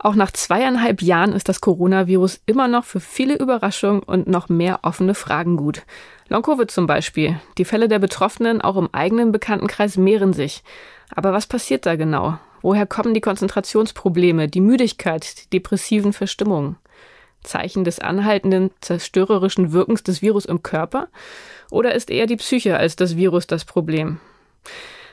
Auch 0.00 0.14
nach 0.14 0.30
zweieinhalb 0.30 1.02
Jahren 1.02 1.32
ist 1.32 1.48
das 1.48 1.60
Coronavirus 1.60 2.40
immer 2.46 2.68
noch 2.68 2.84
für 2.84 3.00
viele 3.00 3.36
Überraschungen 3.36 4.02
und 4.02 4.28
noch 4.28 4.48
mehr 4.48 4.80
offene 4.82 5.14
Fragen 5.14 5.56
gut. 5.56 5.82
Long-Covid 6.28 6.70
zum 6.70 6.86
Beispiel. 6.86 7.40
Die 7.58 7.64
Fälle 7.64 7.88
der 7.88 7.98
Betroffenen 7.98 8.60
auch 8.60 8.76
im 8.76 8.88
eigenen 8.92 9.32
Bekanntenkreis 9.32 9.96
mehren 9.96 10.32
sich. 10.32 10.62
Aber 11.14 11.32
was 11.32 11.46
passiert 11.46 11.84
da 11.84 11.96
genau? 11.96 12.38
Woher 12.62 12.86
kommen 12.86 13.12
die 13.12 13.20
Konzentrationsprobleme, 13.20 14.48
die 14.48 14.60
Müdigkeit, 14.60 15.42
die 15.42 15.50
depressiven 15.50 16.12
Verstimmungen? 16.12 16.76
Zeichen 17.42 17.84
des 17.84 17.98
anhaltenden 17.98 18.70
zerstörerischen 18.80 19.72
Wirkens 19.72 20.02
des 20.02 20.22
Virus 20.22 20.44
im 20.44 20.62
Körper? 20.62 21.08
Oder 21.70 21.94
ist 21.94 22.10
eher 22.10 22.26
die 22.26 22.36
Psyche 22.36 22.76
als 22.76 22.96
das 22.96 23.16
Virus 23.16 23.46
das 23.46 23.64
Problem? 23.64 24.20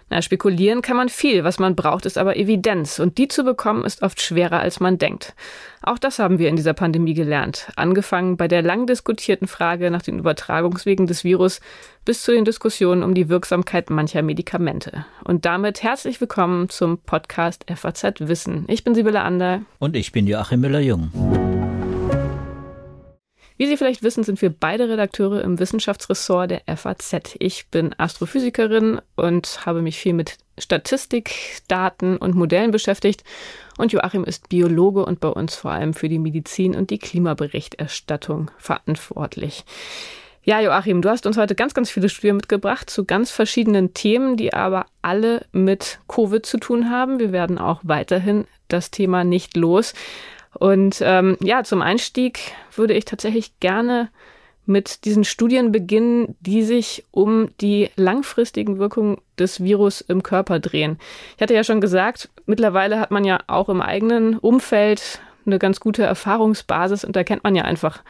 Na, 0.10 0.22
spekulieren 0.22 0.84
kann 0.84 0.98
man 0.98 1.10
viel, 1.10 1.44
was 1.44 1.58
man 1.58 1.76
braucht, 1.76 2.06
ist 2.06 2.20
aber 2.20 2.38
Evidenz 2.38 3.00
und 3.00 3.18
die 3.18 3.28
zu 3.28 3.44
bekommen 3.44 3.84
ist 3.86 4.04
oft 4.04 4.22
schwerer, 4.22 4.60
als 4.60 4.80
man 4.80 5.00
denkt. 5.00 5.34
Auch 5.82 5.98
das 5.98 6.20
haben 6.20 6.38
wir 6.38 6.48
in 6.48 6.56
dieser 6.56 6.74
Pandemie 6.74 7.16
gelernt, 7.16 7.72
angefangen 7.76 8.38
bei 8.38 8.48
der 8.48 8.62
lang 8.62 8.86
diskutierten 8.86 9.48
Frage 9.48 9.90
nach 9.90 10.04
den 10.04 10.20
Übertragungswegen 10.20 11.08
des 11.08 11.24
Virus 11.24 11.60
bis 12.06 12.22
zu 12.22 12.34
den 12.34 12.46
Diskussionen 12.46 13.02
um 13.02 13.16
die 13.16 13.30
Wirksamkeit 13.30 13.90
mancher 13.90 14.22
Medikamente. 14.22 15.06
Und 15.24 15.46
damit 15.46 15.82
herzlich 15.82 16.22
willkommen 16.22 16.70
zum 16.70 17.00
Podcast 17.00 17.66
FAZ 17.76 18.20
Wissen. 18.20 18.66
Ich 18.68 18.84
bin 18.84 18.94
Sibylle 18.94 19.22
Ander. 19.22 19.62
Und 19.80 19.96
ich 19.96 20.12
bin 20.12 20.28
Joachim 20.28 20.62
Müller-Jung. 20.62 21.55
Wie 23.58 23.68
Sie 23.68 23.78
vielleicht 23.78 24.04
wissen, 24.04 24.26
sind 24.26 24.42
wir 24.42 24.50
beide 24.50 24.90
Redakteure 24.90 25.42
im 25.42 25.60
Wissenschaftsressort 25.60 26.52
der 26.52 26.62
FAZ. 26.76 27.36
Ich 27.40 27.68
bin 27.70 27.96
Astrophysikerin 27.98 29.00
und 29.16 29.66
habe 29.66 29.82
mich 29.82 29.98
viel 29.98 30.12
mit 30.12 30.38
Statistik, 30.58 31.62
Daten 31.70 32.18
und 32.18 32.36
Modellen 32.36 32.72
beschäftigt. 32.72 33.24
Und 33.78 33.94
Joachim 33.94 34.26
ist 34.26 34.50
Biologe 34.50 35.06
und 35.06 35.22
bei 35.22 35.30
uns 35.30 35.56
vor 35.56 35.72
allem 35.72 35.94
für 35.94 36.10
die 36.10 36.20
Medizin 36.20 36.76
und 36.76 36.90
die 36.90 37.00
Klimaberichterstattung 37.00 38.52
verantwortlich. 38.58 39.64
Ja, 40.44 40.60
Joachim, 40.60 41.02
du 41.02 41.10
hast 41.10 41.26
uns 41.26 41.38
heute 41.38 41.56
ganz, 41.56 41.74
ganz 41.74 41.90
viele 41.90 42.10
Studien 42.10 42.36
mitgebracht 42.36 42.90
zu 42.90 43.06
ganz 43.06 43.32
verschiedenen 43.32 43.94
Themen, 43.94 44.36
die 44.36 44.54
aber 44.54 44.86
alle 45.02 45.46
mit 45.54 46.00
Covid 46.10 46.46
zu 46.46 46.58
tun 46.58 46.92
haben. 46.92 47.20
Wir 47.20 47.32
werden 47.32 47.58
auch 47.58 47.80
weiterhin 47.84 48.46
das 48.68 48.92
Thema 48.92 49.24
nicht 49.24 49.56
los. 49.56 49.94
Und 50.58 51.02
ähm, 51.02 51.38
ja, 51.42 51.64
zum 51.64 51.82
Einstieg 51.82 52.54
würde 52.76 52.94
ich 52.94 53.06
tatsächlich 53.06 53.60
gerne 53.60 54.10
mit 54.66 55.06
diesen 55.06 55.24
Studien 55.24 55.72
beginnen, 55.72 56.36
die 56.40 56.64
sich 56.64 57.06
um 57.12 57.50
die 57.62 57.90
langfristigen 57.96 58.80
Wirkungen 58.80 59.20
des 59.38 59.64
Virus 59.64 60.02
im 60.02 60.24
Körper 60.24 60.60
drehen. 60.60 60.98
Ich 61.36 61.42
hatte 61.42 61.54
ja 61.54 61.64
schon 61.64 61.82
gesagt, 61.82 62.30
mittlerweile 62.46 63.00
hat 63.00 63.12
man 63.12 63.26
ja 63.26 63.40
auch 63.48 63.70
im 63.70 63.82
eigenen 63.82 64.38
Umfeld 64.38 65.20
eine 65.46 65.60
ganz 65.60 65.80
gute 65.80 66.04
Erfahrungsbasis 66.04 67.06
und 67.06 67.16
da 67.16 67.24
kennt 67.24 67.44
man 67.44 67.56
ja 67.56 67.64
einfach 67.64 68.02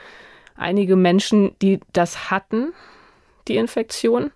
einige 0.56 0.96
Menschen, 0.96 1.56
die 1.62 1.82
das 1.92 2.32
hatten, 2.32 2.72
die 3.48 3.58
Infektion. 3.58 4.32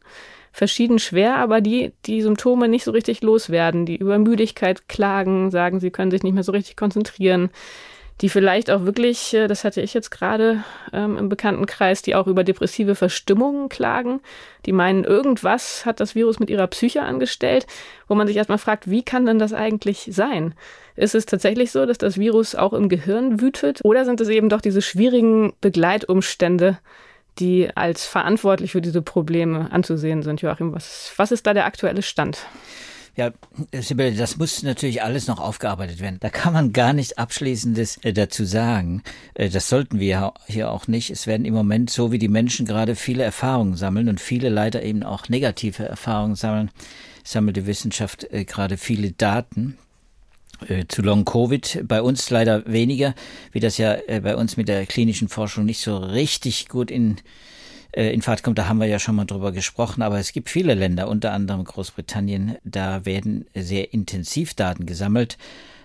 Verschieden 0.52 1.00
schwer, 1.00 1.38
aber 1.38 1.62
die 1.62 1.94
die 2.06 2.22
Symptome 2.22 2.68
nicht 2.68 2.84
so 2.84 2.92
richtig 2.92 3.22
loswerden, 3.22 3.86
die 3.86 3.96
über 3.96 4.18
Müdigkeit 4.18 4.90
klagen, 4.90 5.52
sagen, 5.52 5.80
sie 5.80 5.92
können 5.92 6.12
sich 6.12 6.24
nicht 6.24 6.34
mehr 6.34 6.44
so 6.44 6.52
richtig 6.52 6.76
konzentrieren, 6.76 7.50
die 8.22 8.30
vielleicht 8.30 8.70
auch 8.70 8.84
wirklich, 8.84 9.34
äh, 9.34 9.48
das 9.48 9.64
hatte 9.64 9.82
ich 9.82 9.94
jetzt 9.94 10.10
gerade 10.10 10.64
ähm, 10.92 11.18
im 11.18 11.30
Bekanntenkreis, 11.30 12.02
die 12.02 12.16
auch 12.16 12.28
über 12.28 12.44
depressive 12.44 12.96
Verstimmungen 12.96 13.70
klagen, 13.70 14.20
die 14.66 14.74
meinen, 14.74 15.04
irgendwas 15.04 15.86
hat 15.86 16.00
das 16.00 16.16
Virus 16.16 16.40
mit 16.40 16.50
ihrer 16.50 16.68
Psyche 16.68 17.04
angestellt, 17.04 17.66
wo 18.08 18.16
man 18.16 18.28
sich 18.28 18.36
erstmal 18.36 18.58
fragt, 18.58 18.90
wie 18.90 19.04
kann 19.04 19.26
denn 19.26 19.40
das 19.40 19.54
eigentlich 19.54 20.10
sein? 20.12 20.54
Ist 20.96 21.16
es 21.16 21.26
tatsächlich 21.26 21.72
so, 21.72 21.86
dass 21.86 21.98
das 21.98 22.18
Virus 22.18 22.56
auch 22.56 22.74
im 22.74 22.90
Gehirn 22.90 23.40
wütet 23.40 23.80
oder 23.84 24.04
sind 24.04 24.20
es 24.20 24.28
eben 24.28 24.50
doch 24.50 24.62
diese 24.62 24.82
schwierigen 24.82 25.54
Begleitumstände, 25.62 26.78
die 27.40 27.70
als 27.76 28.06
verantwortlich 28.06 28.74
für 28.74 28.82
diese 28.82 29.02
Probleme 29.02 29.72
anzusehen 29.72 30.24
sind? 30.24 30.42
Joachim, 30.42 30.74
was, 30.74 31.14
was 31.16 31.32
ist 31.32 31.48
da 31.48 31.54
der 31.54 31.66
aktuelle 31.66 32.02
Stand? 32.02 32.40
Ja, 33.16 33.32
Sibylle, 33.74 34.14
das 34.14 34.38
muss 34.38 34.64
natürlich 34.64 35.04
alles 35.04 35.28
noch 35.28 35.40
aufgearbeitet 35.40 36.00
werden. 36.00 36.18
Da 36.20 36.30
kann 36.30 36.54
man 36.54 36.74
gar 36.74 36.94
nichts 36.94 37.18
Abschließendes 37.18 37.98
äh, 38.04 38.14
dazu 38.14 38.46
sagen. 38.46 39.04
Äh, 39.34 39.50
das 39.50 39.70
sollten 39.70 40.00
wir 40.00 40.34
hier 40.48 40.72
auch 40.72 40.88
nicht. 40.88 41.10
Es 41.10 41.28
werden 41.28 41.46
im 41.46 41.54
Moment, 41.54 41.90
so 41.90 42.12
wie 42.12 42.20
die 42.20 42.28
Menschen 42.28 42.66
gerade 42.66 42.96
viele 42.96 43.24
Erfahrungen 43.24 43.76
sammeln 43.76 44.10
und 44.10 44.22
viele 44.22 44.50
leider 44.50 44.84
eben 44.84 45.04
auch 45.04 45.28
negative 45.28 45.84
Erfahrungen 45.84 46.36
sammeln, 46.36 46.72
sammelt 47.24 47.58
die 47.58 47.66
Wissenschaft 47.66 48.26
äh, 48.32 48.46
gerade 48.46 48.78
viele 48.78 49.12
Daten 49.12 49.78
zu 50.90 51.02
Long 51.02 51.24
Covid. 51.24 51.84
Bei 51.88 52.02
uns 52.02 52.30
leider 52.30 52.66
weniger, 52.66 53.16
wie 53.54 53.62
das 53.62 53.78
ja 53.78 53.96
bei 54.22 54.36
uns 54.36 54.58
mit 54.58 54.68
der 54.68 54.86
klinischen 54.86 55.30
Forschung 55.30 55.64
nicht 55.64 55.80
so 55.80 55.96
richtig 55.96 56.68
gut 56.68 56.92
in 56.92 57.16
äh, 58.00 58.14
in 58.14 58.22
Fahrt 58.22 58.44
kommt, 58.44 58.58
da 58.58 58.70
haben 58.70 58.80
wir 58.80 58.88
ja 58.88 58.98
schon 58.98 59.16
mal 59.16 59.26
drüber 59.26 59.52
gesprochen, 59.52 60.02
aber 60.02 60.20
es 60.20 60.32
gibt 60.32 60.50
viele 60.50 60.74
Länder, 60.74 61.10
unter 61.10 61.34
anderem 61.34 61.66
Großbritannien, 61.66 62.56
da 62.64 63.06
werden 63.06 63.46
sehr 63.54 63.94
intensiv 63.94 64.54
Daten 64.54 64.86
gesammelt 64.86 65.38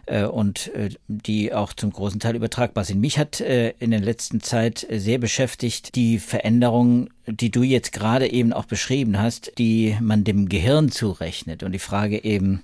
äh, 0.07 0.23
und 0.23 0.73
äh, 0.75 0.91
die 1.09 1.53
auch 1.53 1.73
zum 1.73 1.93
großen 1.93 2.21
Teil 2.21 2.37
übertragbar 2.37 2.85
sind. 2.85 3.01
Mich 3.01 3.19
hat 3.19 3.41
in 3.41 3.91
der 3.91 4.01
letzten 4.01 4.41
Zeit 4.41 4.87
sehr 4.89 5.19
beschäftigt 5.19 5.97
die 5.97 6.21
Veränderungen, 6.21 7.11
die 7.27 7.51
du 7.51 7.65
jetzt 7.65 7.93
gerade 7.93 8.31
eben 8.31 8.53
auch 8.53 8.67
beschrieben 8.67 9.19
hast, 9.19 9.53
die 9.59 9.97
man 10.01 10.23
dem 10.23 10.49
Gehirn 10.49 10.93
zurechnet 10.93 11.65
und 11.65 11.73
die 11.73 11.81
Frage 11.81 12.23
eben, 12.23 12.63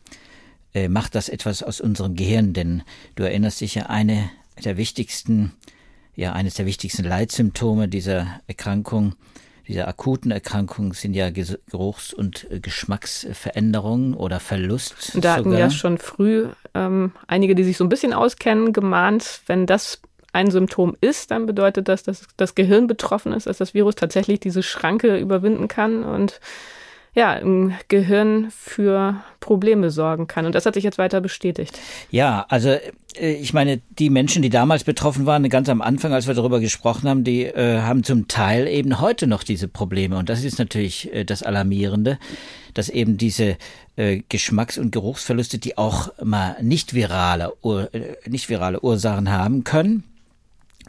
macht 0.88 1.16
das 1.16 1.28
etwas 1.28 1.64
aus 1.64 1.80
unserem 1.80 2.14
Gehirn? 2.14 2.52
Denn 2.52 2.82
du 3.16 3.24
erinnerst 3.24 3.60
dich 3.60 3.74
ja, 3.74 3.86
eine 3.86 4.30
der 4.64 4.76
wichtigsten 4.76 5.52
ja 6.20 6.32
eines 6.32 6.54
der 6.54 6.66
wichtigsten 6.66 7.04
Leitsymptome 7.04 7.88
dieser 7.88 8.40
Erkrankung, 8.46 9.14
dieser 9.70 9.86
akuten 9.86 10.32
Erkrankung 10.32 10.94
sind 10.94 11.14
ja 11.14 11.30
Geruchs- 11.30 12.12
und 12.12 12.50
äh, 12.50 12.58
Geschmacksveränderungen 12.58 14.14
oder 14.14 14.40
Verlust. 14.40 15.12
Da 15.14 15.36
hatten 15.36 15.56
ja 15.56 15.70
schon 15.70 15.98
früh 15.98 16.48
ähm, 16.74 17.12
einige, 17.28 17.54
die 17.54 17.62
sich 17.62 17.76
so 17.76 17.84
ein 17.84 17.88
bisschen 17.88 18.12
auskennen, 18.12 18.72
gemahnt, 18.72 19.42
wenn 19.46 19.66
das 19.66 20.02
ein 20.32 20.50
Symptom 20.50 20.96
ist, 21.00 21.30
dann 21.30 21.46
bedeutet 21.46 21.86
das, 21.86 22.02
dass 22.02 22.26
das 22.36 22.56
Gehirn 22.56 22.88
betroffen 22.88 23.32
ist, 23.32 23.46
dass 23.46 23.58
das 23.58 23.72
Virus 23.72 23.94
tatsächlich 23.94 24.40
diese 24.40 24.64
Schranke 24.64 25.16
überwinden 25.16 25.68
kann 25.68 26.02
und 26.02 26.40
ja, 27.14 27.34
im 27.34 27.72
Gehirn 27.88 28.50
für 28.50 29.22
Probleme 29.40 29.90
sorgen 29.90 30.26
kann. 30.26 30.46
Und 30.46 30.54
das 30.54 30.66
hat 30.66 30.74
sich 30.74 30.84
jetzt 30.84 30.98
weiter 30.98 31.20
bestätigt. 31.20 31.78
Ja, 32.10 32.46
also 32.48 32.68
äh, 33.18 33.32
ich 33.32 33.52
meine, 33.52 33.80
die 33.98 34.10
Menschen, 34.10 34.42
die 34.42 34.50
damals 34.50 34.84
betroffen 34.84 35.26
waren, 35.26 35.48
ganz 35.48 35.68
am 35.68 35.82
Anfang, 35.82 36.12
als 36.12 36.26
wir 36.26 36.34
darüber 36.34 36.60
gesprochen 36.60 37.08
haben, 37.08 37.24
die 37.24 37.44
äh, 37.44 37.80
haben 37.80 38.04
zum 38.04 38.28
Teil 38.28 38.68
eben 38.68 39.00
heute 39.00 39.26
noch 39.26 39.42
diese 39.42 39.66
Probleme. 39.66 40.18
Und 40.18 40.28
das 40.28 40.44
ist 40.44 40.58
natürlich 40.58 41.12
äh, 41.12 41.24
das 41.24 41.42
Alarmierende, 41.42 42.18
dass 42.74 42.88
eben 42.88 43.16
diese 43.16 43.56
äh, 43.96 44.22
Geschmacks- 44.28 44.78
und 44.78 44.92
Geruchsverluste, 44.92 45.58
die 45.58 45.76
auch 45.76 46.10
mal 46.22 46.56
nicht 46.62 46.94
virale, 46.94 47.52
Ur, 47.62 47.92
äh, 47.92 48.16
nicht 48.28 48.48
virale 48.48 48.80
Ursachen 48.80 49.30
haben 49.30 49.64
können, 49.64 50.04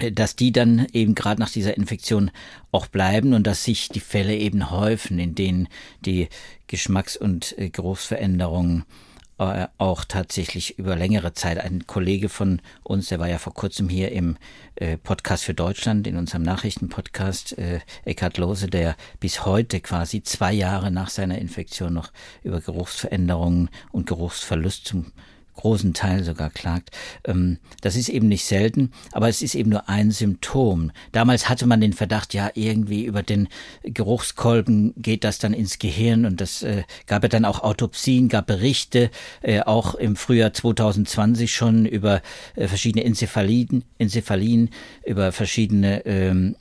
dass 0.09 0.35
die 0.35 0.51
dann 0.51 0.87
eben 0.93 1.15
gerade 1.15 1.39
nach 1.39 1.51
dieser 1.51 1.77
Infektion 1.77 2.31
auch 2.71 2.87
bleiben 2.87 3.33
und 3.33 3.45
dass 3.45 3.63
sich 3.63 3.89
die 3.89 3.99
Fälle 3.99 4.35
eben 4.35 4.71
häufen, 4.71 5.19
in 5.19 5.35
denen 5.35 5.67
die 6.05 6.29
Geschmacks- 6.67 7.17
und 7.17 7.57
äh, 7.57 7.69
Geruchsveränderungen 7.69 8.85
äh, 9.37 9.67
auch 9.77 10.05
tatsächlich 10.05 10.79
über 10.79 10.95
längere 10.95 11.33
Zeit. 11.33 11.59
Ein 11.59 11.85
Kollege 11.85 12.29
von 12.29 12.61
uns, 12.83 13.09
der 13.09 13.19
war 13.19 13.27
ja 13.27 13.37
vor 13.37 13.53
kurzem 13.53 13.89
hier 13.89 14.11
im 14.11 14.37
äh, 14.75 14.97
Podcast 14.97 15.43
für 15.43 15.53
Deutschland, 15.53 16.07
in 16.07 16.17
unserem 16.17 16.43
Nachrichtenpodcast, 16.43 17.57
Eckhard 18.05 18.37
Lose, 18.37 18.67
der 18.67 18.95
bis 19.19 19.45
heute 19.45 19.81
quasi 19.81 20.23
zwei 20.23 20.53
Jahre 20.53 20.91
nach 20.91 21.09
seiner 21.09 21.37
Infektion 21.37 21.93
noch 21.93 22.11
über 22.43 22.61
Geruchsveränderungen 22.61 23.69
und 23.91 24.07
Geruchsverlust 24.07 24.87
zum 24.87 25.11
großen 25.55 25.93
Teil 25.93 26.23
sogar 26.23 26.49
klagt. 26.49 26.91
Ähm, 27.25 27.57
das 27.81 27.95
ist 27.95 28.09
eben 28.09 28.27
nicht 28.27 28.45
selten, 28.45 28.91
aber 29.11 29.29
es 29.29 29.41
ist 29.41 29.55
eben 29.55 29.69
nur 29.69 29.89
ein 29.89 30.11
Symptom. 30.11 30.91
Damals 31.11 31.49
hatte 31.49 31.65
man 31.65 31.81
den 31.81 31.93
Verdacht, 31.93 32.33
ja, 32.33 32.51
irgendwie 32.53 33.05
über 33.05 33.23
den 33.23 33.47
Geruchskolben 33.83 34.93
geht 34.97 35.23
das 35.23 35.39
dann 35.39 35.53
ins 35.53 35.79
Gehirn 35.79 36.25
und 36.25 36.41
das 36.41 36.63
äh, 36.63 36.83
gab 37.07 37.23
ja 37.23 37.29
dann 37.29 37.45
auch 37.45 37.61
Autopsien, 37.61 38.29
gab 38.29 38.47
Berichte, 38.47 39.11
äh, 39.41 39.61
auch 39.61 39.95
im 39.95 40.15
Frühjahr 40.15 40.53
2020 40.53 41.53
schon 41.53 41.85
über 41.85 42.21
äh, 42.55 42.67
verschiedene 42.67 43.03
Enzephalien, 43.03 43.83
Enzephalien, 43.97 44.69
über 45.05 45.31
verschiedene 45.31 46.05
ähm, 46.05 46.55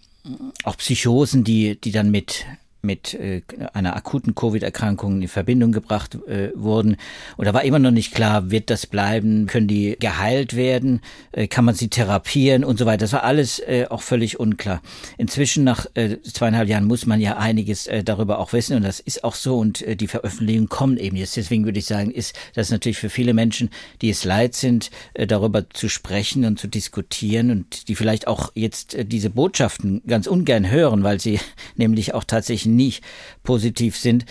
auch 0.64 0.76
Psychosen, 0.76 1.44
die, 1.44 1.80
die 1.80 1.92
dann 1.92 2.10
mit 2.10 2.44
mit 2.82 3.14
äh, 3.14 3.42
einer 3.72 3.96
akuten 3.96 4.34
Covid-Erkrankung 4.34 5.22
in 5.22 5.28
Verbindung 5.28 5.72
gebracht 5.72 6.16
äh, 6.26 6.50
wurden. 6.54 6.96
Und 7.36 7.46
da 7.46 7.54
war 7.54 7.64
immer 7.64 7.78
noch 7.78 7.90
nicht 7.90 8.14
klar, 8.14 8.50
wird 8.50 8.70
das 8.70 8.86
bleiben, 8.86 9.46
können 9.46 9.68
die 9.68 9.96
geheilt 9.98 10.56
werden, 10.56 11.00
äh, 11.32 11.46
kann 11.46 11.64
man 11.64 11.74
sie 11.74 11.88
therapieren 11.88 12.64
und 12.64 12.78
so 12.78 12.86
weiter. 12.86 12.98
Das 12.98 13.12
war 13.12 13.24
alles 13.24 13.58
äh, 13.60 13.86
auch 13.88 14.02
völlig 14.02 14.40
unklar. 14.40 14.80
Inzwischen 15.18 15.64
nach 15.64 15.86
äh, 15.94 16.18
zweieinhalb 16.22 16.68
Jahren 16.68 16.84
muss 16.84 17.06
man 17.06 17.20
ja 17.20 17.36
einiges 17.36 17.86
äh, 17.86 18.02
darüber 18.02 18.38
auch 18.38 18.52
wissen 18.52 18.76
und 18.76 18.82
das 18.82 19.00
ist 19.00 19.24
auch 19.24 19.34
so 19.34 19.58
und 19.58 19.82
äh, 19.82 19.96
die 19.96 20.06
Veröffentlichungen 20.06 20.68
kommen 20.68 20.96
eben 20.96 21.16
jetzt. 21.16 21.36
Deswegen 21.36 21.64
würde 21.64 21.78
ich 21.78 21.86
sagen, 21.86 22.10
ist 22.10 22.34
das 22.54 22.70
natürlich 22.70 22.98
für 22.98 23.10
viele 23.10 23.34
Menschen, 23.34 23.70
die 24.00 24.10
es 24.10 24.24
leid 24.24 24.54
sind, 24.54 24.90
äh, 25.14 25.26
darüber 25.26 25.68
zu 25.70 25.88
sprechen 25.88 26.44
und 26.44 26.58
zu 26.58 26.68
diskutieren 26.68 27.50
und 27.50 27.88
die 27.88 27.94
vielleicht 27.94 28.26
auch 28.26 28.52
jetzt 28.54 28.94
äh, 28.94 29.04
diese 29.04 29.30
Botschaften 29.30 30.02
ganz 30.06 30.26
ungern 30.26 30.70
hören, 30.70 31.02
weil 31.02 31.20
sie 31.20 31.38
nämlich 31.76 32.14
auch 32.14 32.24
tatsächlich 32.24 32.69
nicht 32.70 33.04
positiv 33.42 33.96
sind, 33.96 34.24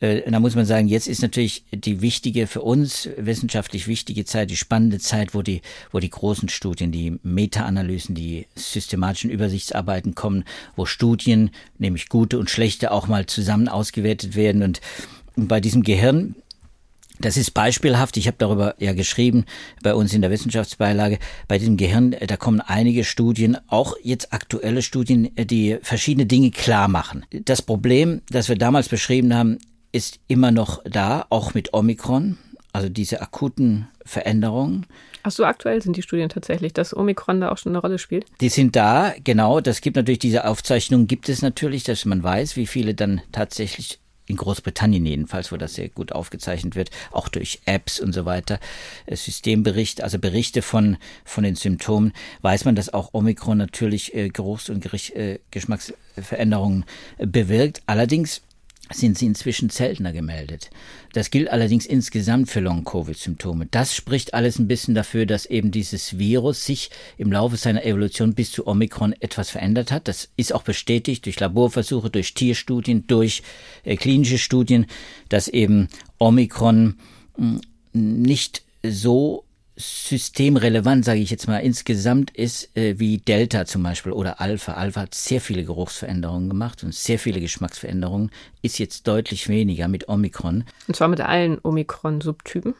äh, 0.00 0.30
da 0.30 0.40
muss 0.40 0.54
man 0.54 0.66
sagen, 0.66 0.88
jetzt 0.88 1.08
ist 1.08 1.22
natürlich 1.22 1.64
die 1.72 2.02
wichtige, 2.02 2.46
für 2.46 2.62
uns 2.62 3.08
wissenschaftlich 3.16 3.88
wichtige 3.88 4.24
Zeit, 4.24 4.50
die 4.50 4.56
spannende 4.56 4.98
Zeit, 4.98 5.34
wo 5.34 5.42
die, 5.42 5.62
wo 5.90 6.00
die 6.00 6.10
großen 6.10 6.48
Studien, 6.48 6.92
die 6.92 7.18
Meta-Analysen, 7.22 8.14
die 8.14 8.46
systematischen 8.54 9.30
Übersichtsarbeiten 9.30 10.14
kommen, 10.14 10.44
wo 10.76 10.84
Studien, 10.84 11.50
nämlich 11.78 12.08
gute 12.08 12.38
und 12.38 12.50
schlechte, 12.50 12.90
auch 12.90 13.08
mal 13.08 13.26
zusammen 13.26 13.68
ausgewertet 13.68 14.36
werden. 14.36 14.62
Und 14.62 14.80
bei 15.36 15.60
diesem 15.60 15.82
Gehirn 15.82 16.34
das 17.20 17.36
ist 17.36 17.52
beispielhaft. 17.52 18.16
Ich 18.16 18.26
habe 18.26 18.36
darüber 18.38 18.74
ja 18.78 18.92
geschrieben 18.92 19.44
bei 19.82 19.94
uns 19.94 20.12
in 20.12 20.22
der 20.22 20.30
Wissenschaftsbeilage. 20.30 21.18
Bei 21.48 21.58
diesem 21.58 21.76
Gehirn, 21.76 22.12
äh, 22.12 22.26
da 22.26 22.36
kommen 22.36 22.60
einige 22.60 23.04
Studien, 23.04 23.56
auch 23.68 23.96
jetzt 24.02 24.32
aktuelle 24.32 24.82
Studien, 24.82 25.36
äh, 25.36 25.46
die 25.46 25.78
verschiedene 25.82 26.26
Dinge 26.26 26.50
klar 26.50 26.88
machen. 26.88 27.24
Das 27.30 27.62
Problem, 27.62 28.22
das 28.28 28.48
wir 28.48 28.56
damals 28.56 28.88
beschrieben 28.88 29.34
haben, 29.34 29.58
ist 29.92 30.20
immer 30.28 30.50
noch 30.50 30.82
da, 30.84 31.26
auch 31.30 31.54
mit 31.54 31.72
Omikron. 31.72 32.38
Also 32.72 32.90
diese 32.90 33.22
akuten 33.22 33.88
Veränderungen. 34.04 34.86
Ach 35.22 35.30
so, 35.30 35.44
aktuell 35.44 35.80
sind 35.80 35.96
die 35.96 36.02
Studien 36.02 36.28
tatsächlich, 36.28 36.74
dass 36.74 36.94
Omikron 36.94 37.40
da 37.40 37.50
auch 37.50 37.56
schon 37.56 37.72
eine 37.72 37.78
Rolle 37.78 37.98
spielt? 37.98 38.26
Die 38.42 38.50
sind 38.50 38.76
da, 38.76 39.14
genau. 39.24 39.60
Das 39.60 39.80
gibt 39.80 39.96
natürlich 39.96 40.18
diese 40.18 40.44
Aufzeichnungen, 40.44 41.06
gibt 41.06 41.30
es 41.30 41.40
natürlich, 41.40 41.84
dass 41.84 42.04
man 42.04 42.22
weiß, 42.22 42.56
wie 42.56 42.66
viele 42.66 42.94
dann 42.94 43.22
tatsächlich 43.32 43.98
in 44.26 44.36
Großbritannien 44.36 45.06
jedenfalls, 45.06 45.52
wo 45.52 45.56
das 45.56 45.74
sehr 45.74 45.88
gut 45.88 46.12
aufgezeichnet 46.12 46.74
wird, 46.76 46.90
auch 47.12 47.28
durch 47.28 47.60
Apps 47.64 48.00
und 48.00 48.12
so 48.12 48.24
weiter, 48.24 48.60
äh, 49.06 49.16
Systemberichte, 49.16 50.04
also 50.04 50.18
Berichte 50.18 50.62
von, 50.62 50.96
von 51.24 51.44
den 51.44 51.54
Symptomen, 51.54 52.12
weiß 52.42 52.64
man, 52.64 52.74
dass 52.74 52.92
auch 52.92 53.14
Omikron 53.14 53.58
natürlich 53.58 54.14
äh, 54.14 54.28
Geruchs- 54.28 54.70
und 54.70 54.80
Gericht, 54.82 55.14
äh, 55.14 55.38
Geschmacksveränderungen 55.50 56.84
äh, 57.18 57.26
bewirkt. 57.26 57.82
Allerdings 57.86 58.42
sind 58.92 59.18
sie 59.18 59.26
inzwischen 59.26 59.70
seltener 59.70 60.12
gemeldet. 60.12 60.70
Das 61.12 61.30
gilt 61.30 61.50
allerdings 61.50 61.86
insgesamt 61.86 62.50
für 62.50 62.60
Long-Covid-Symptome. 62.60 63.66
Das 63.70 63.94
spricht 63.94 64.34
alles 64.34 64.58
ein 64.58 64.68
bisschen 64.68 64.94
dafür, 64.94 65.26
dass 65.26 65.46
eben 65.46 65.70
dieses 65.70 66.18
Virus 66.18 66.64
sich 66.64 66.90
im 67.18 67.32
Laufe 67.32 67.56
seiner 67.56 67.84
Evolution 67.84 68.34
bis 68.34 68.52
zu 68.52 68.66
Omikron 68.66 69.14
etwas 69.20 69.50
verändert 69.50 69.90
hat. 69.90 70.08
Das 70.08 70.28
ist 70.36 70.54
auch 70.54 70.62
bestätigt 70.62 71.24
durch 71.26 71.40
Laborversuche, 71.40 72.10
durch 72.10 72.34
Tierstudien, 72.34 73.06
durch 73.06 73.42
äh, 73.84 73.96
klinische 73.96 74.38
Studien, 74.38 74.86
dass 75.28 75.48
eben 75.48 75.88
Omikron 76.18 76.96
mh, 77.36 77.60
hm, 77.92 78.22
nicht 78.22 78.62
so 78.82 79.45
systemrelevant, 79.76 81.04
sage 81.04 81.20
ich 81.20 81.30
jetzt 81.30 81.48
mal, 81.48 81.58
insgesamt 81.58 82.30
ist 82.30 82.74
äh, 82.76 82.98
wie 82.98 83.18
Delta 83.18 83.66
zum 83.66 83.82
Beispiel 83.82 84.12
oder 84.12 84.40
Alpha. 84.40 84.72
Alpha 84.72 85.02
hat 85.02 85.14
sehr 85.14 85.40
viele 85.40 85.64
Geruchsveränderungen 85.64 86.48
gemacht 86.48 86.82
und 86.82 86.94
sehr 86.94 87.18
viele 87.18 87.40
Geschmacksveränderungen, 87.40 88.30
ist 88.62 88.78
jetzt 88.78 89.06
deutlich 89.06 89.48
weniger 89.48 89.88
mit 89.88 90.08
Omikron. 90.08 90.64
Und 90.88 90.96
zwar 90.96 91.08
mit 91.08 91.20
allen 91.20 91.58
Omikron-Subtypen. 91.62 92.74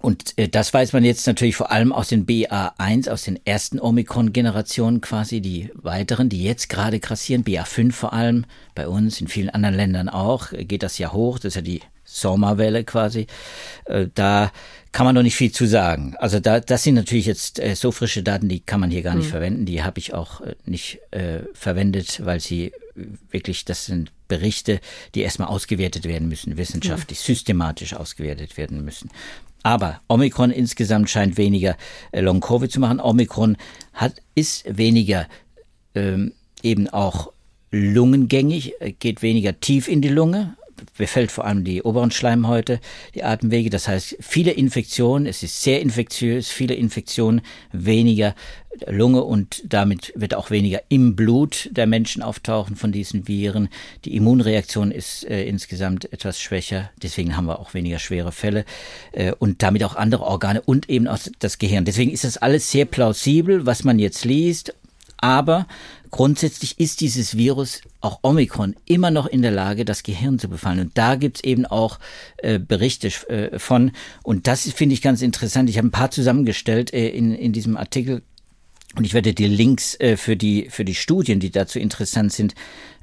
Und 0.00 0.36
äh, 0.36 0.48
das 0.48 0.74
weiß 0.74 0.92
man 0.94 1.04
jetzt 1.04 1.26
natürlich 1.26 1.54
vor 1.54 1.70
allem 1.70 1.92
aus 1.92 2.08
den 2.08 2.26
BA1, 2.26 3.08
aus 3.08 3.22
den 3.22 3.38
ersten 3.46 3.78
Omikron-Generationen 3.78 5.00
quasi, 5.00 5.40
die 5.40 5.70
weiteren, 5.74 6.28
die 6.28 6.42
jetzt 6.42 6.68
gerade 6.68 6.98
krassieren, 6.98 7.44
BA5 7.44 7.92
vor 7.92 8.12
allem, 8.12 8.44
bei 8.74 8.88
uns, 8.88 9.20
in 9.20 9.28
vielen 9.28 9.50
anderen 9.50 9.76
Ländern 9.76 10.08
auch, 10.08 10.52
äh, 10.52 10.64
geht 10.64 10.82
das 10.82 10.98
ja 10.98 11.12
hoch, 11.12 11.38
das 11.38 11.50
ist 11.50 11.56
ja 11.56 11.62
die 11.62 11.82
Sommerwelle 12.20 12.84
quasi. 12.84 13.26
Äh, 13.84 14.06
da 14.14 14.52
kann 14.92 15.06
man 15.06 15.14
noch 15.14 15.22
nicht 15.22 15.36
viel 15.36 15.50
zu 15.50 15.66
sagen. 15.66 16.14
Also 16.18 16.38
da, 16.38 16.60
das 16.60 16.82
sind 16.82 16.94
natürlich 16.94 17.26
jetzt 17.26 17.58
äh, 17.58 17.74
so 17.74 17.92
frische 17.92 18.22
Daten, 18.22 18.48
die 18.48 18.60
kann 18.60 18.78
man 18.78 18.90
hier 18.90 19.02
gar 19.02 19.14
nicht 19.14 19.26
mhm. 19.26 19.30
verwenden. 19.30 19.66
Die 19.66 19.82
habe 19.82 19.98
ich 19.98 20.12
auch 20.12 20.42
äh, 20.42 20.54
nicht 20.66 21.00
äh, 21.10 21.40
verwendet, 21.54 22.24
weil 22.24 22.40
sie 22.40 22.72
wirklich, 23.30 23.64
das 23.64 23.86
sind 23.86 24.12
Berichte, 24.28 24.80
die 25.14 25.22
erstmal 25.22 25.48
ausgewertet 25.48 26.04
werden 26.04 26.28
müssen, 26.28 26.58
wissenschaftlich, 26.58 27.18
mhm. 27.20 27.24
systematisch 27.24 27.94
ausgewertet 27.94 28.58
werden 28.58 28.84
müssen. 28.84 29.10
Aber 29.62 30.00
Omikron 30.08 30.50
insgesamt 30.50 31.08
scheint 31.08 31.38
weniger 31.38 31.76
Long-Covid 32.12 32.70
zu 32.70 32.80
machen. 32.80 33.00
Omikron 33.00 33.56
hat, 33.94 34.16
ist 34.34 34.64
weniger 34.68 35.26
ähm, 35.94 36.32
eben 36.62 36.88
auch 36.88 37.32
lungengängig, 37.70 38.74
geht 38.98 39.22
weniger 39.22 39.58
tief 39.58 39.88
in 39.88 40.02
die 40.02 40.08
Lunge, 40.08 40.56
befällt 40.96 41.32
vor 41.32 41.44
allem 41.44 41.64
die 41.64 41.82
oberen 41.82 42.10
Schleimhäute, 42.10 42.80
die 43.14 43.24
Atemwege. 43.24 43.70
Das 43.70 43.88
heißt, 43.88 44.16
viele 44.20 44.52
Infektionen, 44.52 45.26
es 45.26 45.42
ist 45.42 45.62
sehr 45.62 45.80
infektiös, 45.80 46.48
viele 46.48 46.74
Infektionen, 46.74 47.42
weniger 47.72 48.34
Lunge 48.86 49.22
und 49.22 49.62
damit 49.66 50.12
wird 50.16 50.34
auch 50.34 50.50
weniger 50.50 50.80
im 50.88 51.14
Blut 51.14 51.68
der 51.72 51.86
Menschen 51.86 52.22
auftauchen 52.22 52.76
von 52.76 52.90
diesen 52.90 53.28
Viren. 53.28 53.68
Die 54.04 54.16
Immunreaktion 54.16 54.90
ist 54.90 55.24
äh, 55.24 55.44
insgesamt 55.44 56.12
etwas 56.12 56.40
schwächer, 56.40 56.90
deswegen 57.02 57.36
haben 57.36 57.46
wir 57.46 57.58
auch 57.58 57.74
weniger 57.74 57.98
schwere 57.98 58.32
Fälle 58.32 58.64
äh, 59.12 59.32
und 59.38 59.62
damit 59.62 59.84
auch 59.84 59.96
andere 59.96 60.24
Organe 60.24 60.62
und 60.62 60.88
eben 60.88 61.06
auch 61.06 61.18
das 61.38 61.58
Gehirn. 61.58 61.84
Deswegen 61.84 62.10
ist 62.10 62.24
das 62.24 62.38
alles 62.38 62.70
sehr 62.70 62.86
plausibel, 62.86 63.66
was 63.66 63.84
man 63.84 63.98
jetzt 63.98 64.24
liest, 64.24 64.74
aber 65.22 65.66
grundsätzlich 66.10 66.78
ist 66.78 67.00
dieses 67.00 67.36
Virus, 67.36 67.80
auch 68.00 68.18
Omikron, 68.22 68.74
immer 68.84 69.10
noch 69.10 69.26
in 69.26 69.40
der 69.40 69.52
Lage, 69.52 69.84
das 69.84 70.02
Gehirn 70.02 70.38
zu 70.38 70.48
befallen. 70.48 70.80
Und 70.80 70.98
da 70.98 71.14
gibt's 71.14 71.42
eben 71.42 71.64
auch 71.64 71.98
äh, 72.38 72.58
Berichte 72.58 73.08
äh, 73.28 73.58
von. 73.58 73.92
Und 74.22 74.46
das 74.46 74.70
finde 74.72 74.94
ich 74.94 75.00
ganz 75.00 75.22
interessant. 75.22 75.70
Ich 75.70 75.78
habe 75.78 75.88
ein 75.88 75.92
paar 75.92 76.10
zusammengestellt 76.10 76.92
äh, 76.92 77.08
in, 77.08 77.34
in 77.34 77.52
diesem 77.52 77.76
Artikel. 77.76 78.22
Und 78.96 79.04
ich 79.04 79.14
werde 79.14 79.32
die 79.32 79.46
Links 79.46 79.98
äh, 80.00 80.16
für, 80.16 80.36
die, 80.36 80.68
für 80.68 80.84
die 80.84 80.94
Studien, 80.94 81.40
die 81.40 81.50
dazu 81.50 81.78
interessant 81.78 82.32
sind, 82.32 82.54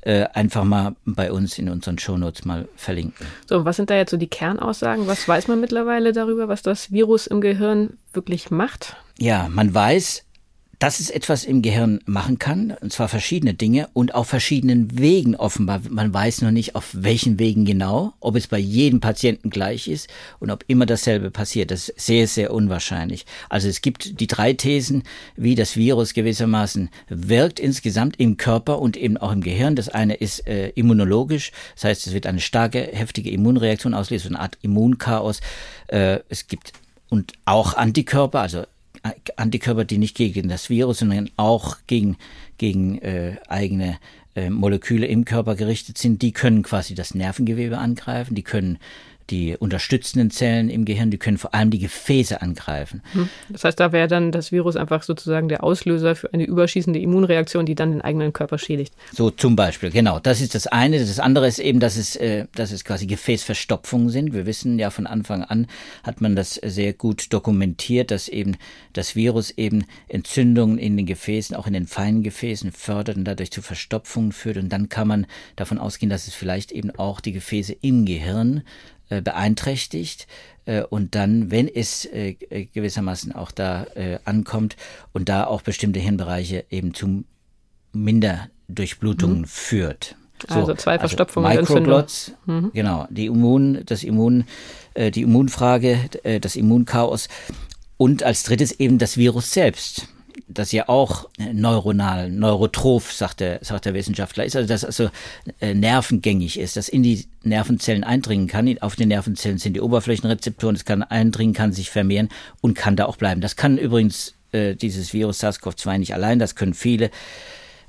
äh, 0.01 0.25
einfach 0.33 0.63
mal 0.63 0.95
bei 1.06 1.31
uns 1.31 1.57
in 1.57 1.69
unseren 1.69 1.98
Shownotes 1.98 2.45
mal 2.45 2.68
verlinken. 2.75 3.25
So, 3.48 3.66
was 3.66 3.77
sind 3.77 3.89
da 3.89 3.95
jetzt 3.95 4.12
so 4.12 4.18
die 4.18 4.27
Kernaussagen? 4.27 5.07
Was 5.07 5.27
weiß 5.27 5.48
man 5.48 5.60
mittlerweile 5.60 6.12
darüber, 6.12 6.48
was 6.48 6.62
das 6.62 6.92
Virus 6.92 7.27
im 7.27 7.42
Gehirn 7.42 7.98
wirklich 8.13 8.51
macht? 8.51 8.98
Ja, 9.18 9.48
man 9.50 9.74
weiß, 9.74 10.25
dass 10.79 11.01
es 11.01 11.09
etwas 11.09 11.43
im 11.43 11.61
Gehirn 11.61 11.99
machen 12.05 12.39
kann, 12.39 12.71
und 12.79 12.93
zwar 12.93 13.09
verschiedene 13.09 13.53
Dinge 13.53 13.89
und 13.91 14.15
auf 14.15 14.29
verschiedenen 14.29 14.97
Wegen 14.97 15.35
offenbar. 15.35 15.81
Man 15.89 16.13
weiß 16.13 16.41
noch 16.41 16.51
nicht, 16.51 16.75
auf 16.75 16.89
welchen 16.93 17.37
Wegen 17.37 17.65
genau, 17.65 18.13
ob 18.21 18.37
es 18.37 18.47
bei 18.47 18.57
jedem 18.57 19.01
Patienten 19.01 19.49
gleich 19.49 19.89
ist 19.89 20.07
und 20.39 20.51
ob 20.51 20.63
immer 20.67 20.85
dasselbe 20.85 21.31
passiert. 21.31 21.71
Das 21.71 21.89
ist 21.89 22.05
sehr, 22.05 22.27
sehr 22.27 22.53
unwahrscheinlich. 22.53 23.25
Also 23.49 23.68
es 23.68 23.81
gibt 23.81 24.21
die 24.21 24.27
drei 24.27 24.54
Thesen, 24.54 25.04
wie 25.35 25.56
das 25.56 25.75
Virus 25.75 26.13
gewissermaßen 26.13 26.89
wirkt 27.09 27.59
insgesamt 27.59 28.18
im 28.18 28.37
Körper 28.37 28.80
und 28.80 28.95
eben 28.95 29.18
auch 29.18 29.33
im 29.33 29.42
Gehirn. 29.42 29.75
Das 29.75 29.89
eine 29.89 30.15
ist 30.15 30.47
äh, 30.47 30.69
immunologisch, 30.69 31.51
das 31.75 31.83
heißt, 31.83 32.07
es 32.07 32.13
wird 32.13 32.25
eine 32.25 32.39
starke, 32.39 32.80
heftige 32.80 33.31
Immunreaktion 33.31 33.94
auslösen, 33.94 34.35
eine 34.35 34.39
Art 34.39 34.57
Immunchaos. 34.61 35.42
Äh, 35.87 36.19
es 36.30 36.47
gibt 36.47 36.71
und 37.09 37.33
auch 37.44 37.73
Antikörper, 37.73 38.39
also 38.39 38.63
Antikörper, 39.35 39.85
die 39.85 39.97
nicht 39.97 40.15
gegen 40.15 40.49
das 40.49 40.69
Virus, 40.69 40.99
sondern 40.99 41.29
auch 41.37 41.77
gegen, 41.87 42.18
gegen 42.57 42.99
äh, 42.99 43.37
eigene 43.47 43.97
äh, 44.35 44.49
Moleküle 44.49 45.06
im 45.07 45.25
Körper 45.25 45.56
gerichtet 45.56 45.97
sind, 45.97 46.21
die 46.21 46.31
können 46.31 46.63
quasi 46.63 46.95
das 46.95 47.15
Nervengewebe 47.15 47.77
angreifen, 47.77 48.35
die 48.35 48.44
können 48.44 48.77
die 49.30 49.56
unterstützenden 49.57 50.31
Zellen 50.31 50.69
im 50.69 50.86
Gehirn, 50.86 51.12
die 51.12 51.18
können 51.18 51.38
vor 51.38 51.54
allem 51.54 51.69
die 51.69 51.80
Gefäße 51.80 52.42
angreifen. 52.42 53.02
Hm. 53.14 53.30
Das 53.50 53.64
heißt, 53.64 53.80
da 53.80 53.92
wäre 53.92 54.07
dann 54.07 54.31
das 54.31 54.52
Virus 54.52 54.76
einfach 54.76 55.04
sozusagen 55.04 55.50
der 55.50 55.64
Auslöser 55.64 56.16
für 56.16 56.33
eine 56.33 56.45
überschießende 56.45 57.00
Immunreaktion, 57.00 57.66
die 57.66 57.76
dann 57.76 57.92
den 57.92 58.02
eigenen 58.02 58.33
Körper 58.33 58.57
schädigt. 58.57 58.94
So 59.14 59.30
zum 59.30 59.56
Beispiel, 59.56 59.92
genau. 59.92 60.19
Das 60.19 60.42
ist 60.42 60.56
das 60.56 60.68
eine. 60.68 61.00
Das 61.00 61.19
andere 61.19 61.48
ist 61.48 61.59
eben, 61.59 61.80
dass 61.80 61.98
es, 61.98 62.16
äh, 62.16 62.48
dass 62.56 62.71
es 62.71 62.83
quasi 62.83 63.06
Gefäßverstopfungen 63.06 64.09
sind. 64.09 64.33
Wir 64.33 64.45
wissen 64.45 64.80
ja 64.80 64.90
von 64.90 65.07
Anfang 65.07 65.44
an, 65.44 65.68
hat 66.04 66.21
man 66.21 66.36
das 66.36 66.56
sehr 66.56 66.94
gut 66.94 67.31
dokumentiert, 67.33 68.12
dass 68.12 68.28
eben 68.28 68.57
das 68.94 69.16
Virus 69.16 69.52
eben 69.52 69.86
Entzündungen 70.07 70.78
in 70.78 70.98
den 70.98 71.06
Gefäßen, 71.06 71.56
auch 71.56 71.68
in 71.68 71.74
den 71.74 71.88
feinen 71.88 72.24
Gefäßen 72.24 72.71
fördert 72.71 73.18
und 73.18 73.26
dadurch 73.26 73.52
zu 73.52 73.62
Verstopfungen 73.62 74.31
führt. 74.31 74.57
Und 74.57 74.69
dann 74.69 74.90
kann 74.90 75.07
man 75.07 75.28
davon 75.56 75.78
ausgehen, 75.78 76.09
dass 76.09 76.28
es 76.28 76.33
vielleicht 76.33 76.71
eben 76.71 76.92
auch 76.92 77.21
die 77.21 77.31
Gefäße 77.31 77.76
im 77.81 78.06
Gehirn 78.06 78.64
beeinträchtigt 79.09 80.28
äh, 80.66 80.83
und 80.83 81.16
dann, 81.16 81.51
wenn 81.51 81.68
es 81.68 82.06
äh, 82.06 82.35
gewissermaßen 82.73 83.33
auch 83.33 83.51
da 83.51 83.87
ankommt 84.25 84.75
und 85.13 85.30
da 85.30 85.45
auch 85.45 85.61
bestimmte 85.61 85.99
Hirnbereiche 85.99 86.66
eben 86.69 86.94
zu 86.94 87.23
Minderdurchblutungen 87.94 89.42
mhm. 89.42 89.45
führt. 89.45 90.16
So, 90.47 90.56
also 90.56 90.73
zwei 90.75 90.94
also 90.94 91.01
Verstopfungen 91.01 91.49
also 91.49 91.61
Microglots, 91.61 92.31
mhm. 92.45 92.71
genau, 92.73 93.07
die 93.09 93.25
Immun, 93.25 93.81
das 93.85 94.04
Immun, 94.04 94.45
äh, 94.94 95.11
die 95.11 95.23
Immunfrage, 95.23 95.99
äh, 96.23 96.39
das 96.39 96.56
Immunchaos 96.56 97.28
und 97.97 98.23
als 98.23 98.44
drittes 98.44 98.71
eben 98.71 98.97
das 98.97 99.18
Virus 99.18 99.51
selbst 99.51 100.07
das 100.48 100.71
ja 100.71 100.90
auch 100.90 101.30
neuronal, 101.52 102.30
neurotroph, 102.30 103.12
sagt 103.14 103.40
der, 103.40 103.59
sagt 103.62 103.86
der 103.86 103.94
Wissenschaftler, 103.94 104.45
ist 104.45 104.56
also, 104.56 104.68
dass 104.68 104.83
also 104.83 105.09
äh, 105.59 105.74
nervengängig 105.74 106.59
ist, 106.59 106.76
dass 106.76 106.90
in 106.90 107.04
die 107.04 107.26
Nervenzellen 107.44 108.04
eindringen 108.04 108.48
kann. 108.48 108.78
Auf 108.80 108.95
den 108.95 109.09
Nervenzellen 109.09 109.57
sind 109.57 109.74
die 109.74 109.81
Oberflächenrezeptoren, 109.81 110.76
es 110.76 110.86
kann 110.86 111.04
eindringen, 111.04 111.54
kann 111.54 111.71
sich 111.71 111.90
vermehren 111.90 112.30
und 112.62 112.74
kann 112.74 112.95
da 112.95 113.06
auch 113.06 113.18
bleiben. 113.18 113.42
Das 113.42 113.56
kann 113.56 113.78
übrigens 113.78 114.36
äh, 114.52 114.76
dieses 114.76 115.14
Virus 115.14 115.44
SARS-CoV-2 115.44 115.98
nicht 115.98 116.14
allein, 116.14 116.40
das 116.40 116.56
können 116.56 116.74
viele 116.74 117.12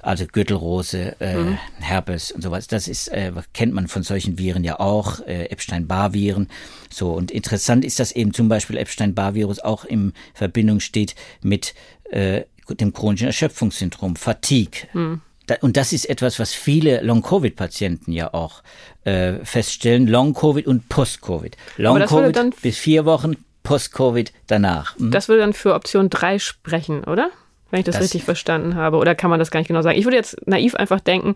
also 0.02 0.26
Gürtelrose, 0.26 1.16
äh, 1.20 1.36
mhm. 1.36 1.58
Herpes 1.78 2.32
und 2.32 2.42
sowas. 2.42 2.66
Das 2.66 2.88
ist 2.88 3.08
äh, 3.08 3.32
kennt 3.52 3.74
man 3.74 3.88
von 3.88 4.02
solchen 4.02 4.38
Viren 4.38 4.64
ja 4.64 4.80
auch, 4.80 5.20
äh, 5.26 5.46
Epstein-Barr-Viren. 5.46 6.48
So 6.90 7.12
und 7.12 7.30
interessant 7.30 7.84
ist, 7.84 8.00
dass 8.00 8.12
eben 8.12 8.32
zum 8.32 8.48
Beispiel 8.48 8.76
Epstein-Barr-Virus 8.76 9.60
auch 9.60 9.84
in 9.84 10.12
Verbindung 10.34 10.80
steht 10.80 11.14
mit 11.42 11.74
äh, 12.10 12.44
dem 12.68 12.92
chronischen 12.92 13.26
Erschöpfungssyndrom, 13.26 14.16
Fatigue. 14.16 14.88
Mhm. 14.92 15.20
Da, 15.46 15.56
und 15.62 15.76
das 15.76 15.92
ist 15.92 16.08
etwas, 16.08 16.38
was 16.38 16.52
viele 16.52 17.00
Long-Covid-Patienten 17.02 18.12
ja 18.12 18.32
auch 18.32 18.62
äh, 19.04 19.44
feststellen. 19.44 20.06
Long-Covid 20.06 20.66
und 20.66 20.88
Post-Covid. 20.88 21.56
Long-Covid 21.78 22.60
bis 22.62 22.78
vier 22.78 23.04
Wochen, 23.04 23.36
Post-Covid 23.64 24.32
danach. 24.46 24.96
Mhm. 24.98 25.10
Das 25.10 25.28
würde 25.28 25.40
dann 25.40 25.52
für 25.52 25.74
Option 25.74 26.10
3 26.10 26.38
sprechen, 26.38 27.04
oder? 27.04 27.30
wenn 27.70 27.80
ich 27.80 27.86
das, 27.86 27.96
das, 27.96 28.04
richtig 28.04 28.24
verstanden 28.24 28.74
habe. 28.74 28.98
Oder 28.98 29.14
kann 29.14 29.30
man 29.30 29.38
das 29.38 29.50
gar 29.50 29.60
nicht 29.60 29.68
genau 29.68 29.82
sagen? 29.82 29.98
Ich 29.98 30.04
würde 30.04 30.16
jetzt 30.16 30.46
naiv 30.46 30.74
einfach 30.74 31.00
denken, 31.00 31.34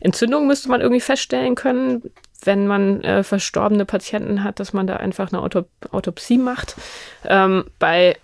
Entzündung 0.00 0.46
müsste 0.46 0.68
man 0.68 0.80
irgendwie 0.80 1.00
feststellen 1.00 1.54
können, 1.54 2.02
wenn 2.42 2.66
man 2.66 3.02
äh, 3.02 3.22
verstorbene 3.22 3.84
Patienten 3.84 4.42
hat, 4.42 4.60
dass 4.60 4.72
man 4.72 4.86
da 4.86 4.96
einfach 4.96 5.32
eine 5.32 5.42
Autop 5.42 5.68
Autopsie 5.90 6.38
macht. 6.38 6.76
Ähm, 7.24 7.64
bei 7.78 8.16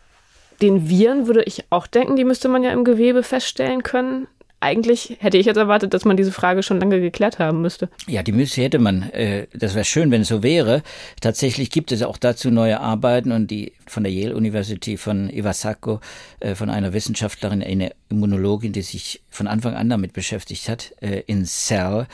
den 0.62 0.88
Viren 0.88 1.26
würde 1.26 1.42
ich 1.42 1.64
auch 1.70 1.86
denken, 1.86 2.16
die 2.16 2.24
müsste 2.24 2.48
man 2.48 2.62
ja 2.62 2.72
im 2.72 2.84
Gewebe 2.84 3.22
feststellen 3.22 3.82
können 3.82 4.26
eigentlich 4.58 5.16
hätte 5.20 5.36
ich 5.36 5.46
jetzt 5.46 5.58
erwartet, 5.58 5.92
dass 5.92 6.04
man 6.04 6.16
diese 6.16 6.32
Frage 6.32 6.62
schon 6.62 6.80
lange 6.80 7.00
geklärt 7.00 7.38
haben 7.38 7.60
müsste. 7.60 7.90
Ja, 8.06 8.22
die 8.22 8.32
müsste 8.32 8.62
hätte 8.62 8.78
man. 8.78 9.10
Äh, 9.10 9.46
das 9.52 9.74
wäre 9.74 9.84
schön, 9.84 10.10
wenn 10.10 10.22
es 10.22 10.28
so 10.28 10.42
wäre. 10.42 10.82
Tatsächlich 11.20 11.70
gibt 11.70 11.92
es 11.92 12.02
auch 12.02 12.16
dazu 12.16 12.50
neue 12.50 12.80
Arbeiten 12.80 13.32
und 13.32 13.50
die 13.50 13.74
von 13.86 14.02
der 14.02 14.12
Yale 14.12 14.34
University 14.34 14.96
von 14.96 15.28
Iwasako, 15.28 16.00
äh, 16.40 16.54
von 16.54 16.70
einer 16.70 16.94
Wissenschaftlerin, 16.94 17.62
eine 17.62 17.92
Immunologin, 18.08 18.72
die 18.72 18.82
sich 18.82 19.22
von 19.28 19.46
Anfang 19.46 19.74
an 19.74 19.90
damit 19.90 20.14
beschäftigt 20.14 20.68
hat, 20.68 20.94
äh, 21.00 21.22
in 21.26 21.44
Cell, 21.44 22.06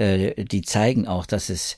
die 0.00 0.62
zeigen 0.62 1.08
auch, 1.08 1.26
dass 1.26 1.50
es 1.50 1.76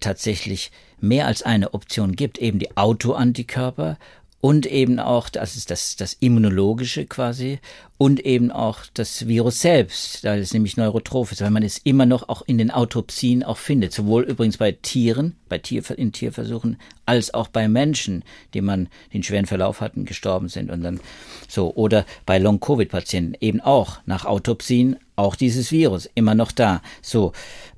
tatsächlich 0.00 0.72
mehr 0.98 1.28
als 1.28 1.44
eine 1.44 1.72
Option 1.72 2.16
gibt, 2.16 2.38
eben 2.38 2.58
die 2.58 2.76
Autoantikörper 2.76 3.96
und 4.40 4.64
eben 4.64 4.98
auch, 4.98 5.28
das 5.28 5.56
ist 5.56 5.70
das, 5.70 5.96
das 5.96 6.14
Immunologische 6.14 7.04
quasi. 7.04 7.58
Und 7.98 8.20
eben 8.20 8.50
auch 8.50 8.86
das 8.94 9.28
Virus 9.28 9.60
selbst, 9.60 10.24
da 10.24 10.34
es 10.34 10.54
nämlich 10.54 10.78
neurotroph 10.78 11.32
ist, 11.32 11.42
weil 11.42 11.50
man 11.50 11.62
es 11.62 11.76
immer 11.76 12.06
noch 12.06 12.30
auch 12.30 12.40
in 12.46 12.56
den 12.56 12.70
Autopsien 12.70 13.42
auch 13.42 13.58
findet, 13.58 13.92
sowohl 13.92 14.22
übrigens 14.22 14.56
bei 14.56 14.72
Tieren, 14.72 15.36
bei 15.50 15.58
Tier, 15.58 15.82
in 15.98 16.10
Tierversuchen, 16.10 16.78
als 17.04 17.34
auch 17.34 17.48
bei 17.48 17.68
Menschen, 17.68 18.24
die 18.54 18.62
man 18.62 18.88
den 19.12 19.22
schweren 19.22 19.44
Verlauf 19.44 19.82
hatten, 19.82 20.06
gestorben 20.06 20.48
sind 20.48 20.70
und 20.70 20.82
dann 20.82 21.00
so, 21.46 21.74
oder 21.74 22.06
bei 22.24 22.38
Long-Covid-Patienten 22.38 23.36
eben 23.40 23.60
auch 23.60 23.98
nach 24.06 24.24
Autopsien 24.24 24.96
auch 25.16 25.36
dieses 25.36 25.70
Virus 25.70 26.08
immer 26.14 26.34
noch 26.34 26.52
da. 26.52 26.80
So, 27.02 27.32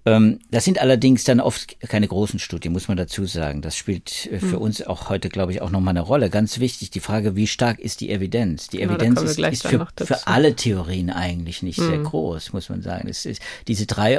das 0.04 0.64
sind 0.64 0.80
allerdings 0.80 1.22
dann 1.22 1.38
oft 1.38 1.78
keine 1.80 2.08
großen 2.08 2.40
Studien, 2.40 2.72
muss 2.72 2.88
man 2.88 2.96
dazu 2.96 3.24
sagen. 3.24 3.62
Das 3.62 3.76
spielt 3.76 4.26
äh, 4.26 4.40
für 4.40 4.56
hm. 4.56 4.62
uns 4.62 4.82
auch 4.82 5.08
heute, 5.08 5.28
glaube 5.28 5.52
ich, 5.52 5.62
auch 5.62 5.70
nochmal 5.70 5.92
eine 5.92 6.00
Rolle. 6.00 6.28
Ganz 6.28 6.58
wichtig, 6.58 6.90
die 6.90 6.98
Frage, 6.98 7.36
wie 7.36 7.46
stark 7.46 7.78
ist 7.78 8.00
die 8.00 8.10
Evidenz? 8.10 8.66
Die 8.66 8.78
genau, 8.78 8.94
Evidenz 8.94 9.22
ist, 9.22 9.38
ist 9.38 9.66
für, 9.66 9.86
für, 9.96 10.26
alle 10.26 10.56
Theorien 10.56 11.10
eigentlich 11.10 11.62
nicht 11.62 11.78
hm. 11.78 11.86
sehr 11.86 11.98
groß, 11.98 12.52
muss 12.52 12.68
man 12.68 12.82
sagen. 12.82 13.06
Ist, 13.06 13.28
diese 13.68 13.86
drei, 13.86 14.18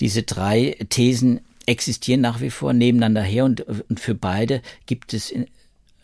diese 0.00 0.22
drei 0.22 0.76
Thesen 0.88 1.40
existieren 1.66 2.22
nach 2.22 2.40
wie 2.40 2.50
vor 2.50 2.72
nebeneinander 2.72 3.22
her 3.22 3.44
und, 3.44 3.60
und 3.60 4.00
für 4.00 4.14
beide 4.14 4.62
gibt 4.86 5.12
es 5.12 5.34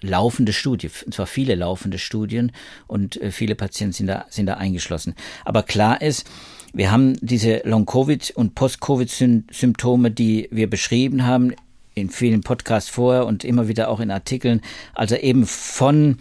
laufende 0.03 0.53
Studie, 0.53 0.91
und 1.07 1.15
zwar 1.15 1.27
viele 1.27 1.55
laufende 1.55 1.99
Studien 1.99 2.53
und 2.87 3.21
äh, 3.21 3.31
viele 3.31 3.55
Patienten 3.55 3.93
sind 3.93 4.07
da, 4.09 4.27
sind 4.29 4.47
da 4.47 4.55
eingeschlossen. 4.55 5.15
Aber 5.45 5.63
klar 5.63 6.03
ist, 6.03 6.27
wir 6.77 6.91
haben 6.91 7.17
diese 7.23 7.63
Long-Covid 7.65 8.33
und 8.33 8.55
Post-Covid-Symptome, 8.55 10.11
die 10.11 10.47
wir 10.51 10.69
beschrieben 10.69 11.25
haben 11.25 11.55
in 11.95 12.11
vielen 12.11 12.43
Podcasts 12.43 12.91
vorher 12.91 13.25
und 13.25 13.45
immer 13.45 13.67
wieder 13.67 13.89
auch 13.89 13.99
in 13.99 14.11
Artikeln. 14.11 14.61
Also 14.95 15.17
eben 15.17 15.47
von 15.47 16.19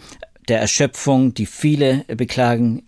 der 0.48 0.60
Erschöpfung, 0.60 1.34
die 1.34 1.44
viele 1.44 2.04
beklagen, 2.08 2.84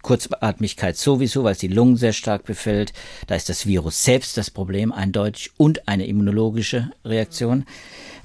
Kurzatmigkeit 0.00 0.96
sowieso, 0.96 1.44
weil 1.44 1.52
es 1.52 1.58
die 1.58 1.68
Lungen 1.68 1.96
sehr 1.96 2.14
stark 2.14 2.44
befällt. 2.44 2.94
Da 3.26 3.34
ist 3.34 3.50
das 3.50 3.66
Virus 3.66 4.02
selbst 4.02 4.38
das 4.38 4.50
Problem 4.50 4.90
eindeutig 4.90 5.50
und 5.58 5.88
eine 5.88 6.06
immunologische 6.06 6.92
Reaktion. 7.04 7.66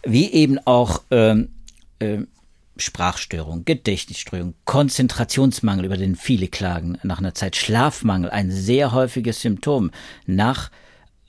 Wie 0.03 0.31
eben 0.31 0.59
auch 0.59 1.01
ähm, 1.11 1.49
äh, 1.99 2.19
Sprachstörung, 2.81 3.65
Gedächtnisstörung, 3.65 4.55
Konzentrationsmangel, 4.65 5.85
über 5.85 5.97
den 5.97 6.15
viele 6.15 6.47
klagen 6.47 6.97
nach 7.03 7.19
einer 7.19 7.33
Zeit, 7.33 7.55
Schlafmangel, 7.55 8.29
ein 8.29 8.51
sehr 8.51 8.91
häufiges 8.91 9.41
Symptom 9.41 9.91
nach 10.25 10.71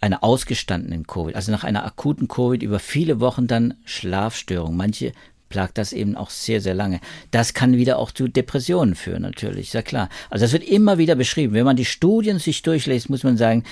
einer 0.00 0.24
ausgestandenen 0.24 1.06
Covid, 1.06 1.36
also 1.36 1.52
nach 1.52 1.64
einer 1.64 1.84
akuten 1.84 2.26
Covid 2.26 2.62
über 2.62 2.78
viele 2.78 3.20
Wochen 3.20 3.46
dann 3.46 3.74
Schlafstörung. 3.84 4.76
Manche 4.76 5.12
plagt 5.48 5.78
das 5.78 5.92
eben 5.92 6.16
auch 6.16 6.30
sehr, 6.30 6.60
sehr 6.60 6.74
lange. 6.74 6.98
Das 7.30 7.54
kann 7.54 7.76
wieder 7.76 7.98
auch 7.98 8.10
zu 8.10 8.26
Depressionen 8.26 8.94
führen, 8.94 9.22
natürlich, 9.22 9.70
sehr 9.70 9.82
klar. 9.82 10.08
Also 10.30 10.44
das 10.44 10.52
wird 10.52 10.64
immer 10.64 10.98
wieder 10.98 11.14
beschrieben. 11.14 11.52
Wenn 11.54 11.66
man 11.66 11.76
die 11.76 11.84
Studien 11.84 12.38
sich 12.38 12.62
durchlässt, 12.62 13.10
muss 13.10 13.22
man 13.22 13.36
sagen, 13.36 13.62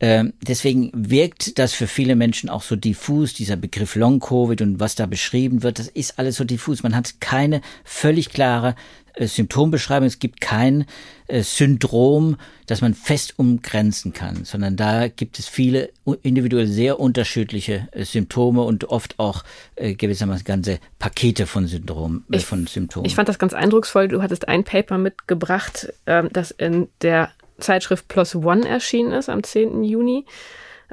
deswegen 0.00 0.90
wirkt 0.94 1.58
das 1.58 1.72
für 1.72 1.86
viele 1.86 2.16
Menschen 2.16 2.50
auch 2.50 2.62
so 2.62 2.76
diffus, 2.76 3.32
dieser 3.32 3.56
Begriff 3.56 3.94
Long-Covid 3.94 4.60
und 4.60 4.78
was 4.78 4.94
da 4.94 5.06
beschrieben 5.06 5.62
wird, 5.62 5.78
das 5.78 5.88
ist 5.88 6.18
alles 6.18 6.36
so 6.36 6.44
diffus. 6.44 6.82
Man 6.82 6.94
hat 6.94 7.20
keine 7.20 7.62
völlig 7.82 8.28
klare 8.28 8.74
äh, 9.16 9.26
Symptombeschreibung, 9.26 10.06
es 10.06 10.18
gibt 10.18 10.40
kein 10.42 10.84
äh, 11.26 11.42
Syndrom, 11.42 12.36
das 12.66 12.82
man 12.82 12.92
fest 12.92 13.38
umgrenzen 13.38 14.12
kann, 14.12 14.44
sondern 14.44 14.76
da 14.76 15.08
gibt 15.08 15.38
es 15.38 15.48
viele 15.48 15.90
individuell 16.22 16.66
sehr 16.66 17.00
unterschiedliche 17.00 17.88
äh, 17.92 18.04
Symptome 18.04 18.62
und 18.62 18.84
oft 18.90 19.18
auch 19.18 19.42
gewissermaßen 19.76 20.44
ganze 20.44 20.78
Pakete 20.98 21.46
von 21.46 21.66
Syndrom, 21.66 22.24
äh, 22.30 22.38
von 22.40 22.66
Symptomen. 22.66 23.06
Ich 23.06 23.14
fand 23.14 23.28
das 23.28 23.38
ganz 23.38 23.54
eindrucksvoll. 23.54 24.08
Du 24.08 24.22
hattest 24.22 24.48
ein 24.48 24.64
Paper 24.64 24.98
mitgebracht, 24.98 25.92
äh, 26.04 26.24
das 26.30 26.50
in 26.50 26.88
der 27.00 27.30
Zeitschrift 27.58 28.08
Plus 28.08 28.34
One 28.34 28.68
erschienen 28.68 29.12
ist 29.12 29.28
am 29.28 29.42
10. 29.42 29.82
Juni, 29.84 30.26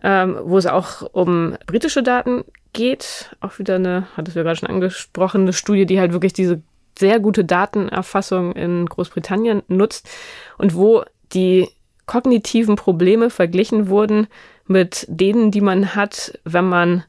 ähm, 0.01 0.37
wo 0.43 0.57
es 0.57 0.65
auch 0.65 1.01
um 1.13 1.55
britische 1.65 2.03
Daten 2.03 2.43
geht. 2.73 3.35
Auch 3.41 3.59
wieder 3.59 3.75
eine, 3.75 4.07
hattest 4.15 4.35
du 4.35 4.43
gerade 4.43 4.57
schon 4.57 4.69
angesprochen, 4.69 5.41
eine 5.41 5.53
Studie, 5.53 5.85
die 5.85 5.99
halt 5.99 6.13
wirklich 6.13 6.33
diese 6.33 6.61
sehr 6.97 7.19
gute 7.19 7.43
Datenerfassung 7.43 8.53
in 8.53 8.85
Großbritannien 8.85 9.63
nutzt 9.67 10.09
und 10.57 10.75
wo 10.75 11.03
die 11.33 11.69
kognitiven 12.05 12.75
Probleme 12.75 13.29
verglichen 13.29 13.87
wurden 13.87 14.27
mit 14.67 15.05
denen, 15.09 15.51
die 15.51 15.61
man 15.61 15.95
hat, 15.95 16.39
wenn 16.43 16.65
man 16.65 17.03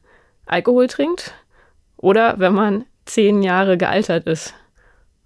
Alkohol 0.45 0.87
trinkt 0.87 1.33
oder 1.97 2.39
wenn 2.39 2.53
man 2.53 2.85
zehn 3.05 3.43
Jahre 3.43 3.77
gealtert 3.77 4.25
ist. 4.25 4.53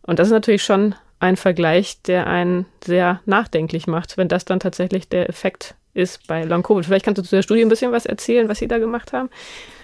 Und 0.01 0.19
das 0.19 0.27
ist 0.27 0.33
natürlich 0.33 0.63
schon 0.63 0.95
ein 1.19 1.37
Vergleich, 1.37 2.01
der 2.01 2.27
einen 2.27 2.65
sehr 2.83 3.21
nachdenklich 3.25 3.87
macht, 3.87 4.17
wenn 4.17 4.27
das 4.27 4.45
dann 4.45 4.59
tatsächlich 4.59 5.09
der 5.09 5.29
Effekt 5.29 5.75
ist 5.93 6.27
bei 6.27 6.43
Long 6.43 6.63
Covid. 6.63 6.85
Vielleicht 6.85 7.05
kannst 7.05 7.19
du 7.19 7.23
zu 7.23 7.35
der 7.35 7.43
Studie 7.43 7.61
ein 7.61 7.69
bisschen 7.69 7.91
was 7.91 8.05
erzählen, 8.05 8.47
was 8.47 8.59
Sie 8.59 8.67
da 8.67 8.77
gemacht 8.77 9.11
haben. 9.11 9.29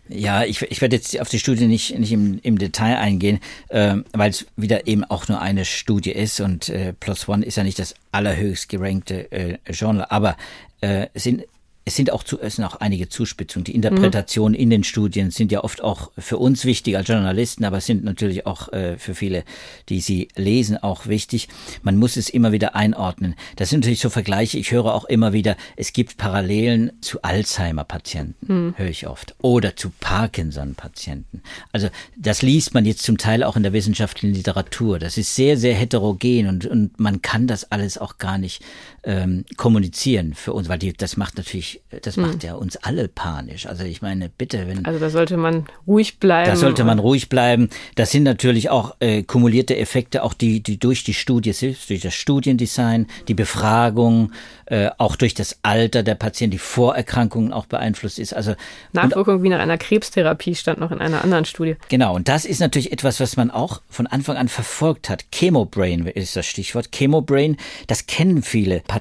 Ja, 0.07 0.43
ich, 0.43 0.61
ich 0.61 0.81
werde 0.81 0.95
jetzt 0.95 1.19
auf 1.19 1.29
die 1.29 1.39
Studie 1.39 1.65
nicht, 1.65 1.97
nicht 1.97 2.11
im, 2.11 2.39
im 2.43 2.59
Detail 2.59 2.97
eingehen, 2.97 3.39
äh, 3.69 3.95
weil 4.13 4.29
es 4.29 4.45
wieder 4.55 4.85
eben 4.87 5.03
auch 5.03 5.27
nur 5.27 5.41
eine 5.41 5.65
Studie 5.65 6.11
ist 6.11 6.39
und 6.39 6.69
äh, 6.69 6.93
Plus 6.93 7.27
One 7.27 7.43
ist 7.43 7.57
ja 7.57 7.63
nicht 7.63 7.79
das 7.79 7.95
allerhöchst 8.11 8.69
gerankte 8.69 9.31
äh, 9.31 9.57
Journal, 9.71 10.05
aber 10.09 10.37
äh, 10.81 11.07
es 11.13 11.23
sind 11.23 11.45
es 11.87 11.95
sind 11.95 12.11
auch 12.11 12.23
zu, 12.23 12.39
es 12.41 12.55
sind 12.55 12.65
auch 12.65 12.77
einige 12.77 13.09
Zuspitzungen. 13.09 13.63
Die 13.63 13.75
Interpretationen 13.75 14.53
mhm. 14.53 14.59
in 14.63 14.69
den 14.71 14.83
Studien 14.83 15.29
sind 15.29 15.51
ja 15.51 15.63
oft 15.63 15.83
auch 15.83 16.11
für 16.17 16.37
uns 16.37 16.65
wichtig 16.65 16.97
als 16.97 17.07
Journalisten, 17.07 17.63
aber 17.63 17.79
sind 17.79 18.03
natürlich 18.03 18.47
auch 18.47 18.73
äh, 18.73 18.97
für 18.97 19.13
viele, 19.13 19.43
die 19.89 20.01
sie 20.01 20.29
lesen, 20.35 20.77
auch 20.81 21.05
wichtig. 21.05 21.47
Man 21.83 21.97
muss 21.97 22.17
es 22.17 22.29
immer 22.29 22.51
wieder 22.51 22.75
einordnen. 22.75 23.35
Das 23.55 23.69
sind 23.69 23.81
natürlich 23.81 23.99
so 23.99 24.09
Vergleiche. 24.09 24.57
Ich 24.57 24.71
höre 24.71 24.95
auch 24.95 25.05
immer 25.05 25.31
wieder, 25.31 25.57
es 25.75 25.93
gibt 25.93 26.17
Parallelen 26.17 26.91
zu 27.01 27.21
Alzheimer-Patienten, 27.21 28.53
mhm. 28.53 28.73
höre 28.77 28.89
ich 28.89 29.05
oft, 29.05 29.35
oder 29.43 29.75
zu 29.75 29.91
Parkinson-Patienten. 29.99 31.43
Also 31.71 31.89
das 32.17 32.41
liest 32.41 32.73
man 32.73 32.85
jetzt 32.85 33.03
zum 33.03 33.19
Teil 33.19 33.43
auch 33.43 33.55
in 33.55 33.63
der 33.63 33.73
wissenschaftlichen 33.73 34.33
Literatur. 34.33 34.97
Das 34.97 35.19
ist 35.19 35.35
sehr, 35.35 35.55
sehr 35.55 35.75
heterogen 35.75 36.47
und, 36.47 36.65
und 36.65 36.99
man 36.99 37.21
kann 37.21 37.45
das 37.45 37.71
alles 37.71 37.99
auch 37.99 38.17
gar 38.17 38.39
nicht 38.39 38.63
ähm, 39.05 39.45
kommunizieren 39.57 40.33
für 40.33 40.53
uns, 40.53 40.67
weil 40.67 40.79
die, 40.79 40.93
das 40.93 41.15
macht 41.17 41.37
natürlich 41.37 41.81
das 42.01 42.17
macht 42.17 42.43
hm. 42.43 42.49
ja 42.49 42.53
uns 42.55 42.77
alle 42.77 43.07
panisch. 43.07 43.65
Also 43.67 43.83
ich 43.83 44.01
meine, 44.01 44.29
bitte, 44.29 44.67
wenn. 44.67 44.85
Also 44.85 44.99
da 44.99 45.09
sollte 45.09 45.37
man 45.37 45.65
ruhig 45.87 46.19
bleiben. 46.19 46.49
Da 46.49 46.55
sollte 46.55 46.83
man 46.83 46.99
ruhig 46.99 47.29
bleiben. 47.29 47.69
Das 47.95 48.11
sind 48.11 48.23
natürlich 48.23 48.69
auch 48.69 48.95
äh, 48.99 49.23
kumulierte 49.23 49.77
Effekte, 49.77 50.23
auch 50.23 50.33
die, 50.33 50.61
die 50.61 50.77
durch 50.77 51.03
die 51.03 51.13
Studie, 51.13 51.53
durch 51.87 52.01
das 52.01 52.13
Studiendesign, 52.13 53.07
die 53.27 53.33
Befragung, 53.33 54.31
äh, 54.65 54.89
auch 54.97 55.15
durch 55.15 55.33
das 55.33 55.59
Alter 55.63 56.03
der 56.03 56.15
Patienten, 56.15 56.51
die 56.51 56.57
Vorerkrankungen 56.57 57.53
auch 57.53 57.65
beeinflusst 57.65 58.19
ist. 58.19 58.33
Also 58.33 58.55
Nachwirkung 58.93 59.43
wie 59.43 59.49
nach 59.49 59.59
einer 59.59 59.77
Krebstherapie 59.77 60.55
stand 60.55 60.79
noch 60.79 60.91
in 60.91 60.99
einer 60.99 61.23
anderen 61.23 61.45
Studie. 61.45 61.75
Genau, 61.89 62.15
und 62.15 62.27
das 62.27 62.45
ist 62.45 62.59
natürlich 62.59 62.91
etwas, 62.91 63.19
was 63.19 63.37
man 63.37 63.51
auch 63.51 63.81
von 63.89 64.07
Anfang 64.07 64.37
an 64.37 64.47
verfolgt 64.47 65.09
hat. 65.09 65.25
Chemobrain 65.31 66.07
ist 66.07 66.35
das 66.35 66.45
Stichwort. 66.45 66.91
Chemobrain, 66.91 67.57
das 67.87 68.07
kennen 68.07 68.41
viele 68.41 68.79
Patienten, 68.79 68.94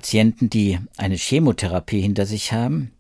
die 0.51 0.79
eine 0.97 1.17
Chemotherapie 1.17 2.01
hinter 2.01 2.27
sich 2.27 2.53
haben 2.53 2.91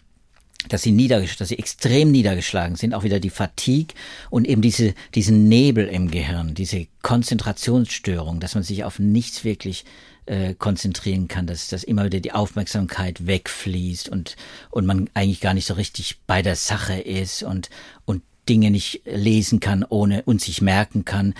dass 0.69 0.83
sie 0.83 0.93
niedergeschlagen, 0.93 1.39
dass 1.39 1.49
sie 1.49 1.59
extrem 1.59 2.11
niedergeschlagen 2.11 2.77
sind, 2.77 2.95
auch 2.95 3.05
wieder 3.05 3.21
die 3.21 3.31
Fatigue 3.31 3.95
und 4.31 4.47
eben 4.47 4.63
diese, 4.63 4.95
diesen 5.15 5.49
Nebel 5.49 5.87
im 5.87 6.11
Gehirn, 6.11 6.55
diese 6.55 6.87
Konzentrationsstörung, 7.03 8.41
dass 8.41 8.55
man 8.55 8.65
sich 8.65 8.85
auf 8.85 8.99
nichts 8.99 9.45
wirklich 9.45 9.85
äh, 10.27 10.55
konzentrieren 10.55 11.29
kann, 11.29 11.47
dass, 11.47 11.69
dass 11.69 11.85
immer 11.85 12.05
wieder 12.07 12.21
die 12.21 12.33
Aufmerksamkeit 12.33 13.27
wegfließt 13.27 14.09
und, 14.09 14.37
und 14.71 14.87
man 14.87 15.11
eigentlich 15.15 15.41
gar 15.41 15.55
nicht 15.55 15.67
so 15.67 15.75
richtig 15.75 16.21
bei 16.27 16.41
der 16.41 16.57
Sache 16.57 16.99
ist 16.99 17.43
und, 17.43 17.69
und 18.07 18.23
Dinge 18.49 18.71
nicht 18.71 19.03
lesen 19.07 19.61
kann, 19.61 19.85
ohne 19.89 20.23
und 20.23 20.41
sich 20.41 20.61
merken 20.61 21.05
kann. 21.05 21.35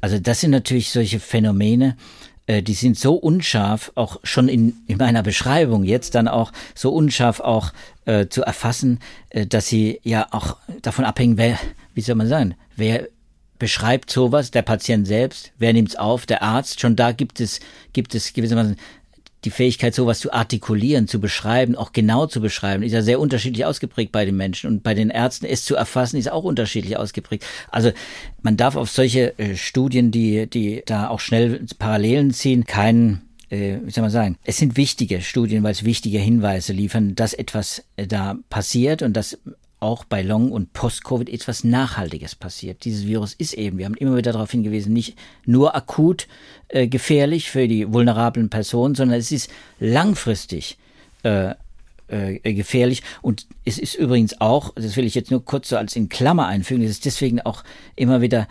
Also 0.00 0.18
das 0.18 0.40
sind 0.40 0.50
natürlich 0.50 0.90
solche 0.90 1.20
Phänomene, 1.20 1.96
äh, 2.48 2.62
die 2.62 2.74
sind 2.74 2.98
so 2.98 3.14
unscharf, 3.14 3.92
auch 3.94 4.18
schon 4.24 4.48
in, 4.48 4.74
in 4.88 4.96
meiner 4.96 5.22
Beschreibung 5.22 5.84
jetzt 5.84 6.16
dann 6.16 6.26
auch 6.26 6.50
so 6.74 6.90
unscharf 6.90 7.38
auch 7.40 7.72
äh, 8.06 8.26
zu 8.26 8.42
erfassen, 8.42 8.98
äh, 9.28 9.46
dass 9.46 9.68
sie 9.68 10.00
ja 10.02 10.26
auch 10.32 10.56
davon 10.82 11.04
abhängen, 11.04 11.36
wer, 11.36 11.58
wie 11.94 12.00
soll 12.00 12.16
man 12.16 12.26
sagen, 12.26 12.54
wer 12.74 13.06
beschreibt 13.58 14.10
sowas, 14.10 14.50
der 14.50 14.62
Patient 14.62 15.06
selbst, 15.06 15.52
wer 15.58 15.72
nimmt's 15.72 15.96
auf, 15.96 16.26
der 16.26 16.42
Arzt, 16.42 16.80
schon 16.80 16.96
da 16.96 17.12
gibt 17.12 17.40
es, 17.40 17.60
gibt 17.92 18.14
es 18.14 18.32
gewissermaßen 18.32 18.76
die 19.44 19.50
Fähigkeit, 19.50 19.94
sowas 19.94 20.20
zu 20.20 20.32
artikulieren, 20.32 21.06
zu 21.06 21.20
beschreiben, 21.20 21.76
auch 21.76 21.92
genau 21.92 22.26
zu 22.26 22.40
beschreiben, 22.40 22.82
ist 22.82 22.92
ja 22.92 23.02
sehr 23.02 23.20
unterschiedlich 23.20 23.64
ausgeprägt 23.64 24.12
bei 24.12 24.24
den 24.24 24.36
Menschen. 24.36 24.68
Und 24.68 24.82
bei 24.82 24.94
den 24.94 25.10
Ärzten 25.10 25.46
es 25.46 25.64
zu 25.64 25.76
erfassen, 25.76 26.16
ist 26.16 26.30
auch 26.30 26.44
unterschiedlich 26.44 26.96
ausgeprägt. 26.96 27.44
Also 27.70 27.92
man 28.42 28.56
darf 28.56 28.76
auf 28.76 28.90
solche 28.90 29.38
äh, 29.38 29.56
Studien, 29.56 30.10
die, 30.10 30.48
die 30.48 30.82
da 30.86 31.08
auch 31.08 31.20
schnell 31.20 31.64
Parallelen 31.78 32.32
ziehen, 32.32 32.64
keinen 32.64 33.22
äh, 33.50 33.78
wie 33.82 33.90
soll 33.90 34.02
man 34.02 34.10
sagen, 34.10 34.36
es 34.44 34.58
sind 34.58 34.76
wichtige 34.76 35.22
Studien, 35.22 35.62
weil 35.62 35.72
es 35.72 35.84
wichtige 35.84 36.18
Hinweise 36.18 36.72
liefern, 36.72 37.14
dass 37.14 37.32
etwas 37.32 37.84
äh, 37.96 38.06
da 38.06 38.36
passiert 38.50 39.02
und 39.02 39.14
dass 39.14 39.38
auch 39.80 40.04
bei 40.04 40.22
Long- 40.22 40.52
und 40.52 40.72
Post-Covid 40.72 41.28
etwas 41.28 41.64
Nachhaltiges 41.64 42.34
passiert. 42.34 42.84
Dieses 42.84 43.06
Virus 43.06 43.34
ist 43.34 43.54
eben, 43.54 43.78
wir 43.78 43.84
haben 43.84 43.94
immer 43.94 44.16
wieder 44.16 44.32
darauf 44.32 44.50
hingewiesen, 44.50 44.92
nicht 44.92 45.16
nur 45.44 45.74
akut 45.74 46.26
äh, 46.68 46.88
gefährlich 46.88 47.50
für 47.50 47.68
die 47.68 47.92
vulnerablen 47.92 48.50
Personen, 48.50 48.94
sondern 48.94 49.18
es 49.18 49.30
ist 49.30 49.50
langfristig 49.78 50.78
äh, 51.22 51.54
äh, 52.08 52.54
gefährlich. 52.54 53.02
Und 53.22 53.46
es 53.64 53.78
ist 53.78 53.94
übrigens 53.94 54.40
auch, 54.40 54.74
das 54.74 54.96
will 54.96 55.04
ich 55.04 55.14
jetzt 55.14 55.30
nur 55.30 55.44
kurz 55.44 55.68
so 55.68 55.76
als 55.76 55.94
in 55.94 56.08
Klammer 56.08 56.46
einfügen, 56.46 56.82
es 56.82 56.90
ist 56.90 57.04
deswegen 57.04 57.40
auch 57.40 57.64
immer 57.96 58.20
wieder 58.20 58.48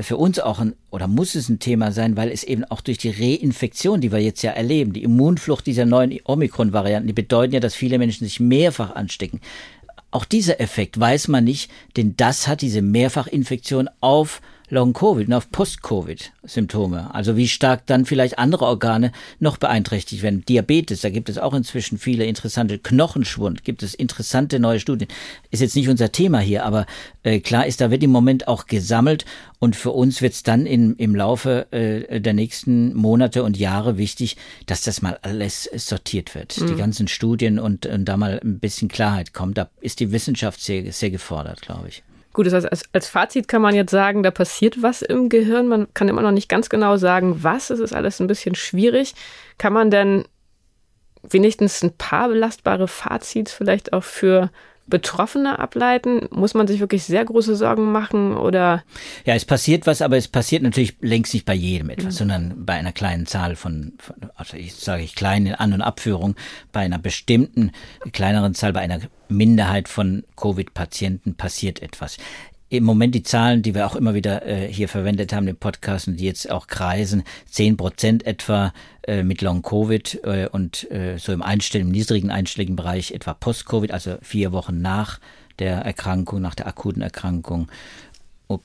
für 0.00 0.16
uns 0.16 0.38
auch 0.38 0.60
ein, 0.60 0.74
oder 0.90 1.08
muss 1.08 1.34
es 1.34 1.48
ein 1.48 1.58
Thema 1.58 1.90
sein, 1.90 2.16
weil 2.16 2.30
es 2.30 2.44
eben 2.44 2.64
auch 2.64 2.80
durch 2.80 2.98
die 2.98 3.10
Reinfektion, 3.10 4.00
die 4.00 4.12
wir 4.12 4.20
jetzt 4.20 4.42
ja 4.42 4.52
erleben, 4.52 4.92
die 4.92 5.02
Immunflucht 5.02 5.66
dieser 5.66 5.86
neuen 5.86 6.20
Omikron-Varianten, 6.24 7.08
die 7.08 7.12
bedeuten 7.12 7.54
ja, 7.54 7.60
dass 7.60 7.74
viele 7.74 7.98
Menschen 7.98 8.24
sich 8.24 8.38
mehrfach 8.38 8.94
anstecken. 8.94 9.40
Auch 10.10 10.24
dieser 10.24 10.60
Effekt 10.60 10.98
weiß 10.98 11.28
man 11.28 11.44
nicht, 11.44 11.70
denn 11.96 12.16
das 12.16 12.48
hat 12.48 12.62
diese 12.62 12.82
Mehrfachinfektion 12.82 13.90
auf 14.00 14.40
Long-Covid 14.70 15.28
und 15.28 15.34
auf 15.34 15.50
Post-Covid-Symptome. 15.50 17.14
Also 17.14 17.36
wie 17.36 17.48
stark 17.48 17.86
dann 17.86 18.04
vielleicht 18.04 18.38
andere 18.38 18.66
Organe 18.66 19.12
noch 19.38 19.56
beeinträchtigt 19.56 20.22
werden. 20.22 20.44
Diabetes, 20.46 21.00
da 21.00 21.10
gibt 21.10 21.28
es 21.28 21.38
auch 21.38 21.54
inzwischen 21.54 21.98
viele 21.98 22.24
interessante 22.24 22.78
Knochenschwund, 22.78 23.64
gibt 23.64 23.82
es 23.82 23.94
interessante 23.94 24.60
neue 24.60 24.80
Studien. 24.80 25.08
Ist 25.50 25.60
jetzt 25.60 25.76
nicht 25.76 25.88
unser 25.88 26.12
Thema 26.12 26.40
hier, 26.40 26.64
aber 26.64 26.86
äh, 27.22 27.40
klar 27.40 27.66
ist, 27.66 27.80
da 27.80 27.90
wird 27.90 28.02
im 28.02 28.10
Moment 28.10 28.48
auch 28.48 28.66
gesammelt 28.66 29.24
und 29.58 29.74
für 29.74 29.90
uns 29.90 30.22
wird 30.22 30.34
es 30.34 30.42
dann 30.42 30.66
in, 30.66 30.94
im 30.96 31.14
Laufe 31.14 31.66
äh, 31.72 32.20
der 32.20 32.34
nächsten 32.34 32.94
Monate 32.94 33.42
und 33.42 33.56
Jahre 33.56 33.98
wichtig, 33.98 34.36
dass 34.66 34.82
das 34.82 35.02
mal 35.02 35.18
alles 35.22 35.68
sortiert 35.74 36.34
wird. 36.34 36.60
Mhm. 36.60 36.66
Die 36.66 36.76
ganzen 36.76 37.08
Studien 37.08 37.58
und, 37.58 37.86
und 37.86 38.04
da 38.04 38.16
mal 38.16 38.40
ein 38.42 38.60
bisschen 38.60 38.88
Klarheit 38.88 39.32
kommt. 39.32 39.58
Da 39.58 39.68
ist 39.80 40.00
die 40.00 40.12
Wissenschaft 40.12 40.60
sehr, 40.60 40.92
sehr 40.92 41.10
gefordert, 41.10 41.62
glaube 41.62 41.88
ich. 41.88 42.02
Gut, 42.38 42.46
das 42.46 42.54
heißt, 42.54 42.70
als, 42.70 42.84
als 42.92 43.08
Fazit 43.08 43.48
kann 43.48 43.62
man 43.62 43.74
jetzt 43.74 43.90
sagen, 43.90 44.22
da 44.22 44.30
passiert 44.30 44.80
was 44.80 45.02
im 45.02 45.28
Gehirn. 45.28 45.66
Man 45.66 45.92
kann 45.92 46.06
immer 46.06 46.22
noch 46.22 46.30
nicht 46.30 46.48
ganz 46.48 46.68
genau 46.68 46.96
sagen, 46.96 47.42
was. 47.42 47.68
Es 47.70 47.80
ist 47.80 47.92
alles 47.92 48.20
ein 48.20 48.28
bisschen 48.28 48.54
schwierig. 48.54 49.16
Kann 49.58 49.72
man 49.72 49.90
denn 49.90 50.24
wenigstens 51.28 51.82
ein 51.82 51.96
paar 51.96 52.28
belastbare 52.28 52.86
Fazits 52.86 53.52
vielleicht 53.52 53.92
auch 53.92 54.04
für 54.04 54.52
Betroffene 54.88 55.58
ableiten? 55.58 56.28
Muss 56.30 56.54
man 56.54 56.66
sich 56.66 56.80
wirklich 56.80 57.04
sehr 57.04 57.24
große 57.24 57.56
Sorgen 57.56 57.92
machen 57.92 58.36
oder? 58.36 58.82
Ja, 59.24 59.34
es 59.34 59.44
passiert 59.44 59.86
was, 59.86 60.02
aber 60.02 60.16
es 60.16 60.28
passiert 60.28 60.62
natürlich 60.62 60.96
längst 61.00 61.34
nicht 61.34 61.46
bei 61.46 61.54
jedem 61.54 61.90
etwas, 61.90 62.14
mhm. 62.14 62.18
sondern 62.18 62.64
bei 62.66 62.74
einer 62.74 62.92
kleinen 62.92 63.26
Zahl 63.26 63.56
von, 63.56 63.92
von 63.98 64.16
also 64.34 64.56
ich 64.56 64.74
sage 64.74 65.02
ich 65.02 65.14
klein 65.14 65.46
in 65.46 65.54
An- 65.54 65.72
und 65.72 65.82
Abführung, 65.82 66.34
bei 66.72 66.80
einer 66.80 66.98
bestimmten 66.98 67.72
kleineren 68.12 68.54
Zahl, 68.54 68.72
bei 68.72 68.80
einer 68.80 69.00
Minderheit 69.28 69.88
von 69.88 70.24
Covid-Patienten 70.36 71.34
passiert 71.34 71.82
etwas 71.82 72.16
im 72.70 72.84
Moment 72.84 73.14
die 73.14 73.22
Zahlen, 73.22 73.62
die 73.62 73.74
wir 73.74 73.86
auch 73.86 73.96
immer 73.96 74.14
wieder 74.14 74.46
äh, 74.46 74.72
hier 74.72 74.88
verwendet 74.88 75.32
haben 75.32 75.48
im 75.48 75.56
Podcast 75.56 76.08
und 76.08 76.18
die 76.18 76.24
jetzt 76.24 76.50
auch 76.50 76.66
kreisen, 76.66 77.24
zehn 77.46 77.76
Prozent 77.76 78.26
etwa 78.26 78.72
äh, 79.06 79.22
mit 79.22 79.40
Long-Covid 79.40 80.20
äh, 80.24 80.48
und 80.50 80.90
äh, 80.90 81.16
so 81.18 81.32
im, 81.32 81.42
Einstell 81.42 81.80
im 81.80 81.90
niedrigen 81.90 82.30
einstelligen 82.30 82.76
Bereich 82.76 83.12
etwa 83.12 83.34
Post-Covid, 83.34 83.90
also 83.90 84.18
vier 84.20 84.52
Wochen 84.52 84.82
nach 84.82 85.18
der 85.58 85.78
Erkrankung, 85.78 86.40
nach 86.40 86.54
der 86.54 86.66
akuten 86.66 87.02
Erkrankung 87.02 87.68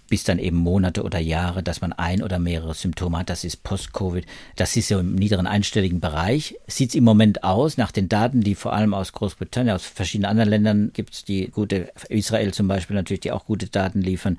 bis 0.07 0.23
dann 0.23 0.39
eben 0.39 0.57
Monate 0.57 1.03
oder 1.03 1.19
Jahre, 1.19 1.61
dass 1.61 1.81
man 1.81 1.91
ein 1.91 2.23
oder 2.23 2.39
mehrere 2.39 2.73
Symptome 2.73 3.19
hat. 3.19 3.29
Das 3.29 3.43
ist 3.43 3.63
Post-Covid. 3.63 4.25
Das 4.55 4.75
ist 4.77 4.87
so 4.87 4.99
im 4.99 5.15
niederen 5.15 5.45
einstelligen 5.45 5.99
Bereich. 5.99 6.55
Sieht 6.67 6.89
es 6.89 6.95
im 6.95 7.03
Moment 7.03 7.43
aus, 7.43 7.77
nach 7.77 7.91
den 7.91 8.07
Daten, 8.07 8.41
die 8.41 8.55
vor 8.55 8.73
allem 8.73 8.93
aus 8.93 9.11
Großbritannien, 9.11 9.75
aus 9.75 9.85
verschiedenen 9.85 10.29
anderen 10.29 10.49
Ländern 10.49 10.91
gibt 10.93 11.13
es 11.13 11.25
die 11.25 11.47
gute, 11.49 11.91
Israel 12.07 12.53
zum 12.53 12.67
Beispiel 12.67 12.95
natürlich, 12.95 13.21
die 13.21 13.33
auch 13.33 13.45
gute 13.45 13.67
Daten 13.67 14.01
liefern. 14.01 14.37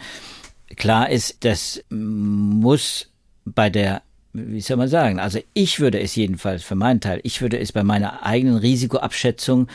Klar 0.76 1.10
ist, 1.10 1.44
das 1.44 1.84
muss 1.90 3.10
bei 3.44 3.68
der 3.68 4.02
wie 4.36 4.60
soll 4.60 4.76
man 4.76 4.88
sagen? 4.88 5.20
Also 5.20 5.38
ich 5.54 5.78
würde 5.78 6.00
es 6.00 6.16
jedenfalls 6.16 6.64
für 6.64 6.74
meinen 6.74 7.00
Teil, 7.00 7.20
ich 7.22 7.40
würde 7.40 7.56
es 7.58 7.70
bei 7.70 7.84
meiner 7.84 8.26
eigenen 8.26 8.56
Risikoabschätzung 8.56 9.68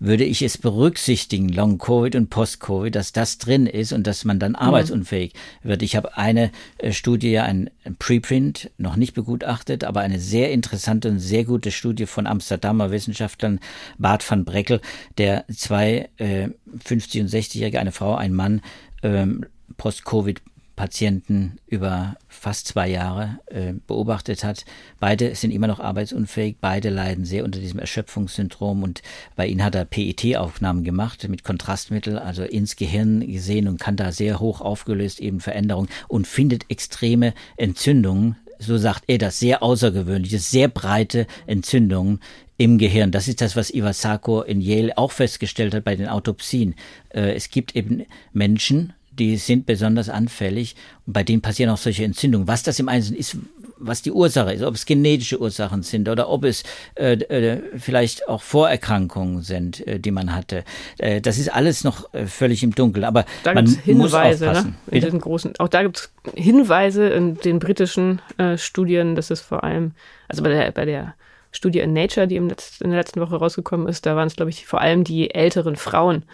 würde 0.00 0.24
ich 0.24 0.42
es 0.42 0.58
berücksichtigen, 0.58 1.48
Long-Covid 1.48 2.16
und 2.16 2.30
Post-Covid, 2.30 2.94
dass 2.94 3.12
das 3.12 3.38
drin 3.38 3.66
ist 3.66 3.92
und 3.92 4.06
dass 4.06 4.24
man 4.24 4.38
dann 4.38 4.52
mhm. 4.52 4.58
arbeitsunfähig 4.58 5.32
wird. 5.62 5.82
Ich 5.82 5.96
habe 5.96 6.16
eine 6.16 6.50
äh, 6.78 6.92
Studie, 6.92 7.38
ein, 7.38 7.70
ein 7.84 7.96
Preprint, 7.96 8.70
noch 8.78 8.96
nicht 8.96 9.14
begutachtet, 9.14 9.84
aber 9.84 10.00
eine 10.00 10.20
sehr 10.20 10.52
interessante 10.52 11.08
und 11.08 11.18
sehr 11.18 11.44
gute 11.44 11.70
Studie 11.70 12.06
von 12.06 12.26
Amsterdamer 12.26 12.90
Wissenschaftlern, 12.90 13.60
Bart 13.98 14.28
van 14.28 14.44
Breckel, 14.44 14.80
der 15.18 15.44
zwei 15.48 16.08
äh, 16.18 16.48
50- 16.84 17.22
und 17.22 17.30
60-Jährige, 17.30 17.80
eine 17.80 17.92
Frau, 17.92 18.14
ein 18.14 18.34
Mann, 18.34 18.60
ähm, 19.02 19.44
Post-Covid 19.76 20.40
Patienten 20.78 21.58
über 21.66 22.14
fast 22.28 22.68
zwei 22.68 22.88
Jahre 22.88 23.40
äh, 23.46 23.72
beobachtet 23.88 24.44
hat. 24.44 24.64
Beide 25.00 25.34
sind 25.34 25.50
immer 25.50 25.66
noch 25.66 25.80
arbeitsunfähig, 25.80 26.58
beide 26.60 26.88
leiden 26.88 27.24
sehr 27.24 27.44
unter 27.44 27.58
diesem 27.58 27.80
Erschöpfungssyndrom 27.80 28.84
und 28.84 29.02
bei 29.34 29.48
ihnen 29.48 29.64
hat 29.64 29.74
er 29.74 29.84
PET-Aufnahmen 29.84 30.84
gemacht 30.84 31.28
mit 31.28 31.42
Kontrastmittel, 31.42 32.16
also 32.16 32.44
ins 32.44 32.76
Gehirn 32.76 33.26
gesehen 33.26 33.66
und 33.66 33.80
kann 33.80 33.96
da 33.96 34.12
sehr 34.12 34.38
hoch 34.38 34.60
aufgelöst 34.60 35.18
eben 35.18 35.40
Veränderungen 35.40 35.88
und 36.06 36.28
findet 36.28 36.70
extreme 36.70 37.34
Entzündungen, 37.56 38.36
so 38.60 38.78
sagt 38.78 39.02
er 39.08 39.18
das, 39.18 39.40
sehr 39.40 39.64
außergewöhnliche, 39.64 40.38
sehr 40.38 40.68
breite 40.68 41.26
Entzündungen 41.48 42.20
im 42.56 42.78
Gehirn. 42.78 43.10
Das 43.10 43.26
ist 43.26 43.40
das, 43.40 43.56
was 43.56 43.74
Iwasako 43.74 44.42
in 44.42 44.60
Yale 44.60 44.96
auch 44.96 45.10
festgestellt 45.10 45.74
hat 45.74 45.82
bei 45.82 45.96
den 45.96 46.06
Autopsien. 46.08 46.76
Äh, 47.08 47.34
es 47.34 47.50
gibt 47.50 47.74
eben 47.74 48.04
Menschen, 48.32 48.92
die 49.18 49.36
sind 49.36 49.66
besonders 49.66 50.08
anfällig 50.08 50.76
und 51.06 51.12
bei 51.12 51.22
denen 51.22 51.42
passieren 51.42 51.70
auch 51.70 51.78
solche 51.78 52.04
Entzündungen. 52.04 52.48
Was 52.48 52.62
das 52.62 52.78
im 52.78 52.88
Einzelnen 52.88 53.18
ist, 53.18 53.36
was 53.78 54.02
die 54.02 54.12
Ursache 54.12 54.52
ist, 54.52 54.62
ob 54.62 54.74
es 54.74 54.86
genetische 54.86 55.40
Ursachen 55.40 55.82
sind 55.82 56.08
oder 56.08 56.28
ob 56.28 56.44
es 56.44 56.64
äh, 56.94 57.12
äh, 57.12 57.62
vielleicht 57.76 58.28
auch 58.28 58.42
Vorerkrankungen 58.42 59.42
sind, 59.42 59.86
äh, 59.86 60.00
die 60.00 60.10
man 60.10 60.34
hatte. 60.34 60.64
Äh, 60.98 61.20
das 61.20 61.38
ist 61.38 61.52
alles 61.52 61.84
noch 61.84 62.12
äh, 62.14 62.26
völlig 62.26 62.62
im 62.62 62.74
Dunkeln, 62.74 63.04
aber 63.04 63.24
da 63.44 63.54
man 63.54 63.66
Hinweise, 63.66 64.46
muss 64.46 64.56
aufpassen. 64.56 64.76
Ne? 64.86 64.96
In 64.96 65.04
diesen 65.04 65.20
großen, 65.20 65.52
auch 65.58 65.68
da 65.68 65.82
gibt 65.82 65.96
es 65.98 66.10
Hinweise 66.34 67.08
in 67.08 67.36
den 67.36 67.58
britischen 67.58 68.20
äh, 68.38 68.56
Studien, 68.56 69.14
dass 69.14 69.30
es 69.30 69.40
vor 69.40 69.64
allem, 69.64 69.92
also 70.28 70.42
bei 70.42 70.50
der, 70.50 70.70
bei 70.72 70.84
der 70.84 71.14
Studie 71.50 71.80
in 71.80 71.92
Nature, 71.92 72.26
die 72.26 72.36
in 72.36 72.48
der 72.48 72.90
letzten 72.90 73.20
Woche 73.20 73.36
rausgekommen 73.36 73.88
ist. 73.88 74.04
Da 74.06 74.16
waren 74.16 74.26
es, 74.26 74.36
glaube 74.36 74.50
ich, 74.50 74.66
vor 74.66 74.80
allem 74.80 75.04
die 75.04 75.34
älteren 75.34 75.76
Frauen, 75.76 76.24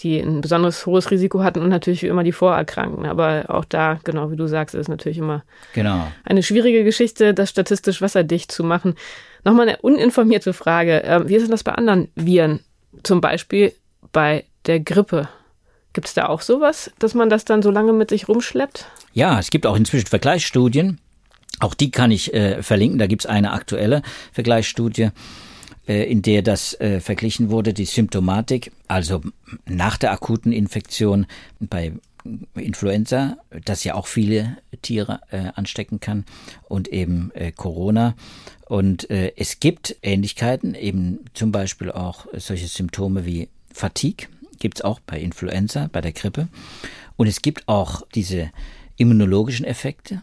die 0.00 0.18
ein 0.18 0.40
besonders 0.40 0.86
hohes 0.86 1.10
Risiko 1.10 1.42
hatten 1.44 1.60
und 1.60 1.68
natürlich 1.68 2.02
wie 2.02 2.08
immer 2.08 2.24
die 2.24 2.32
Vorerkrankten. 2.32 3.06
Aber 3.06 3.44
auch 3.48 3.64
da, 3.64 4.00
genau 4.02 4.30
wie 4.30 4.36
du 4.36 4.46
sagst, 4.46 4.74
ist 4.74 4.88
natürlich 4.88 5.18
immer 5.18 5.44
genau. 5.72 6.08
eine 6.24 6.42
schwierige 6.42 6.82
Geschichte, 6.82 7.32
das 7.32 7.50
statistisch 7.50 8.02
wasserdicht 8.02 8.50
zu 8.50 8.64
machen. 8.64 8.94
Nochmal 9.44 9.68
eine 9.68 9.78
uninformierte 9.78 10.52
Frage. 10.52 11.02
Ähm, 11.04 11.28
wie 11.28 11.36
ist 11.36 11.42
denn 11.42 11.50
das 11.50 11.62
bei 11.62 11.72
anderen 11.72 12.08
Viren? 12.16 12.60
Zum 13.02 13.20
Beispiel 13.20 13.72
bei 14.12 14.44
der 14.66 14.80
Grippe. 14.80 15.28
Gibt 15.92 16.08
es 16.08 16.14
da 16.14 16.26
auch 16.26 16.40
sowas, 16.40 16.90
dass 16.98 17.14
man 17.14 17.30
das 17.30 17.44
dann 17.44 17.62
so 17.62 17.70
lange 17.70 17.92
mit 17.92 18.10
sich 18.10 18.28
rumschleppt? 18.28 18.86
Ja, 19.12 19.38
es 19.38 19.50
gibt 19.50 19.64
auch 19.64 19.76
inzwischen 19.76 20.08
Vergleichsstudien. 20.08 20.98
Auch 21.60 21.74
die 21.74 21.92
kann 21.92 22.10
ich 22.10 22.34
äh, 22.34 22.62
verlinken. 22.64 22.98
Da 22.98 23.06
gibt 23.06 23.22
es 23.22 23.26
eine 23.26 23.52
aktuelle 23.52 24.02
Vergleichsstudie 24.32 25.10
in 25.86 26.22
der 26.22 26.42
das 26.42 26.78
äh, 26.80 27.00
verglichen 27.00 27.50
wurde, 27.50 27.74
die 27.74 27.84
Symptomatik, 27.84 28.72
also 28.88 29.22
nach 29.66 29.98
der 29.98 30.12
akuten 30.12 30.52
Infektion 30.52 31.26
bei 31.60 31.92
Influenza, 32.54 33.36
das 33.64 33.84
ja 33.84 33.94
auch 33.94 34.06
viele 34.06 34.56
Tiere 34.80 35.20
äh, 35.30 35.50
anstecken 35.54 36.00
kann, 36.00 36.24
und 36.68 36.88
eben 36.88 37.30
äh, 37.34 37.52
Corona. 37.52 38.14
Und 38.66 39.10
äh, 39.10 39.32
es 39.36 39.60
gibt 39.60 39.96
Ähnlichkeiten, 40.02 40.74
eben 40.74 41.20
zum 41.34 41.52
Beispiel 41.52 41.90
auch 41.90 42.26
solche 42.32 42.66
Symptome 42.66 43.26
wie 43.26 43.48
Fatigue, 43.70 44.28
gibt 44.58 44.78
es 44.78 44.84
auch 44.84 45.00
bei 45.00 45.20
Influenza, 45.20 45.90
bei 45.92 46.00
der 46.00 46.12
Grippe. 46.12 46.48
Und 47.16 47.26
es 47.26 47.42
gibt 47.42 47.68
auch 47.68 48.02
diese 48.14 48.50
immunologischen 48.96 49.66
Effekte, 49.66 50.22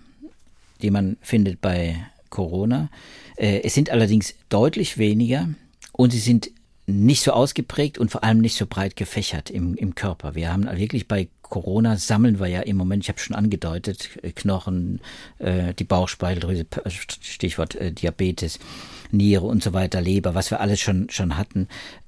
die 0.81 0.89
man 0.89 1.17
findet 1.21 1.61
bei 1.61 2.07
Corona. 2.31 2.89
Äh, 3.37 3.61
es 3.63 3.75
sind 3.75 3.91
allerdings 3.91 4.33
deutlich 4.49 4.97
weniger 4.97 5.49
und 5.91 6.09
sie 6.11 6.19
sind 6.19 6.49
nicht 6.87 7.21
so 7.21 7.31
ausgeprägt 7.31 7.99
und 7.99 8.09
vor 8.09 8.23
allem 8.23 8.39
nicht 8.39 8.57
so 8.57 8.65
breit 8.65 8.95
gefächert 8.95 9.51
im, 9.51 9.75
im 9.75 9.93
Körper. 9.93 10.33
Wir 10.33 10.51
haben 10.51 10.65
wirklich 10.77 11.07
bei 11.07 11.29
Corona 11.43 11.97
sammeln 11.97 12.39
wir 12.39 12.47
ja 12.47 12.61
im 12.61 12.77
Moment, 12.77 13.03
ich 13.03 13.09
habe 13.09 13.19
schon 13.19 13.35
angedeutet, 13.35 14.09
äh, 14.23 14.31
Knochen, 14.31 15.01
äh, 15.37 15.73
die 15.73 15.83
Bauchspeicheldrüse, 15.83 16.65
Stichwort 16.87 17.75
äh, 17.75 17.91
Diabetes, 17.91 18.57
Niere 19.11 19.45
und 19.45 19.61
so 19.61 19.73
weiter, 19.73 20.01
Leber, 20.01 20.33
was 20.33 20.49
wir 20.49 20.61
alles 20.61 20.79
schon, 20.79 21.09
schon 21.09 21.37
hatten. 21.37 21.67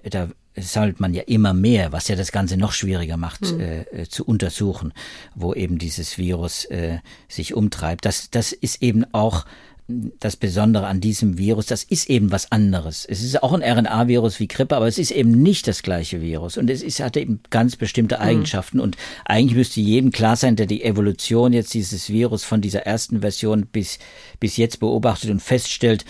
Da 0.09 0.29
sammelt 0.55 0.99
man 0.99 1.13
ja 1.13 1.23
immer 1.23 1.53
mehr, 1.53 1.91
was 1.91 2.07
ja 2.07 2.15
das 2.15 2.31
Ganze 2.31 2.55
noch 2.57 2.71
schwieriger 2.71 3.17
macht 3.17 3.51
mhm. 3.51 3.59
äh, 3.59 4.07
zu 4.07 4.23
untersuchen, 4.25 4.93
wo 5.35 5.53
eben 5.53 5.77
dieses 5.77 6.17
Virus 6.17 6.65
äh, 6.65 6.99
sich 7.27 7.53
umtreibt. 7.53 8.05
Das, 8.05 8.29
das 8.31 8.53
ist 8.53 8.81
eben 8.81 9.05
auch 9.13 9.45
das 9.87 10.37
Besondere 10.37 10.87
an 10.87 11.01
diesem 11.01 11.37
Virus, 11.37 11.65
das 11.65 11.83
ist 11.83 12.09
eben 12.09 12.31
was 12.31 12.51
anderes. 12.51 13.05
Es 13.05 13.21
ist 13.21 13.43
auch 13.43 13.51
ein 13.51 13.61
RNA-Virus 13.61 14.39
wie 14.39 14.47
Grippe, 14.47 14.77
aber 14.77 14.87
es 14.87 14.97
ist 14.97 15.11
eben 15.11 15.31
nicht 15.31 15.67
das 15.67 15.83
gleiche 15.83 16.21
Virus. 16.21 16.57
Und 16.57 16.69
es 16.69 16.81
ist, 16.81 17.01
hat 17.01 17.17
eben 17.17 17.41
ganz 17.49 17.75
bestimmte 17.75 18.15
mhm. 18.15 18.21
Eigenschaften. 18.21 18.77
Mhm. 18.77 18.83
Und 18.83 18.97
eigentlich 19.25 19.57
müsste 19.57 19.81
jedem 19.81 20.11
klar 20.11 20.37
sein, 20.37 20.55
der 20.55 20.67
die 20.67 20.83
Evolution 20.83 21.51
jetzt 21.51 21.73
dieses 21.73 22.09
Virus 22.09 22.45
von 22.45 22.61
dieser 22.61 22.85
ersten 22.85 23.19
Version 23.19 23.65
bis, 23.65 23.99
bis 24.39 24.55
jetzt 24.55 24.79
beobachtet 24.79 25.29
und 25.29 25.41
feststellt, 25.41 26.05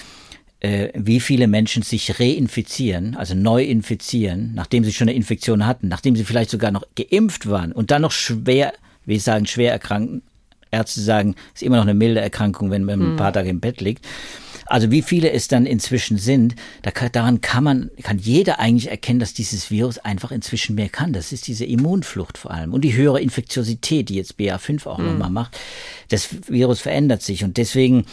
äh, 0.59 0.89
wie 0.93 1.19
viele 1.19 1.47
Menschen 1.47 1.81
sich 1.81 2.19
reinfizieren, 2.19 3.15
also 3.15 3.33
neu 3.33 3.63
infizieren, 3.63 4.51
nachdem 4.53 4.83
sie 4.83 4.93
schon 4.93 5.09
eine 5.09 5.17
Infektion 5.17 5.65
hatten, 5.65 5.88
nachdem 5.88 6.15
sie 6.15 6.25
vielleicht 6.25 6.51
sogar 6.51 6.71
noch 6.71 6.86
geimpft 6.95 7.49
waren 7.49 7.71
und 7.71 7.89
dann 7.89 8.03
noch 8.03 8.12
schwer, 8.12 8.73
wie 9.05 9.17
sagen, 9.17 9.47
schwer 9.47 9.71
erkranken, 9.71 10.21
Ärzte 10.73 11.01
sagen, 11.01 11.36
es 11.53 11.62
ist 11.62 11.65
immer 11.65 11.77
noch 11.77 11.83
eine 11.83 11.93
milde 11.93 12.19
Erkrankung, 12.19 12.71
wenn 12.71 12.83
man 12.83 13.13
ein 13.13 13.15
paar 13.15 13.27
hm. 13.27 13.33
Tage 13.33 13.49
im 13.49 13.59
Bett 13.59 13.79
liegt. 13.81 14.05
Also 14.65 14.91
wie 14.91 15.01
viele 15.01 15.31
es 15.31 15.47
dann 15.47 15.65
inzwischen 15.65 16.17
sind, 16.17 16.55
da 16.81 16.91
kann, 16.91 17.12
daran 17.12 17.41
kann 17.41 17.63
man, 17.63 17.91
kann 18.01 18.17
jeder 18.17 18.59
eigentlich 18.59 18.89
erkennen, 18.89 19.19
dass 19.19 19.33
dieses 19.33 19.71
Virus 19.71 19.99
einfach 19.99 20.31
inzwischen 20.31 20.75
mehr 20.75 20.89
kann. 20.89 21.13
Das 21.13 21.31
ist 21.31 21.47
diese 21.47 21.65
Immunflucht 21.65 22.38
vor 22.38 22.51
allem 22.51 22.73
und 22.73 22.81
die 22.81 22.95
höhere 22.95 23.21
Infektiosität, 23.21 24.09
die 24.09 24.15
jetzt 24.15 24.39
BA5 24.39 24.88
auch 24.88 24.97
mhm. 24.97 25.05
nochmal 25.05 25.29
macht. 25.29 25.59
Das 26.09 26.29
Virus 26.47 26.79
verändert 26.79 27.21
sich 27.21 27.43
und 27.43 27.57
deswegen, 27.57 28.05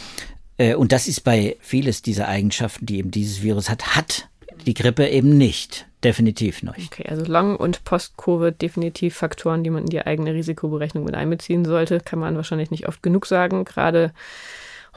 äh, 0.57 0.75
und 0.75 0.91
das 0.91 1.07
ist 1.07 1.21
bei 1.21 1.55
vieles 1.61 2.01
dieser 2.01 2.27
Eigenschaften, 2.27 2.85
die 2.85 2.97
eben 2.97 3.11
dieses 3.11 3.41
Virus 3.41 3.69
hat, 3.69 3.95
hat 3.95 4.27
die 4.65 4.73
Grippe 4.73 5.07
eben 5.07 5.37
nicht. 5.37 5.85
Definitiv 6.03 6.63
nicht. 6.63 6.91
Okay, 6.91 7.07
also 7.07 7.23
Long- 7.25 7.55
und 7.55 7.83
Post-Covid 7.83 8.59
definitiv 8.59 9.15
Faktoren, 9.15 9.63
die 9.63 9.69
man 9.69 9.83
in 9.83 9.89
die 9.89 10.01
eigene 10.01 10.33
Risikoberechnung 10.33 11.03
mit 11.03 11.13
einbeziehen 11.13 11.63
sollte, 11.63 11.99
kann 11.99 12.17
man 12.17 12.35
wahrscheinlich 12.35 12.71
nicht 12.71 12.87
oft 12.87 13.03
genug 13.03 13.27
sagen. 13.27 13.65
Gerade 13.65 14.11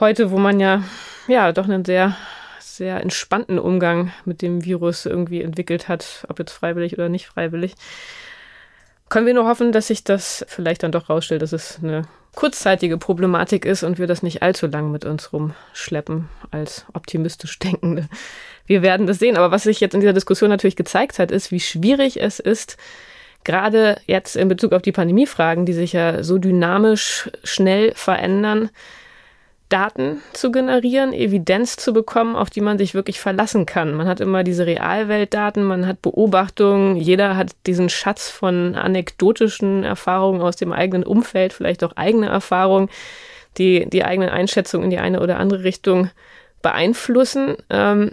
heute, 0.00 0.30
wo 0.30 0.38
man 0.38 0.60
ja, 0.60 0.82
ja, 1.28 1.52
doch 1.52 1.64
einen 1.64 1.84
sehr, 1.84 2.16
sehr 2.58 3.02
entspannten 3.02 3.58
Umgang 3.58 4.12
mit 4.24 4.40
dem 4.40 4.64
Virus 4.64 5.04
irgendwie 5.04 5.42
entwickelt 5.42 5.88
hat, 5.88 6.24
ob 6.28 6.38
jetzt 6.38 6.52
freiwillig 6.52 6.94
oder 6.94 7.10
nicht 7.10 7.26
freiwillig. 7.26 7.74
Können 9.10 9.26
wir 9.26 9.34
nur 9.34 9.46
hoffen, 9.46 9.72
dass 9.72 9.88
sich 9.88 10.04
das 10.04 10.44
vielleicht 10.48 10.82
dann 10.82 10.92
doch 10.92 11.10
rausstellt, 11.10 11.42
dass 11.42 11.52
es 11.52 11.78
eine 11.82 12.08
kurzzeitige 12.34 12.98
Problematik 12.98 13.64
ist 13.64 13.82
und 13.82 13.98
wir 13.98 14.06
das 14.06 14.22
nicht 14.22 14.42
allzu 14.42 14.66
lang 14.66 14.90
mit 14.90 15.04
uns 15.04 15.32
rumschleppen 15.32 16.28
als 16.50 16.84
optimistisch 16.92 17.58
Denkende 17.60 18.08
wir 18.66 18.82
werden 18.82 19.06
das 19.06 19.18
sehen. 19.18 19.36
Aber 19.36 19.50
was 19.50 19.64
sich 19.64 19.80
jetzt 19.80 19.94
in 19.94 20.00
dieser 20.00 20.12
Diskussion 20.12 20.50
natürlich 20.50 20.76
gezeigt 20.76 21.18
hat, 21.18 21.30
ist, 21.30 21.50
wie 21.50 21.60
schwierig 21.60 22.20
es 22.20 22.38
ist, 22.40 22.76
gerade 23.44 23.96
jetzt 24.06 24.36
in 24.36 24.48
Bezug 24.48 24.72
auf 24.72 24.82
die 24.82 24.92
Pandemiefragen, 24.92 25.66
die 25.66 25.72
sich 25.72 25.92
ja 25.92 26.22
so 26.22 26.38
dynamisch 26.38 27.30
schnell 27.44 27.92
verändern, 27.94 28.70
Daten 29.68 30.22
zu 30.32 30.52
generieren, 30.52 31.12
Evidenz 31.12 31.76
zu 31.76 31.92
bekommen, 31.92 32.36
auf 32.36 32.50
die 32.50 32.60
man 32.60 32.78
sich 32.78 32.94
wirklich 32.94 33.18
verlassen 33.18 33.66
kann. 33.66 33.94
Man 33.94 34.06
hat 34.06 34.20
immer 34.20 34.44
diese 34.44 34.66
Realweltdaten, 34.66 35.64
man 35.64 35.86
hat 35.86 36.02
Beobachtungen, 36.02 36.96
jeder 36.96 37.36
hat 37.36 37.52
diesen 37.66 37.88
Schatz 37.88 38.30
von 38.30 38.76
anekdotischen 38.76 39.82
Erfahrungen 39.82 40.42
aus 40.42 40.56
dem 40.56 40.72
eigenen 40.72 41.04
Umfeld, 41.04 41.52
vielleicht 41.52 41.82
auch 41.82 41.96
eigene 41.96 42.28
Erfahrungen, 42.28 42.88
die 43.58 43.88
die 43.88 44.04
eigenen 44.04 44.28
Einschätzungen 44.28 44.84
in 44.84 44.90
die 44.90 44.98
eine 44.98 45.20
oder 45.20 45.38
andere 45.38 45.64
Richtung 45.64 46.10
beeinflussen. 46.62 47.56
Ähm, 47.70 48.12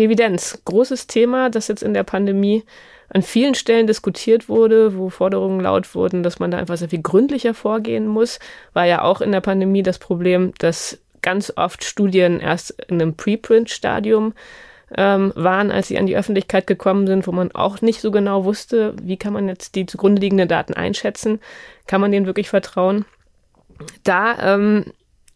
Evidenz, 0.00 0.62
großes 0.64 1.06
Thema, 1.06 1.50
das 1.50 1.68
jetzt 1.68 1.82
in 1.82 1.94
der 1.94 2.04
Pandemie 2.04 2.64
an 3.08 3.22
vielen 3.22 3.54
Stellen 3.54 3.86
diskutiert 3.86 4.48
wurde, 4.48 4.96
wo 4.96 5.10
Forderungen 5.10 5.60
laut 5.60 5.94
wurden, 5.94 6.22
dass 6.22 6.38
man 6.38 6.50
da 6.50 6.58
einfach 6.58 6.76
sehr 6.76 6.88
viel 6.88 7.02
gründlicher 7.02 7.54
vorgehen 7.54 8.06
muss, 8.06 8.38
war 8.72 8.86
ja 8.86 9.02
auch 9.02 9.20
in 9.20 9.32
der 9.32 9.40
Pandemie 9.40 9.82
das 9.82 9.98
Problem, 9.98 10.52
dass 10.58 10.98
ganz 11.22 11.52
oft 11.56 11.84
Studien 11.84 12.40
erst 12.40 12.70
in 12.88 13.02
einem 13.02 13.14
Preprint-Stadium 13.14 14.32
ähm, 14.96 15.32
waren, 15.34 15.70
als 15.70 15.88
sie 15.88 15.98
an 15.98 16.06
die 16.06 16.16
Öffentlichkeit 16.16 16.66
gekommen 16.66 17.06
sind, 17.06 17.26
wo 17.26 17.32
man 17.32 17.52
auch 17.52 17.80
nicht 17.80 18.00
so 18.00 18.10
genau 18.10 18.44
wusste, 18.44 18.94
wie 19.02 19.16
kann 19.16 19.32
man 19.32 19.48
jetzt 19.48 19.74
die 19.74 19.86
zugrunde 19.86 20.20
liegenden 20.20 20.48
Daten 20.48 20.74
einschätzen, 20.74 21.40
kann 21.86 22.00
man 22.00 22.12
denen 22.12 22.26
wirklich 22.26 22.48
vertrauen. 22.48 23.04
Da 24.04 24.54
ähm, 24.54 24.86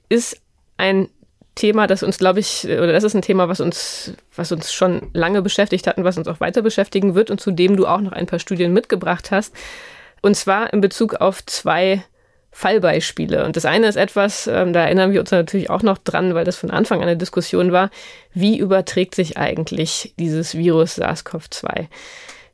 ist 0.09 0.41
ein 0.77 1.09
Thema, 1.55 1.87
das 1.87 2.03
uns, 2.03 2.19
glaube 2.19 2.41
ich, 2.41 2.65
oder 2.65 2.93
das 2.93 3.05
ist 3.05 3.15
ein 3.15 3.23
Thema, 3.23 3.49
was 3.49 3.61
uns, 3.61 4.13
was 4.35 4.51
uns 4.51 4.73
schon 4.73 5.11
lange 5.13 5.41
beschäftigt 5.43 5.87
hat 5.87 5.99
und 5.99 6.05
was 6.05 6.19
uns 6.19 6.29
auch 6.29 6.41
weiter 6.41 6.63
beschäftigen 6.63 7.15
wird 7.15 7.31
und 7.31 7.41
zu 7.41 7.51
dem 7.51 7.77
du 7.77 7.87
auch 7.87 8.01
noch 8.01 8.13
ein 8.13 8.27
paar 8.27 8.39
Studien 8.39 8.73
mitgebracht 8.73 9.31
hast. 9.31 9.55
Und 10.21 10.35
zwar 10.37 10.73
in 10.73 10.81
Bezug 10.81 11.15
auf 11.15 11.45
zwei 11.47 12.03
Fallbeispiele. 12.51 13.45
Und 13.45 13.57
das 13.57 13.65
eine 13.65 13.89
ist 13.89 13.97
etwas, 13.97 14.47
ähm, 14.47 14.73
da 14.73 14.85
erinnern 14.85 15.13
wir 15.13 15.21
uns 15.21 15.33
natürlich 15.33 15.71
auch 15.71 15.83
noch 15.83 15.99
dran, 15.99 16.35
weil 16.35 16.45
das 16.45 16.57
von 16.57 16.71
Anfang 16.71 16.99
an 17.03 17.09
eine 17.09 17.17
Diskussion 17.17 17.73
war. 17.73 17.91
Wie 18.33 18.59
überträgt 18.59 19.17
sich 19.17 19.37
eigentlich 19.37 20.15
dieses 20.19 20.57
Virus 20.57 20.99
SARS-CoV-2? 20.99 21.89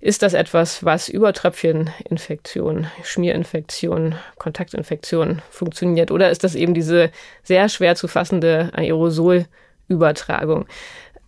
Ist 0.03 0.23
das 0.23 0.33
etwas, 0.33 0.83
was 0.83 1.11
über 1.11 1.35
Tröpfcheninfektion, 1.35 2.87
Schmierinfektion, 3.03 4.15
Kontaktinfektion 4.39 5.43
funktioniert? 5.51 6.11
Oder 6.11 6.31
ist 6.31 6.43
das 6.43 6.55
eben 6.55 6.73
diese 6.73 7.11
sehr 7.43 7.69
schwer 7.69 7.97
zu 7.97 8.09
fassende 8.09 8.71
Aerosolübertragung? 8.73 10.65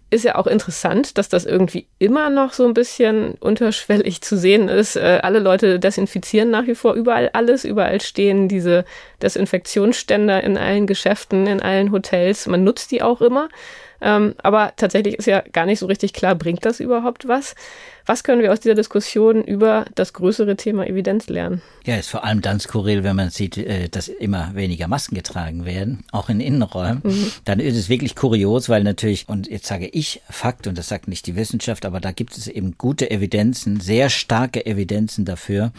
Ist 0.08 0.24
ja 0.24 0.36
auch 0.36 0.46
interessant, 0.46 1.18
dass 1.18 1.28
das 1.28 1.44
irgendwie 1.44 1.86
immer 1.98 2.30
noch 2.30 2.54
so 2.54 2.66
ein 2.66 2.72
bisschen 2.72 3.34
unterschwellig 3.40 4.22
zu 4.22 4.38
sehen 4.38 4.68
ist. 4.68 4.96
Äh, 4.96 5.20
alle 5.22 5.38
Leute 5.38 5.78
desinfizieren 5.78 6.50
nach 6.50 6.66
wie 6.66 6.74
vor 6.74 6.94
überall 6.94 7.28
alles. 7.34 7.64
Überall 7.64 8.00
stehen 8.00 8.48
diese 8.48 8.86
Desinfektionsständer 9.20 10.42
in 10.44 10.56
allen 10.56 10.86
Geschäften, 10.86 11.46
in 11.46 11.60
allen 11.60 11.92
Hotels. 11.92 12.46
Man 12.46 12.64
nutzt 12.64 12.90
die 12.90 13.02
auch 13.02 13.20
immer. 13.20 13.48
Ähm, 14.02 14.34
aber 14.42 14.72
tatsächlich 14.76 15.14
ist 15.14 15.26
ja 15.26 15.42
gar 15.52 15.64
nicht 15.64 15.78
so 15.78 15.86
richtig 15.86 16.12
klar, 16.12 16.34
bringt 16.34 16.64
das 16.64 16.80
überhaupt 16.80 17.28
was? 17.28 17.54
Was 18.04 18.24
können 18.24 18.42
wir 18.42 18.52
aus 18.52 18.58
dieser 18.58 18.74
Diskussion 18.74 19.44
über 19.44 19.84
das 19.94 20.12
größere 20.12 20.56
Thema 20.56 20.86
Evidenz 20.88 21.28
lernen? 21.28 21.62
Ja, 21.84 21.94
ist 21.94 22.10
vor 22.10 22.24
allem 22.24 22.42
dann 22.42 22.58
skurril, 22.58 23.04
wenn 23.04 23.14
man 23.14 23.30
sieht, 23.30 23.56
äh, 23.56 23.88
dass 23.88 24.08
immer 24.08 24.54
weniger 24.54 24.88
Masken 24.88 25.14
getragen 25.14 25.64
werden, 25.64 26.04
auch 26.10 26.28
in 26.28 26.40
Innenräumen. 26.40 27.02
Mhm. 27.04 27.32
Dann 27.44 27.60
ist 27.60 27.76
es 27.76 27.88
wirklich 27.88 28.16
kurios, 28.16 28.68
weil 28.68 28.82
natürlich, 28.82 29.28
und 29.28 29.48
jetzt 29.48 29.66
sage 29.66 29.86
ich 29.86 30.20
Fakt, 30.28 30.66
und 30.66 30.76
das 30.76 30.88
sagt 30.88 31.06
nicht 31.06 31.26
die 31.28 31.36
Wissenschaft, 31.36 31.86
aber 31.86 32.00
da 32.00 32.10
gibt 32.10 32.36
es 32.36 32.48
eben 32.48 32.76
gute 32.76 33.08
Evidenzen, 33.08 33.78
sehr 33.78 34.10
starke 34.10 34.66
Evidenzen 34.66 35.24
dafür, 35.24 35.72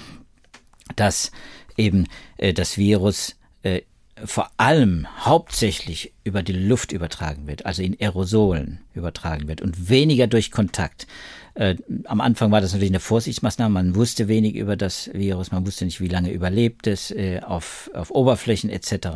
dass 0.96 1.32
eben 1.76 2.08
äh, 2.38 2.54
das 2.54 2.78
Virus 2.78 3.36
äh, 3.64 3.82
vor 4.26 4.52
allem 4.58 5.08
hauptsächlich 5.20 6.14
über 6.24 6.44
die 6.44 6.54
Luft 6.54 6.92
übertragen 6.92 7.48
wird, 7.48 7.66
also 7.66 7.82
in 7.82 7.98
Aerosolen 8.00 8.80
übertragen 8.94 9.48
wird 9.48 9.62
und 9.62 9.90
weniger 9.90 10.28
durch 10.28 10.52
Kontakt. 10.52 11.08
Äh, 11.56 11.76
am 12.06 12.22
Anfang 12.22 12.52
war 12.52 12.62
das 12.62 12.74
natürlich 12.74 12.92
eine 12.92 13.00
Vorsichtsmaßnahme. 13.00 13.74
Man 13.74 13.96
wusste 13.96 14.28
wenig 14.28 14.56
über 14.56 14.76
das 14.76 15.10
Virus, 15.14 15.52
man 15.52 15.66
wusste 15.66 15.86
nicht, 15.86 16.02
wie 16.02 16.08
lange 16.08 16.32
überlebt 16.32 16.88
es 16.88 17.12
äh, 17.12 17.42
auf, 17.42 17.92
auf 17.94 18.12
Oberflächen 18.12 18.70
etc. 18.70 19.08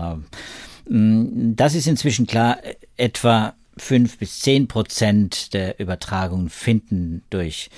Mm, 0.88 1.56
das 1.56 1.74
ist 1.74 1.88
inzwischen 1.88 2.28
klar. 2.28 2.58
Etwa 2.96 3.56
fünf 3.78 4.18
bis 4.18 4.40
zehn 4.40 4.68
Prozent 4.68 5.54
der 5.54 5.80
Übertragungen 5.80 6.50
finden 6.50 7.24
durch 7.30 7.70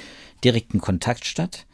direkten 0.44 0.80
Kontakt 0.80 1.26
statt. 1.26 1.66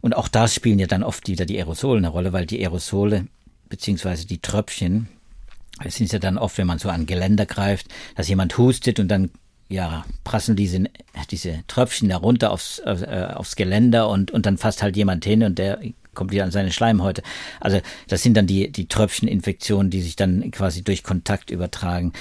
Und 0.00 0.14
auch 0.14 0.28
da 0.28 0.48
spielen 0.48 0.78
ja 0.78 0.86
dann 0.86 1.02
oft 1.02 1.28
wieder 1.28 1.46
die 1.46 1.56
Aerosole 1.56 1.98
eine 1.98 2.08
Rolle, 2.08 2.32
weil 2.34 2.44
die 2.44 2.60
Aerosole 2.60 3.26
beziehungsweise 3.68 4.26
die 4.26 4.40
Tröpfchen, 4.40 5.08
es 5.84 5.96
sind 5.96 6.12
ja 6.12 6.18
dann 6.18 6.38
oft, 6.38 6.58
wenn 6.58 6.66
man 6.66 6.78
so 6.78 6.88
an 6.88 7.06
Geländer 7.06 7.46
greift, 7.46 7.88
dass 8.14 8.28
jemand 8.28 8.56
hustet 8.56 9.00
und 9.00 9.08
dann 9.08 9.30
ja, 9.68 10.04
prasseln 10.24 10.56
diese, 10.56 10.84
diese 11.30 11.64
Tröpfchen 11.66 12.08
da 12.08 12.18
runter 12.18 12.50
aufs, 12.50 12.80
äh, 12.80 13.28
aufs 13.34 13.56
Geländer 13.56 14.08
und, 14.08 14.30
und 14.30 14.46
dann 14.46 14.58
fasst 14.58 14.82
halt 14.82 14.96
jemand 14.96 15.24
hin 15.24 15.42
und 15.42 15.58
der 15.58 15.80
kommt 16.14 16.30
wieder 16.30 16.44
an 16.44 16.50
seine 16.50 16.72
Schleimhäute. 16.72 17.22
Also 17.60 17.80
das 18.08 18.22
sind 18.22 18.36
dann 18.36 18.46
die, 18.46 18.70
die 18.70 18.86
Tröpfcheninfektionen, 18.86 19.90
die 19.90 20.00
sich 20.00 20.16
dann 20.16 20.50
quasi 20.52 20.82
durch 20.82 21.02
Kontakt 21.02 21.50
übertragen. 21.50 22.12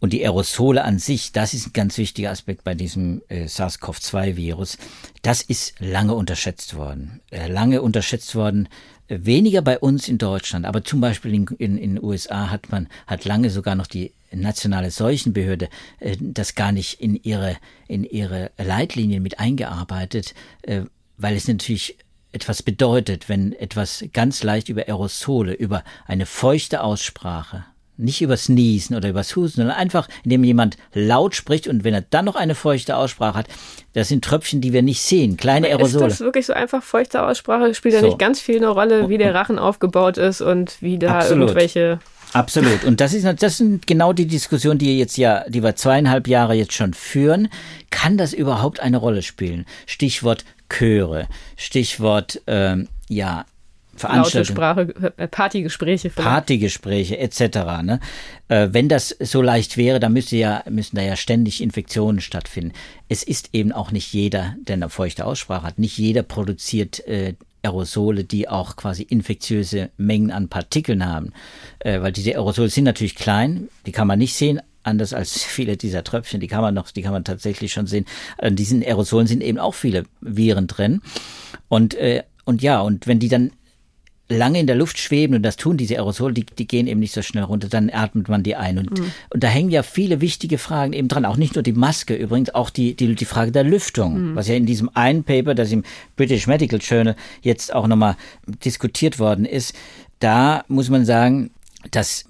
Und 0.00 0.12
die 0.12 0.22
Aerosole 0.22 0.84
an 0.84 0.98
sich, 0.98 1.32
das 1.32 1.54
ist 1.54 1.68
ein 1.68 1.72
ganz 1.72 1.96
wichtiger 1.96 2.30
Aspekt 2.30 2.64
bei 2.64 2.74
diesem 2.74 3.22
äh, 3.28 3.46
SARS-CoV-2-Virus. 3.46 4.76
Das 5.22 5.42
ist 5.42 5.74
lange 5.78 6.14
unterschätzt 6.14 6.74
worden. 6.74 7.20
Äh, 7.30 7.48
lange 7.48 7.80
unterschätzt 7.80 8.34
worden, 8.34 8.68
weniger 9.08 9.62
bei 9.62 9.78
uns 9.78 10.08
in 10.08 10.18
Deutschland, 10.18 10.66
aber 10.66 10.84
zum 10.84 11.00
Beispiel 11.00 11.34
in, 11.34 11.46
in, 11.58 11.78
in 11.78 11.94
den 11.96 12.04
USA 12.04 12.50
hat 12.50 12.70
man, 12.70 12.88
hat 13.06 13.24
lange 13.24 13.50
sogar 13.50 13.74
noch 13.74 13.86
die 13.86 14.12
nationale 14.32 14.90
Seuchenbehörde 14.90 15.68
äh, 16.00 16.16
das 16.20 16.54
gar 16.54 16.72
nicht 16.72 17.00
in 17.00 17.14
ihre, 17.14 17.56
in 17.86 18.04
ihre 18.04 18.50
Leitlinien 18.58 19.22
mit 19.22 19.38
eingearbeitet, 19.38 20.34
äh, 20.62 20.82
weil 21.16 21.36
es 21.36 21.46
natürlich 21.48 21.98
etwas 22.32 22.62
bedeutet, 22.62 23.28
wenn 23.28 23.52
etwas 23.52 24.04
ganz 24.12 24.42
leicht 24.42 24.68
über 24.68 24.88
Aerosole, 24.88 25.54
über 25.54 25.84
eine 26.06 26.26
feuchte 26.26 26.82
Aussprache, 26.82 27.64
nicht 27.96 28.22
übers 28.22 28.48
Niesen 28.48 28.96
oder 28.96 29.08
übers 29.08 29.34
Husten, 29.36 29.62
sondern 29.62 29.76
einfach, 29.76 30.08
indem 30.24 30.44
jemand 30.44 30.76
laut 30.92 31.34
spricht 31.34 31.68
und 31.68 31.84
wenn 31.84 31.94
er 31.94 32.02
dann 32.02 32.24
noch 32.24 32.36
eine 32.36 32.54
feuchte 32.54 32.96
Aussprache 32.96 33.38
hat, 33.38 33.46
das 33.92 34.08
sind 34.08 34.24
Tröpfchen, 34.24 34.60
die 34.60 34.72
wir 34.72 34.82
nicht 34.82 35.00
sehen, 35.00 35.36
kleine 35.36 35.68
Aerosole. 35.68 36.06
Ist 36.06 36.20
das 36.20 36.20
wirklich 36.20 36.46
so 36.46 36.52
einfach 36.52 36.82
feuchte 36.82 37.22
Aussprache? 37.22 37.74
Spielt 37.74 37.94
so. 37.94 38.00
da 38.00 38.06
nicht 38.06 38.18
ganz 38.18 38.40
viel 38.40 38.56
eine 38.56 38.68
Rolle, 38.68 39.08
wie 39.08 39.18
der 39.18 39.34
Rachen 39.34 39.58
aufgebaut 39.58 40.18
ist 40.18 40.40
und 40.40 40.80
wie 40.80 40.98
da 40.98 41.18
Absolut. 41.18 41.50
irgendwelche 41.50 41.98
Absolut. 42.34 42.82
Und 42.84 43.00
das 43.00 43.14
ist, 43.14 43.24
das 43.40 43.58
sind 43.58 43.86
genau 43.86 44.12
die 44.12 44.26
Diskussionen, 44.26 44.78
die 44.78 44.98
jetzt 44.98 45.16
ja, 45.16 45.48
die 45.48 45.62
wir 45.62 45.76
zweieinhalb 45.76 46.26
Jahre 46.26 46.54
jetzt 46.54 46.72
schon 46.72 46.92
führen. 46.92 47.48
Kann 47.90 48.18
das 48.18 48.32
überhaupt 48.32 48.80
eine 48.80 48.96
Rolle 48.96 49.22
spielen? 49.22 49.66
Stichwort 49.86 50.44
Chöre, 50.68 51.28
Stichwort, 51.56 52.42
ähm, 52.48 52.88
ja, 53.08 53.44
Veranstaltungen. 53.96 54.56
Sprache, 54.56 55.12
äh, 55.16 55.28
Partygespräche 55.28 56.10
vielleicht. 56.10 56.28
Partygespräche 56.28 57.18
etc. 57.18 57.40
Ne? 57.82 58.00
Äh, 58.48 58.68
wenn 58.72 58.88
das 58.88 59.16
so 59.20 59.42
leicht 59.42 59.76
wäre, 59.76 60.00
dann 60.00 60.12
müsste 60.12 60.36
ja, 60.36 60.62
müssten 60.68 60.96
da 60.96 61.02
ja 61.02 61.16
ständig 61.16 61.62
Infektionen 61.62 62.20
stattfinden. 62.20 62.72
Es 63.08 63.22
ist 63.22 63.50
eben 63.52 63.72
auch 63.72 63.90
nicht 63.90 64.12
jeder, 64.12 64.56
der 64.60 64.74
eine 64.74 64.88
feuchte 64.88 65.24
Aussprache 65.26 65.66
hat. 65.66 65.78
Nicht 65.78 65.98
jeder 65.98 66.22
produziert 66.22 67.06
äh, 67.06 67.34
Aerosole, 67.64 68.24
die 68.24 68.48
auch 68.48 68.76
quasi 68.76 69.02
infektiöse 69.02 69.90
Mengen 69.96 70.30
an 70.30 70.48
Partikeln 70.48 71.06
haben. 71.06 71.32
Äh, 71.80 72.00
weil 72.00 72.12
diese 72.12 72.32
Aerosole 72.32 72.68
sind 72.68 72.84
natürlich 72.84 73.14
klein, 73.14 73.68
die 73.86 73.92
kann 73.92 74.06
man 74.06 74.18
nicht 74.18 74.34
sehen, 74.34 74.60
anders 74.82 75.12
als 75.12 75.42
viele 75.42 75.76
dieser 75.76 76.04
Tröpfchen, 76.04 76.40
die 76.40 76.46
kann 76.46 76.62
man 76.62 76.74
noch, 76.74 76.90
die 76.90 77.02
kann 77.02 77.12
man 77.12 77.24
tatsächlich 77.24 77.72
schon 77.72 77.86
sehen. 77.86 78.04
In 78.40 78.56
diesen 78.56 78.82
Aerosolen 78.82 79.26
sind 79.26 79.42
eben 79.42 79.58
auch 79.58 79.74
viele 79.74 80.04
Viren 80.20 80.66
drin. 80.66 81.00
Und, 81.68 81.94
äh, 81.94 82.22
und 82.44 82.62
ja, 82.62 82.80
und 82.80 83.06
wenn 83.06 83.18
die 83.18 83.28
dann 83.28 83.50
lange 84.28 84.58
in 84.58 84.66
der 84.66 84.76
Luft 84.76 84.98
schweben, 84.98 85.36
und 85.36 85.42
das 85.42 85.56
tun 85.56 85.76
diese 85.76 85.96
Aerosole, 85.96 86.32
die, 86.32 86.46
die 86.46 86.66
gehen 86.66 86.86
eben 86.86 87.00
nicht 87.00 87.12
so 87.12 87.22
schnell 87.22 87.44
runter, 87.44 87.68
dann 87.68 87.90
atmet 87.90 88.28
man 88.28 88.42
die 88.42 88.56
ein. 88.56 88.78
Und, 88.78 88.98
mhm. 88.98 89.12
und 89.30 89.44
da 89.44 89.48
hängen 89.48 89.70
ja 89.70 89.82
viele 89.82 90.20
wichtige 90.20 90.58
Fragen 90.58 90.92
eben 90.92 91.08
dran. 91.08 91.24
Auch 91.24 91.36
nicht 91.36 91.54
nur 91.54 91.62
die 91.62 91.72
Maske, 91.72 92.14
übrigens 92.14 92.54
auch 92.54 92.70
die, 92.70 92.94
die, 92.94 93.14
die 93.14 93.24
Frage 93.24 93.52
der 93.52 93.64
Lüftung, 93.64 94.32
mhm. 94.32 94.36
was 94.36 94.48
ja 94.48 94.54
in 94.54 94.66
diesem 94.66 94.90
einen 94.94 95.24
Paper, 95.24 95.54
das 95.54 95.72
im 95.72 95.84
British 96.16 96.46
Medical 96.46 96.78
Journal 96.80 97.16
jetzt 97.42 97.74
auch 97.74 97.86
nochmal 97.86 98.16
diskutiert 98.64 99.18
worden 99.18 99.44
ist. 99.44 99.74
Da 100.20 100.64
muss 100.68 100.88
man 100.88 101.04
sagen, 101.04 101.50
das 101.90 102.24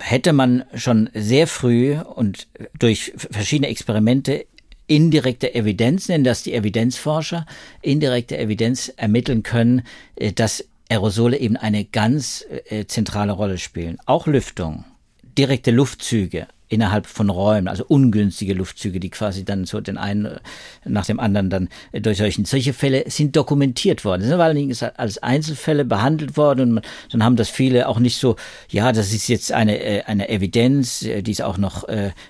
hätte 0.00 0.32
man 0.32 0.64
schon 0.74 1.08
sehr 1.14 1.46
früh 1.46 1.96
und 1.96 2.48
durch 2.78 3.12
verschiedene 3.16 3.68
Experimente 3.68 4.44
indirekte 4.88 5.54
Evidenz, 5.54 6.08
nennen 6.08 6.24
das 6.24 6.42
die 6.42 6.54
Evidenzforscher, 6.54 7.46
indirekte 7.82 8.38
Evidenz 8.38 8.92
ermitteln 8.96 9.42
können, 9.44 9.82
äh, 10.16 10.32
dass 10.32 10.64
Aerosole 10.88 11.38
eben 11.38 11.56
eine 11.56 11.84
ganz 11.84 12.44
äh, 12.48 12.86
zentrale 12.86 13.32
Rolle 13.32 13.58
spielen. 13.58 13.98
Auch 14.06 14.26
Lüftung, 14.26 14.84
direkte 15.22 15.70
Luftzüge, 15.70 16.46
innerhalb 16.68 17.06
von 17.06 17.30
Räumen, 17.30 17.68
also 17.68 17.84
ungünstige 17.86 18.54
Luftzüge, 18.54 19.00
die 19.00 19.10
quasi 19.10 19.44
dann 19.44 19.64
so 19.64 19.80
den 19.80 19.96
einen 19.96 20.26
äh, 20.26 20.38
nach 20.84 21.06
dem 21.06 21.18
anderen 21.18 21.50
dann 21.50 21.68
äh, 21.92 22.00
durch 22.00 22.18
solchen. 22.18 22.44
Solche 22.44 22.72
Fälle 22.72 23.04
sind 23.08 23.36
dokumentiert 23.36 24.04
worden. 24.04 24.20
Das 24.20 24.30
sind 24.30 24.40
allerdings 24.40 24.82
als 24.82 25.18
Einzelfälle 25.18 25.84
behandelt 25.84 26.36
worden 26.36 26.78
und 26.78 26.84
dann 27.10 27.24
haben 27.24 27.36
das 27.36 27.48
viele 27.48 27.88
auch 27.88 27.98
nicht 27.98 28.18
so, 28.18 28.36
ja, 28.68 28.92
das 28.92 29.12
ist 29.12 29.28
jetzt 29.28 29.52
eine, 29.52 29.82
äh, 29.82 30.02
eine 30.02 30.28
Evidenz, 30.28 31.00
die 31.00 31.30
ist 31.30 31.42
auch 31.42 31.58
noch, 31.58 31.86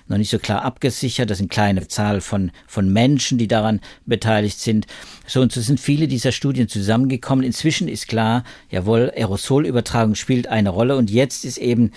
noch 0.07 0.17
nicht 0.17 0.29
so 0.29 0.39
klar 0.39 0.63
abgesichert. 0.63 1.29
Das 1.29 1.39
sind 1.39 1.51
kleine 1.51 1.87
Zahl 1.87 2.21
von, 2.21 2.51
von 2.67 2.91
Menschen, 2.91 3.37
die 3.37 3.47
daran 3.47 3.81
beteiligt 4.05 4.59
sind. 4.59 4.87
So 5.25 5.41
und 5.41 5.51
so 5.51 5.61
sind 5.61 5.79
viele 5.79 6.07
dieser 6.07 6.31
Studien 6.31 6.67
zusammengekommen. 6.67 7.43
Inzwischen 7.43 7.87
ist 7.87 8.07
klar, 8.07 8.43
jawohl, 8.69 9.11
Aerosolübertragung 9.15 10.15
spielt 10.15 10.47
eine 10.47 10.69
Rolle 10.69 10.95
und 10.95 11.09
jetzt 11.09 11.45
ist 11.45 11.57
eben 11.57 11.91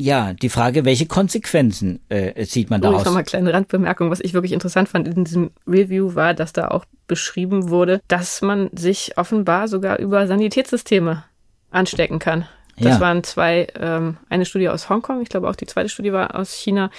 ja, 0.00 0.32
die 0.32 0.48
Frage, 0.48 0.84
welche 0.84 1.06
Konsequenzen 1.06 2.00
äh, 2.08 2.46
zieht 2.46 2.70
man 2.70 2.80
daraus? 2.80 3.06
Oh, 3.06 3.10
mal 3.10 3.24
kleine 3.24 3.52
Randbemerkung. 3.52 4.10
Was 4.10 4.20
ich 4.20 4.32
wirklich 4.32 4.52
interessant 4.52 4.88
fand 4.88 5.08
in 5.08 5.24
diesem 5.24 5.50
Review 5.66 6.14
war, 6.14 6.34
dass 6.34 6.52
da 6.52 6.68
auch 6.68 6.84
beschrieben 7.08 7.68
wurde, 7.68 8.00
dass 8.06 8.40
man 8.40 8.70
sich 8.72 9.18
offenbar 9.18 9.66
sogar 9.66 9.98
über 9.98 10.26
Sanitätssysteme 10.28 11.24
anstecken 11.70 12.20
kann. 12.20 12.46
Das 12.76 12.94
ja. 12.94 13.00
waren 13.00 13.24
zwei, 13.24 13.66
ähm, 13.78 14.18
eine 14.28 14.44
Studie 14.44 14.68
aus 14.68 14.88
Hongkong, 14.88 15.20
ich 15.22 15.28
glaube 15.28 15.48
auch 15.48 15.56
die 15.56 15.66
zweite 15.66 15.88
Studie 15.88 16.12
war 16.12 16.36
aus 16.36 16.52
China, 16.52 16.90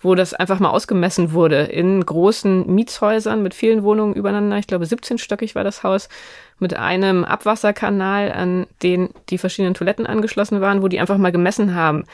wo 0.00 0.14
das 0.14 0.34
einfach 0.34 0.60
mal 0.60 0.70
ausgemessen 0.70 1.32
wurde 1.32 1.62
in 1.62 2.04
großen 2.04 2.72
Mietshäusern 2.72 3.42
mit 3.42 3.54
vielen 3.54 3.82
Wohnungen 3.82 4.14
übereinander. 4.14 4.58
Ich 4.58 4.68
glaube 4.68 4.84
17-stöckig 4.84 5.54
war 5.56 5.64
das 5.64 5.82
Haus 5.82 6.08
mit 6.60 6.74
einem 6.74 7.24
Abwasserkanal, 7.24 8.30
an 8.30 8.66
den 8.82 9.10
die 9.30 9.38
verschiedenen 9.38 9.74
Toiletten 9.74 10.06
angeschlossen 10.06 10.60
waren, 10.60 10.82
wo 10.82 10.88
die 10.88 11.00
einfach 11.00 11.18
mal 11.18 11.32
gemessen 11.32 11.74
haben, 11.74 12.04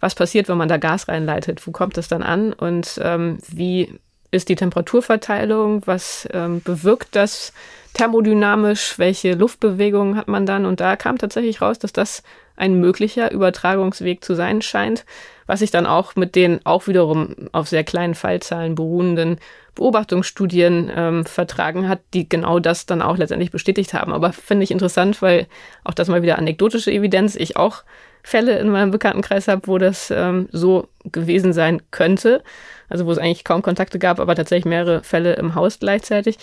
was 0.00 0.14
passiert, 0.14 0.48
wenn 0.48 0.58
man 0.58 0.68
da 0.68 0.76
Gas 0.76 1.08
reinleitet, 1.08 1.66
wo 1.66 1.72
kommt 1.72 1.96
das 1.96 2.08
dann 2.08 2.22
an? 2.22 2.52
Und 2.52 3.00
ähm, 3.02 3.38
wie 3.48 3.98
ist 4.30 4.48
die 4.48 4.56
Temperaturverteilung, 4.56 5.86
was 5.86 6.28
ähm, 6.32 6.60
bewirkt 6.62 7.16
das 7.16 7.52
thermodynamisch, 7.94 8.98
welche 8.98 9.32
Luftbewegungen 9.32 10.16
hat 10.16 10.28
man 10.28 10.46
dann? 10.46 10.66
Und 10.66 10.80
da 10.80 10.96
kam 10.96 11.18
tatsächlich 11.18 11.60
raus, 11.60 11.78
dass 11.78 11.92
das 11.92 12.22
ein 12.56 12.78
möglicher 12.78 13.30
Übertragungsweg 13.30 14.24
zu 14.24 14.34
sein 14.34 14.62
scheint, 14.62 15.04
was 15.46 15.60
sich 15.60 15.70
dann 15.70 15.86
auch 15.86 16.16
mit 16.16 16.34
den 16.34 16.64
auch 16.66 16.86
wiederum 16.86 17.34
auf 17.52 17.68
sehr 17.68 17.84
kleinen 17.84 18.14
Fallzahlen 18.14 18.74
beruhenden 18.74 19.38
Beobachtungsstudien 19.74 20.90
ähm, 20.94 21.24
vertragen 21.24 21.88
hat, 21.88 22.00
die 22.12 22.28
genau 22.28 22.58
das 22.58 22.84
dann 22.84 23.00
auch 23.00 23.16
letztendlich 23.16 23.52
bestätigt 23.52 23.94
haben. 23.94 24.12
Aber 24.12 24.32
finde 24.32 24.64
ich 24.64 24.72
interessant, 24.72 25.22
weil 25.22 25.46
auch 25.84 25.94
das 25.94 26.08
mal 26.08 26.22
wieder 26.22 26.36
anekdotische 26.36 26.90
Evidenz, 26.90 27.36
ich 27.36 27.56
auch 27.56 27.84
Fälle 28.28 28.58
in 28.58 28.68
meinem 28.68 28.90
Bekanntenkreis 28.90 29.48
habe, 29.48 29.66
wo 29.66 29.78
das 29.78 30.12
ähm, 30.14 30.50
so 30.52 30.88
gewesen 31.04 31.54
sein 31.54 31.80
könnte. 31.90 32.42
Also 32.90 33.06
wo 33.06 33.10
es 33.10 33.16
eigentlich 33.16 33.42
kaum 33.42 33.62
Kontakte 33.62 33.98
gab, 33.98 34.20
aber 34.20 34.34
tatsächlich 34.34 34.66
mehrere 34.66 35.02
Fälle 35.02 35.34
im 35.34 35.54
Haus 35.54 35.78
gleichzeitig. 35.78 36.38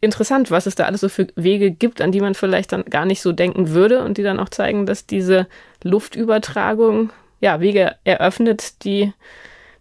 Interessant, 0.00 0.52
was 0.52 0.66
es 0.66 0.76
da 0.76 0.84
alles 0.84 1.00
so 1.00 1.08
für 1.08 1.26
Wege 1.34 1.72
gibt, 1.72 2.00
an 2.00 2.12
die 2.12 2.20
man 2.20 2.34
vielleicht 2.34 2.70
dann 2.70 2.84
gar 2.84 3.04
nicht 3.04 3.20
so 3.20 3.32
denken 3.32 3.70
würde 3.70 4.04
und 4.04 4.16
die 4.16 4.22
dann 4.22 4.38
auch 4.38 4.48
zeigen, 4.48 4.86
dass 4.86 5.06
diese 5.06 5.48
Luftübertragung 5.82 7.10
ja 7.40 7.60
Wege 7.60 7.96
eröffnet, 8.04 8.84
die 8.84 9.12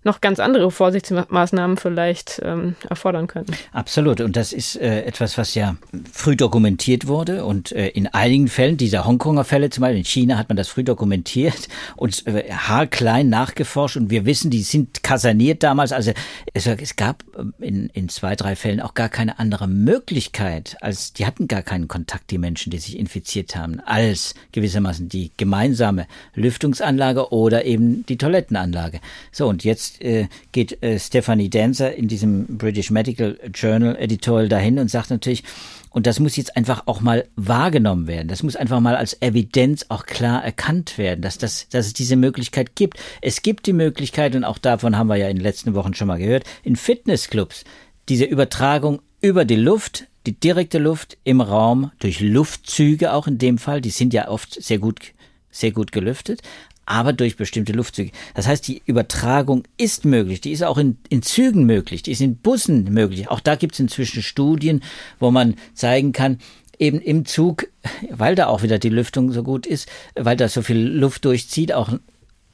noch 0.04 0.22
ganz 0.22 0.40
andere 0.40 0.72
Vorsichtsmaßnahmen 0.72 1.78
vielleicht 1.78 2.42
ähm, 2.44 2.76
erfordern 2.90 3.28
könnten. 3.28 3.54
Absolut. 3.72 4.22
Und 4.22 4.36
das 4.36 4.54
ist 4.54 4.76
äh, 4.78 5.04
etwas, 5.04 5.38
was 5.38 5.56
ja 5.56 5.76
früh 6.12 6.36
dokumentiert 6.36 7.08
wurde. 7.08 7.46
Und 7.46 7.72
äh, 7.72 7.90
in 7.90 8.08
einigen 8.08 8.48
Fällen, 8.48 8.78
dieser 8.78 9.06
Hongkonger 9.06 9.44
Fälle 9.44 9.70
zum 9.70 9.82
Beispiel, 9.82 10.00
in 10.00 10.06
China 10.06 10.38
hat 10.38 10.50
man 10.50 10.56
das 10.56 10.68
früh 10.68 10.84
dokumentiert 10.84 11.68
und 11.96 12.26
äh, 12.28 12.52
haarklein 12.52 13.30
nachgeforscht. 13.30 13.98
Und 13.98 14.10
wir 14.10 14.26
wissen, 14.26 14.50
die 14.50 14.62
sind 14.62 15.04
kaserniert 15.04 15.64
damals. 15.64 15.92
Also 15.92 16.12
es, 16.54 16.66
es 16.66 16.96
gab 16.96 17.24
äh, 17.38 17.66
in, 17.66 17.90
in 17.90 18.10
zwei, 18.10 18.36
drei 18.36 18.56
Fällen 18.56 18.82
auch 18.82 18.94
gar 18.94 19.10
keine 19.10 19.40
andere 19.40 19.68
Möglichkeit, 19.68 20.78
als 20.82 21.14
die 21.14 21.26
hatten 21.26 21.48
gar 21.48 21.62
keinen 21.62 21.88
Kontakt, 21.88 22.32
die 22.32 22.38
Menschen, 22.38 22.72
die 22.72 22.80
sich 22.80 22.98
infiziert 22.98 23.56
haben, 23.56 23.80
als 23.82 24.36
gewissermaßen 24.52 25.10
die 25.10 25.32
gemeinsame 25.38 26.08
Lüftungsanlage 26.34 27.32
oder 27.32 27.66
eben 27.66 28.06
die 28.06 28.18
Toilettenanlage. 28.18 29.00
So, 29.32 29.48
und 29.48 29.64
jetzt 29.64 29.97
äh, 30.02 30.28
geht 30.52 30.82
äh, 30.84 31.00
Stephanie 31.00 31.50
Dancer 31.50 31.94
in 31.94 32.08
diesem 32.08 32.58
British 32.58 32.92
Medical 32.92 33.40
Journal 33.54 33.96
Editorial 33.96 34.50
dahin 34.50 34.80
und 34.80 34.90
sagt 34.90 35.10
natürlich, 35.10 35.44
und 35.90 36.06
das 36.06 36.20
muss 36.20 36.36
jetzt 36.36 36.56
einfach 36.56 36.84
auch 36.86 37.02
mal 37.02 37.28
wahrgenommen 37.36 38.08
werden. 38.08 38.28
Das 38.28 38.44
muss 38.44 38.56
einfach 38.56 38.80
mal 38.80 38.96
als 38.96 39.22
Evidenz 39.22 39.86
auch 39.90 40.06
klar 40.06 40.44
erkannt 40.44 40.98
werden, 40.98 41.22
dass, 41.22 41.38
das, 41.38 41.70
dass 41.70 41.88
es 41.88 41.94
diese 41.94 42.16
Möglichkeit 42.16 42.76
gibt. 42.76 43.00
Es 43.22 43.42
gibt 43.42 43.66
die 43.66 43.74
Möglichkeit, 43.74 44.36
und 44.36 44.44
auch 44.44 44.58
davon 44.58 44.98
haben 44.98 45.08
wir 45.08 45.16
ja 45.16 45.30
in 45.30 45.38
den 45.38 45.44
letzten 45.44 45.74
Wochen 45.74 45.94
schon 45.94 46.08
mal 46.08 46.20
gehört, 46.20 46.44
in 46.64 46.76
Fitnessclubs 46.76 47.64
diese 48.10 48.26
Übertragung 48.26 49.02
über 49.22 49.46
die 49.46 49.56
Luft, 49.56 50.08
die 50.26 50.40
direkte 50.40 50.78
Luft 50.78 51.18
im 51.24 51.42
Raum, 51.42 51.92
durch 52.00 52.20
Luftzüge 52.20 53.14
auch 53.14 53.28
in 53.28 53.38
dem 53.38 53.58
Fall, 53.58 53.82
die 53.82 53.90
sind 53.90 54.14
ja 54.14 54.28
oft 54.28 54.62
sehr 54.62 54.80
gut 54.80 55.14
sehr 55.58 55.72
gut 55.72 55.92
gelüftet, 55.92 56.42
aber 56.88 57.14
durch 57.14 57.36
bestimmte 57.36 57.74
Luftzüge. 57.74 58.12
Das 58.34 58.48
heißt, 58.48 58.68
die 58.68 58.82
Übertragung 58.86 59.64
ist 59.78 60.06
möglich, 60.06 60.42
die 60.42 60.54
ist 60.54 60.64
auch 60.64 60.78
in, 60.78 60.98
in 61.10 61.22
Zügen 61.22 61.66
möglich, 61.66 62.02
die 62.02 62.12
ist 62.12 62.22
in 62.22 62.38
Bussen 62.38 62.86
möglich. 62.86 63.30
Auch 63.30 63.42
da 63.42 63.56
gibt 63.56 63.74
es 63.74 63.80
inzwischen 63.80 64.24
Studien, 64.24 64.82
wo 65.20 65.30
man 65.30 65.56
zeigen 65.76 66.14
kann, 66.14 66.40
eben 66.80 67.00
im 67.02 67.26
Zug, 67.26 67.68
weil 68.10 68.36
da 68.36 68.48
auch 68.48 68.64
wieder 68.64 68.80
die 68.80 68.90
Lüftung 68.90 69.32
so 69.34 69.44
gut 69.44 69.68
ist, 69.68 69.90
weil 70.16 70.38
da 70.38 70.48
so 70.48 70.62
viel 70.62 70.80
Luft 70.80 71.26
durchzieht, 71.26 71.74
auch 71.74 71.92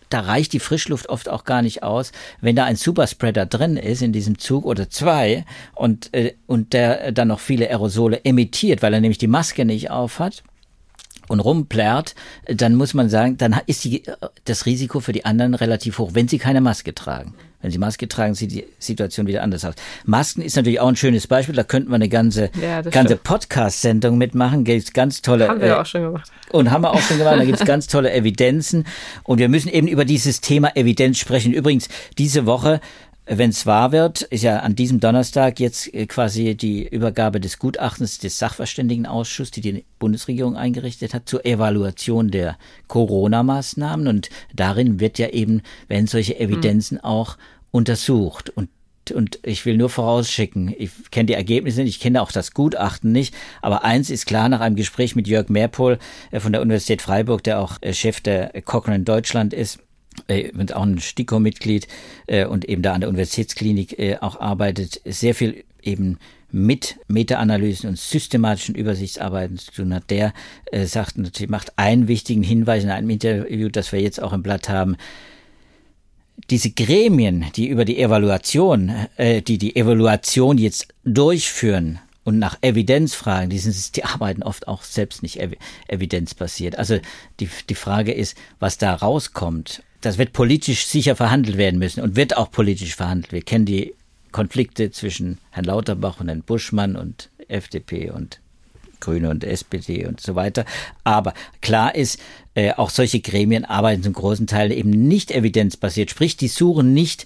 da 0.10 0.22
reicht 0.22 0.54
die 0.54 0.60
Frischluft 0.60 1.10
oft 1.10 1.30
auch 1.30 1.43
gar 1.43 1.62
nicht 1.62 1.82
aus, 1.82 2.12
wenn 2.41 2.56
da 2.56 2.65
ein 2.65 2.76
Superspreader 2.76 3.46
drin 3.46 3.78
ist 3.78 4.02
in 4.02 4.13
diesem 4.13 4.38
Zug 4.38 4.65
oder 4.65 4.89
zwei 4.89 5.46
und, 5.76 6.13
äh, 6.13 6.34
und 6.46 6.74
der 6.74 7.12
dann 7.12 7.30
noch 7.30 7.39
viele 7.39 7.67
Aerosole 7.69 8.24
emittiert, 8.24 8.82
weil 8.82 8.93
er 8.93 9.02
nämlich 9.02 9.17
die 9.17 9.28
Maske 9.28 9.65
nicht 9.65 9.91
auf 9.91 10.19
hat 10.19 10.43
und 11.27 11.39
rumplärt, 11.39 12.15
dann 12.47 12.75
muss 12.75 12.93
man 12.93 13.09
sagen, 13.09 13.38
dann 13.38 13.59
ist 13.65 13.83
die, 13.83 14.03
das 14.45 14.65
Risiko 14.65 14.99
für 14.99 15.13
die 15.13 15.25
anderen 15.25 15.53
relativ 15.53 15.99
hoch, 15.99 16.12
wenn 16.13 16.27
sie 16.27 16.38
keine 16.38 16.62
Maske 16.62 16.93
tragen. 16.93 17.33
Wenn 17.63 17.71
sie 17.71 17.77
Maske 17.77 18.09
tragen, 18.09 18.36
sieht 18.36 18.51
die 18.51 18.65
Situation 18.77 19.25
wieder 19.25 19.41
anders 19.41 19.63
aus. 19.63 19.75
Masken 20.03 20.41
ist 20.41 20.57
natürlich 20.57 20.81
auch 20.81 20.89
ein 20.89 20.97
schönes 20.97 21.27
Beispiel. 21.27 21.55
Da 21.55 21.63
könnten 21.63 21.91
wir 21.91 21.95
eine 21.95 22.09
ganze, 22.09 22.49
ja, 22.62 22.81
ganze 22.81 23.15
Podcast-Sendung 23.15 24.17
mitmachen. 24.17 24.65
Gibt's 24.65 24.91
ganz 24.91 25.21
tolle. 25.21 25.47
Haben 25.47 25.62
wir 25.62 25.67
äh, 25.69 25.71
auch 25.71 25.86
schon 25.86 26.01
gemacht. 26.01 26.29
Und 26.51 26.71
haben 26.71 26.81
wir 26.81 26.91
auch 26.91 26.99
schon 26.99 27.19
gemacht. 27.19 27.39
Da 27.39 27.45
gibt's 27.45 27.63
ganz 27.65 27.88
tolle 27.88 28.12
Evidenzen. 28.12 28.86
Und 29.23 29.38
wir 29.38 29.47
müssen 29.47 29.69
eben 29.69 29.88
über 29.88 30.03
dieses 30.03 30.41
Thema 30.41 30.75
Evidenz 30.75 31.19
sprechen. 31.19 31.53
Übrigens, 31.53 31.88
diese 32.17 32.45
Woche 32.45 32.81
wenn 33.25 33.51
es 33.51 33.65
wahr 33.65 33.91
wird, 33.91 34.21
ist 34.23 34.43
ja 34.43 34.59
an 34.59 34.75
diesem 34.75 34.99
Donnerstag 34.99 35.59
jetzt 35.59 35.93
äh, 35.93 36.05
quasi 36.07 36.55
die 36.55 36.88
Übergabe 36.88 37.39
des 37.39 37.57
Gutachtens 37.57 38.17
des 38.17 38.38
Sachverständigenausschusses, 38.38 39.51
die 39.51 39.62
die 39.62 39.86
Bundesregierung 39.99 40.57
eingerichtet 40.57 41.13
hat, 41.13 41.29
zur 41.29 41.45
Evaluation 41.45 42.31
der 42.31 42.57
Corona-Maßnahmen. 42.88 44.07
Und 44.07 44.29
darin 44.53 44.99
wird 44.99 45.19
ja 45.19 45.29
eben, 45.29 45.62
wenn 45.88 46.07
solche 46.07 46.39
Evidenzen 46.39 46.95
mhm. 46.95 47.05
auch 47.05 47.38
untersucht. 47.71 48.49
Und 48.49 48.69
und 49.13 49.39
ich 49.43 49.65
will 49.65 49.75
nur 49.75 49.89
vorausschicken, 49.89 50.73
ich 50.77 50.91
kenne 51.12 51.25
die 51.25 51.33
Ergebnisse 51.33 51.81
nicht, 51.81 51.97
ich 51.97 51.99
kenne 51.99 52.21
auch 52.21 52.31
das 52.31 52.53
Gutachten 52.53 53.12
nicht, 53.12 53.36
aber 53.62 53.83
eins 53.83 54.09
ist 54.09 54.25
klar 54.25 54.47
nach 54.47 54.62
einem 54.62 54.77
Gespräch 54.77 55.13
mit 55.13 55.27
Jörg 55.27 55.49
Mehrpohl 55.49 55.99
äh, 56.31 56.39
von 56.39 56.53
der 56.53 56.62
Universität 56.62 57.01
Freiburg, 57.01 57.43
der 57.43 57.59
auch 57.59 57.79
äh, 57.81 57.93
Chef 57.93 58.21
der 58.21 58.62
Cochrane 58.62 59.03
Deutschland 59.03 59.53
ist, 59.53 59.79
äh, 60.28 60.52
auch 60.73 60.84
ein 60.84 60.99
STIKO-Mitglied 60.99 61.88
äh, 62.28 62.45
und 62.45 62.65
eben 62.65 62.82
da 62.82 62.93
an 62.93 63.02
der 63.02 63.10
Universitätsklinik 63.10 63.99
äh, 63.99 64.17
auch 64.19 64.39
arbeitet, 64.39 65.02
sehr 65.06 65.36
viel 65.36 65.63
eben 65.82 66.17
mit 66.52 66.97
Meta-Analysen 67.08 67.89
und 67.89 67.97
systematischen 67.97 68.76
Übersichtsarbeiten 68.76 69.58
zu 69.58 69.71
tun 69.71 69.93
hat. 69.93 70.10
Der 70.10 70.34
äh, 70.71 70.86
sagt 70.86 71.17
natürlich, 71.17 71.49
macht 71.49 71.78
einen 71.78 72.08
wichtigen 72.08 72.43
Hinweis 72.43 72.84
in 72.84 72.91
einem 72.91 73.10
Interview, 73.10 73.69
das 73.69 73.91
wir 73.91 73.99
jetzt 73.99 74.21
auch 74.21 74.34
im 74.34 74.43
Blatt 74.43 74.69
haben. 74.69 74.95
Diese 76.49 76.69
Gremien, 76.69 77.45
die 77.56 77.67
über 77.67 77.86
die 77.86 77.99
Evaluation, 77.99 78.91
äh, 79.17 79.41
die 79.41 79.58
die 79.58 79.76
Evaluation 79.76 80.58
jetzt 80.58 80.88
durchführen, 81.04 81.99
und 82.23 82.39
nach 82.39 82.58
Evidenz 82.62 83.15
fragen, 83.15 83.49
die, 83.49 83.60
sind, 83.60 83.95
die 83.95 84.06
arbeiten 84.06 84.43
oft 84.43 84.67
auch 84.67 84.84
selbst 84.84 85.23
nicht 85.23 85.39
ev 85.39 85.56
evidenzbasiert. 85.88 86.78
Also 86.78 86.99
die, 87.39 87.49
die 87.69 87.76
Frage 87.76 88.13
ist, 88.13 88.38
was 88.60 88.78
da 88.78 88.93
rauskommt 88.93 89.84
das 90.05 90.17
wird 90.17 90.33
politisch 90.33 90.85
sicher 90.85 91.15
verhandelt 91.15 91.57
werden 91.57 91.79
müssen 91.79 92.01
und 92.01 92.15
wird 92.15 92.35
auch 92.35 92.51
politisch 92.51 92.95
verhandelt. 92.95 93.31
Wir 93.31 93.41
kennen 93.41 93.65
die 93.65 93.95
Konflikte 94.31 94.91
zwischen 94.91 95.37
Herrn 95.51 95.65
Lauterbach 95.65 96.19
und 96.19 96.27
Herrn 96.27 96.43
Buschmann 96.43 96.95
und 96.95 97.29
FDP 97.47 98.11
und 98.11 98.39
Grüne 98.99 99.29
und 99.29 99.43
SPD 99.43 100.05
und 100.05 100.19
so 100.19 100.35
weiter. 100.35 100.65
Aber 101.03 101.33
klar 101.61 101.95
ist, 101.95 102.19
äh, 102.53 102.73
auch 102.73 102.89
solche 102.89 103.21
Gremien 103.21 103.65
arbeiten 103.65 104.03
zum 104.03 104.13
großen 104.13 104.47
Teil 104.47 104.71
eben 104.71 104.89
nicht 104.89 105.31
evidenzbasiert. 105.31 106.09
Sprich, 106.09 106.35
die 106.37 106.47
suchen 106.47 106.93
nicht 106.93 107.25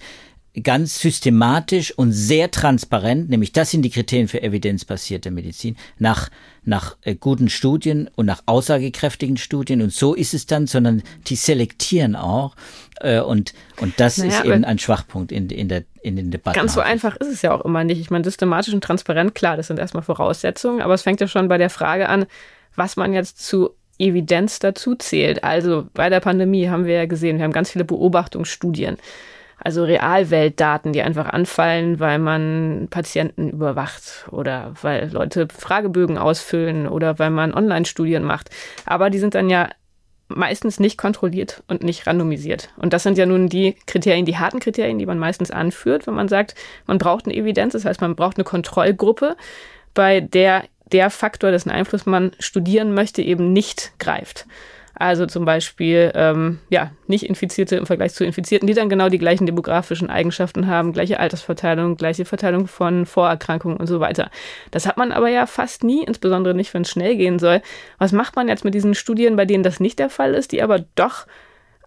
ganz 0.63 0.99
systematisch 0.99 1.91
und 1.91 2.11
sehr 2.11 2.49
transparent, 2.51 3.29
nämlich 3.29 3.51
das 3.51 3.71
sind 3.71 3.83
die 3.83 3.89
Kriterien 3.89 4.27
für 4.27 4.41
evidenzbasierte 4.41 5.31
Medizin, 5.31 5.77
nach, 5.99 6.29
nach 6.63 6.97
äh, 7.01 7.15
guten 7.15 7.49
Studien 7.49 8.09
und 8.15 8.25
nach 8.25 8.41
aussagekräftigen 8.45 9.37
Studien. 9.37 9.81
Und 9.81 9.91
so 9.91 10.13
ist 10.13 10.33
es 10.33 10.45
dann, 10.45 10.67
sondern 10.67 11.03
die 11.27 11.35
selektieren 11.35 12.15
auch. 12.15 12.55
Äh, 12.99 13.19
und, 13.19 13.53
und 13.79 13.99
das 13.99 14.17
naja, 14.17 14.31
ist 14.31 14.45
eben 14.45 14.65
ein 14.65 14.79
Schwachpunkt 14.79 15.31
in, 15.31 15.49
in, 15.49 15.69
der, 15.69 15.83
in 16.01 16.15
den 16.15 16.31
Debatten. 16.31 16.57
Ganz 16.57 16.73
so 16.73 16.81
einfach 16.81 17.15
ist 17.17 17.27
es 17.27 17.41
ja 17.41 17.53
auch 17.53 17.63
immer 17.63 17.83
nicht. 17.83 17.99
Ich 17.99 18.09
meine, 18.09 18.23
systematisch 18.23 18.73
und 18.73 18.83
transparent, 18.83 19.35
klar, 19.35 19.57
das 19.57 19.67
sind 19.67 19.79
erstmal 19.79 20.03
Voraussetzungen, 20.03 20.81
aber 20.81 20.93
es 20.93 21.03
fängt 21.03 21.21
ja 21.21 21.27
schon 21.27 21.47
bei 21.47 21.57
der 21.57 21.69
Frage 21.69 22.09
an, 22.09 22.25
was 22.75 22.95
man 22.95 23.13
jetzt 23.13 23.45
zu 23.45 23.71
Evidenz 23.99 24.59
dazu 24.59 24.95
zählt. 24.95 25.43
Also 25.43 25.87
bei 25.93 26.09
der 26.09 26.19
Pandemie 26.19 26.69
haben 26.69 26.85
wir 26.85 26.95
ja 26.95 27.05
gesehen, 27.05 27.37
wir 27.37 27.43
haben 27.43 27.51
ganz 27.51 27.71
viele 27.71 27.85
Beobachtungsstudien 27.85 28.97
also 29.59 29.83
Realweltdaten, 29.83 30.93
die 30.93 31.01
einfach 31.01 31.27
anfallen, 31.27 31.99
weil 31.99 32.19
man 32.19 32.87
Patienten 32.89 33.49
überwacht 33.49 34.27
oder 34.31 34.73
weil 34.81 35.09
Leute 35.11 35.47
Fragebögen 35.55 36.17
ausfüllen 36.17 36.87
oder 36.87 37.19
weil 37.19 37.31
man 37.31 37.53
Online-Studien 37.53 38.23
macht. 38.23 38.49
Aber 38.85 39.09
die 39.09 39.19
sind 39.19 39.35
dann 39.35 39.49
ja 39.49 39.69
meistens 40.29 40.79
nicht 40.79 40.97
kontrolliert 40.97 41.63
und 41.67 41.83
nicht 41.83 42.05
randomisiert. 42.05 42.69
Und 42.77 42.93
das 42.93 43.03
sind 43.03 43.17
ja 43.17 43.25
nun 43.25 43.47
die 43.47 43.75
Kriterien, 43.85 44.25
die 44.25 44.37
harten 44.37 44.59
Kriterien, 44.59 44.99
die 44.99 45.05
man 45.05 45.19
meistens 45.19 45.51
anführt, 45.51 46.05
wenn 46.05 46.15
man 46.15 46.27
sagt, 46.27 46.55
man 46.85 46.97
braucht 46.97 47.25
eine 47.25 47.35
Evidenz, 47.35 47.73
das 47.73 47.85
heißt, 47.85 48.01
man 48.01 48.15
braucht 48.15 48.37
eine 48.37 48.43
Kontrollgruppe, 48.43 49.37
bei 49.93 50.19
der 50.19 50.63
der 50.91 51.09
Faktor, 51.09 51.51
dessen 51.51 51.69
Einfluss 51.69 52.05
man 52.05 52.31
studieren 52.39 52.93
möchte, 52.93 53.21
eben 53.21 53.51
nicht 53.51 53.91
greift. 53.99 54.45
Also 54.99 55.25
zum 55.27 55.45
Beispiel 55.45 56.11
ähm, 56.15 56.59
ja, 56.69 56.91
nicht 57.07 57.23
Infizierte 57.23 57.75
im 57.75 57.85
Vergleich 57.85 58.13
zu 58.13 58.25
Infizierten, 58.25 58.67
die 58.67 58.73
dann 58.73 58.89
genau 58.89 59.09
die 59.09 59.19
gleichen 59.19 59.45
demografischen 59.45 60.09
Eigenschaften 60.09 60.67
haben, 60.67 60.93
gleiche 60.93 61.19
Altersverteilung, 61.19 61.97
gleiche 61.97 62.25
Verteilung 62.25 62.67
von 62.67 63.05
Vorerkrankungen 63.05 63.77
und 63.77 63.87
so 63.87 63.99
weiter. 63.99 64.31
Das 64.71 64.87
hat 64.87 64.97
man 64.97 65.11
aber 65.11 65.29
ja 65.29 65.45
fast 65.45 65.83
nie, 65.83 66.03
insbesondere 66.03 66.55
nicht, 66.55 66.73
wenn 66.73 66.81
es 66.81 66.89
schnell 66.89 67.15
gehen 67.15 67.37
soll. 67.37 67.61
Was 67.99 68.11
macht 68.11 68.35
man 68.35 68.47
jetzt 68.47 68.65
mit 68.65 68.73
diesen 68.73 68.95
Studien, 68.95 69.35
bei 69.35 69.45
denen 69.45 69.63
das 69.63 69.79
nicht 69.79 69.99
der 69.99 70.09
Fall 70.09 70.33
ist, 70.33 70.51
die 70.51 70.63
aber 70.63 70.83
doch 70.95 71.27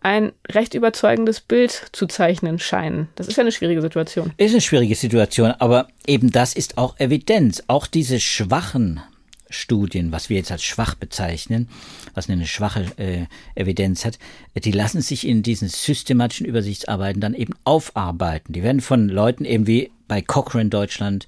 ein 0.00 0.32
recht 0.48 0.74
überzeugendes 0.74 1.40
Bild 1.40 1.88
zu 1.92 2.06
zeichnen 2.06 2.58
scheinen. 2.58 3.08
Das 3.16 3.28
ist 3.28 3.36
ja 3.36 3.42
eine 3.42 3.52
schwierige 3.52 3.82
Situation. 3.82 4.32
Ist 4.38 4.52
eine 4.52 4.60
schwierige 4.60 4.94
Situation, 4.94 5.50
aber 5.58 5.88
eben 6.06 6.30
das 6.30 6.54
ist 6.54 6.78
auch 6.78 6.98
Evidenz. 6.98 7.62
Auch 7.66 7.86
diese 7.86 8.18
schwachen 8.18 9.02
Studien, 9.50 10.12
was 10.12 10.30
wir 10.30 10.38
jetzt 10.38 10.52
als 10.52 10.62
schwach 10.62 10.94
bezeichnen, 10.94 11.68
was 12.14 12.30
eine 12.30 12.46
schwache 12.46 12.86
äh, 12.96 13.26
Evidenz 13.54 14.04
hat, 14.04 14.18
die 14.54 14.72
lassen 14.72 15.02
sich 15.02 15.26
in 15.26 15.42
diesen 15.42 15.68
systematischen 15.68 16.46
Übersichtsarbeiten 16.46 17.20
dann 17.20 17.34
eben 17.34 17.54
aufarbeiten. 17.64 18.52
Die 18.52 18.62
werden 18.62 18.80
von 18.80 19.08
Leuten 19.08 19.44
eben 19.44 19.66
wie 19.66 19.90
bei 20.08 20.22
Cochrane 20.22 20.70
Deutschland 20.70 21.26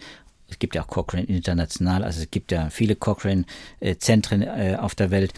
es 0.53 0.59
gibt 0.59 0.75
ja 0.75 0.83
auch 0.83 0.87
Cochrane 0.87 1.25
international, 1.25 2.05
also 2.05 2.21
es 2.21 2.31
gibt 2.31 2.53
ja 2.53 2.69
viele 2.69 2.95
Cochrane-Zentren 2.95 4.43
äh, 4.43 4.77
auf 4.79 4.95
der 4.95 5.11
Welt 5.11 5.33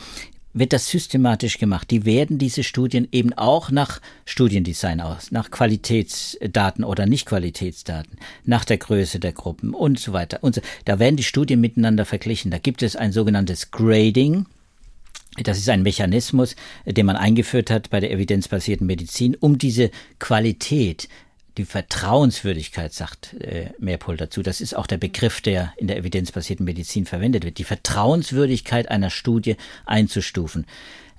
wird 0.55 0.73
das 0.73 0.89
systematisch 0.89 1.59
gemacht. 1.59 1.91
Die 1.91 2.05
werden 2.05 2.39
diese 2.39 2.63
Studien 2.63 3.09
eben 3.13 3.33
auch 3.35 3.71
nach 3.71 4.01
Studiendesign 4.25 5.01
aus, 5.01 5.33
nach 5.33 5.51
Qualitätsdaten 5.51 6.85
oder 6.85 7.07
Nicht-Qualitätsdaten, 7.07 8.17
nach 8.45 8.65
der 8.65 8.79
Größe 8.79 9.19
der 9.19 9.33
Gruppen 9.33 9.75
und 9.75 9.99
so 9.99 10.13
weiter. 10.13 10.39
Und 10.43 10.55
so. 10.55 10.61
Da 10.85 10.99
werden 10.99 11.17
die 11.17 11.25
Studien 11.25 11.61
miteinander 11.61 12.05
verglichen. 12.05 12.51
Da 12.51 12.59
gibt 12.59 12.83
es 12.83 12.97
ein 12.97 13.13
sogenanntes 13.13 13.73
Grading. 13.73 14.47
Das 15.43 15.59
ist 15.59 15.69
ein 15.69 15.83
Mechanismus, 15.83 16.55
den 16.87 17.07
man 17.07 17.17
eingeführt 17.17 17.69
hat 17.69 17.91
bei 17.91 17.99
der 17.99 18.13
evidenzbasierten 18.13 18.87
Medizin, 18.87 19.35
um 19.35 19.59
diese 19.59 19.91
Qualität 20.21 21.09
die 21.57 21.65
Vertrauenswürdigkeit, 21.65 22.93
sagt 22.93 23.35
äh, 23.35 23.71
Meerpohl 23.79 24.17
dazu. 24.17 24.43
Das 24.43 24.61
ist 24.61 24.75
auch 24.75 24.87
der 24.87 24.99
Begriff, 24.99 25.41
der 25.41 25.73
in 25.77 25.87
der 25.87 25.97
evidenzbasierten 25.97 26.65
Medizin 26.65 27.07
verwendet 27.07 27.45
wird. 27.45 27.59
Die 27.59 27.65
Vertrauenswürdigkeit 27.65 28.91
einer 28.91 29.11
Studie 29.11 29.57
einzustufen. 29.87 30.67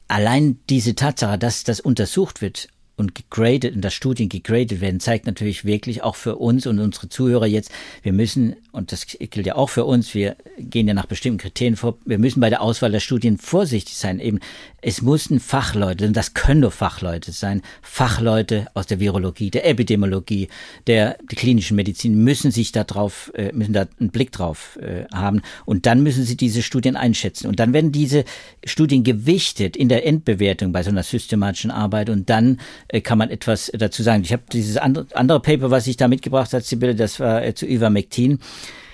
Allein 0.08 0.60
diese 0.70 0.96
Tatsache, 0.96 1.38
dass 1.38 1.64
das 1.64 1.80
untersucht 1.80 2.42
wird 2.42 2.68
und 2.98 3.16
gegradet, 3.16 3.74
in 3.76 3.82
der 3.82 3.90
Studien 3.90 4.30
gegradet 4.30 4.82
werden, 4.82 5.00
zeigt 5.00 5.26
natürlich 5.26 5.66
wirklich 5.66 6.04
auch 6.04 6.16
für 6.16 6.36
uns 6.36 6.68
und 6.68 6.80
unsere 6.80 7.10
Zuhörer 7.10 7.46
jetzt, 7.46 7.72
wir 8.04 8.14
müssen, 8.14 8.56
und 8.76 8.92
das 8.92 9.08
gilt 9.08 9.46
ja 9.46 9.56
auch 9.56 9.70
für 9.70 9.86
uns, 9.86 10.14
wir 10.14 10.36
gehen 10.58 10.88
ja 10.88 10.94
nach 10.94 11.06
bestimmten 11.06 11.40
Kriterien 11.40 11.78
vor, 11.78 11.98
wir 12.06 12.20
müssen 12.20 12.42
bei 12.42 12.50
der 12.50 12.62
Auswahl 12.62 12.92
der 12.92 13.00
Studien 13.00 13.38
vorsichtig 13.38 13.96
sein. 13.96 14.20
Eben, 14.20 14.40
es 14.82 15.02
mussten 15.02 15.40
Fachleute, 15.40 16.04
denn 16.04 16.14
das 16.14 16.36
können 16.36 16.60
nur 16.60 16.72
Fachleute 16.72 17.32
sein, 17.32 17.64
Fachleute 17.82 18.68
aus 18.76 18.86
der 18.86 19.00
Virologie, 19.00 19.50
der 19.50 19.68
Epidemiologie, 19.68 20.50
der, 20.86 21.18
der 21.18 21.38
klinischen 21.38 21.76
Medizin 21.76 22.24
müssen 22.24 22.52
sich 22.52 22.72
da 22.72 22.84
drauf, 22.84 23.32
äh, 23.34 23.52
müssen 23.52 23.74
da 23.74 23.88
einen 24.00 24.12
Blick 24.12 24.32
drauf 24.32 24.78
äh, 24.82 25.06
haben. 25.12 25.42
Und 25.66 25.86
dann 25.88 26.04
müssen 26.04 26.24
sie 26.24 26.38
diese 26.38 26.62
Studien 26.62 26.96
einschätzen. 26.96 27.48
Und 27.48 27.60
dann 27.60 27.74
werden 27.74 27.92
diese 27.92 28.26
Studien 28.64 29.04
gewichtet 29.04 29.76
in 29.76 29.90
der 29.90 30.06
Endbewertung 30.06 30.72
bei 30.72 30.84
so 30.84 30.92
einer 30.92 31.04
systematischen 31.04 31.72
Arbeit 31.72 32.10
und 32.12 32.30
dann 32.30 32.60
äh, 32.90 33.02
kann 33.02 33.18
man 33.18 33.32
etwas 33.32 33.72
dazu 33.74 34.04
sagen. 34.04 34.22
Ich 34.24 34.34
habe 34.34 34.44
dieses 34.52 34.78
andere, 34.78 35.40
Paper, 35.40 35.72
was 35.72 35.88
ich 35.88 35.98
da 35.98 36.08
mitgebracht 36.08 36.54
habe, 36.54 36.64
Sibylle, 36.64 36.94
das 36.94 37.20
war 37.20 37.56
zu 37.56 37.66
Ivermectin. 37.66 38.40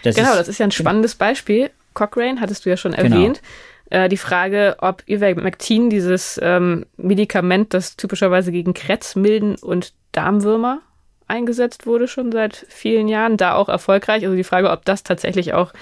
Das 0.04 0.16
genau, 0.16 0.32
ist, 0.32 0.40
das 0.40 0.48
ist 0.48 0.58
ja 0.60 0.66
ein 0.66 0.72
spannendes 0.72 1.16
Beispiel. 1.16 1.70
Cochrane 1.94 2.40
hattest 2.40 2.66
du 2.66 2.70
ja 2.70 2.78
schon 2.78 2.94
genau. 2.94 3.16
erwähnt. 3.16 3.42
Genau. 3.90 4.04
Äh, 4.04 4.10
die 4.10 4.18
Frage, 4.18 4.78
ob 4.80 5.04
Ivermectin, 5.08 5.90
dieses 5.90 6.40
ähm, 6.42 6.86
Medikament, 6.98 7.74
das 7.74 7.98
typischerweise 7.98 8.52
gegen 8.52 8.74
Krebs, 8.74 9.16
Milden 9.16 9.56
und 9.56 9.94
Darmwürmer 10.12 10.82
eingesetzt 11.28 11.86
wurde, 11.86 12.08
schon 12.08 12.32
seit 12.32 12.66
vielen 12.70 13.08
Jahren, 13.08 13.38
da 13.38 13.56
auch 13.56 13.70
erfolgreich. 13.70 14.24
Also 14.24 14.36
die 14.36 14.44
Frage, 14.44 14.70
ob 14.70 14.86
das 14.86 15.04
tatsächlich 15.04 15.54
auch 15.54 15.74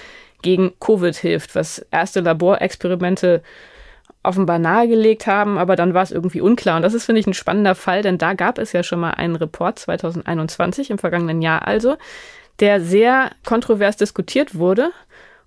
gegen 0.42 0.74
Covid 0.80 1.16
hilft, 1.16 1.56
was 1.56 1.80
erste 1.92 2.22
Laborexperimente 2.22 3.42
offenbar 4.22 4.60
nahegelegt 4.60 5.28
haben, 5.28 5.58
aber 5.58 5.76
dann 5.76 5.94
war 5.94 6.04
es 6.04 6.12
irgendwie 6.12 6.42
unklar. 6.42 6.76
Und 6.76 6.82
das 6.82 6.94
ist, 6.94 7.06
finde 7.06 7.20
ich, 7.20 7.28
ein 7.28 7.34
spannender 7.34 7.76
Fall, 7.76 8.02
denn 8.02 8.18
da 8.18 8.34
gab 8.34 8.58
es 8.58 8.74
ja 8.74 8.84
schon 8.84 9.00
mal 9.00 9.12
einen 9.12 9.36
Report 9.36 9.80
2021, 9.80 10.92
im 10.92 10.98
vergangenen 10.98 11.42
Jahr 11.42 11.68
also, 11.68 11.96
der 12.60 12.82
sehr 12.82 13.32
kontrovers 13.46 13.98
diskutiert 13.98 14.56
wurde 14.56 14.92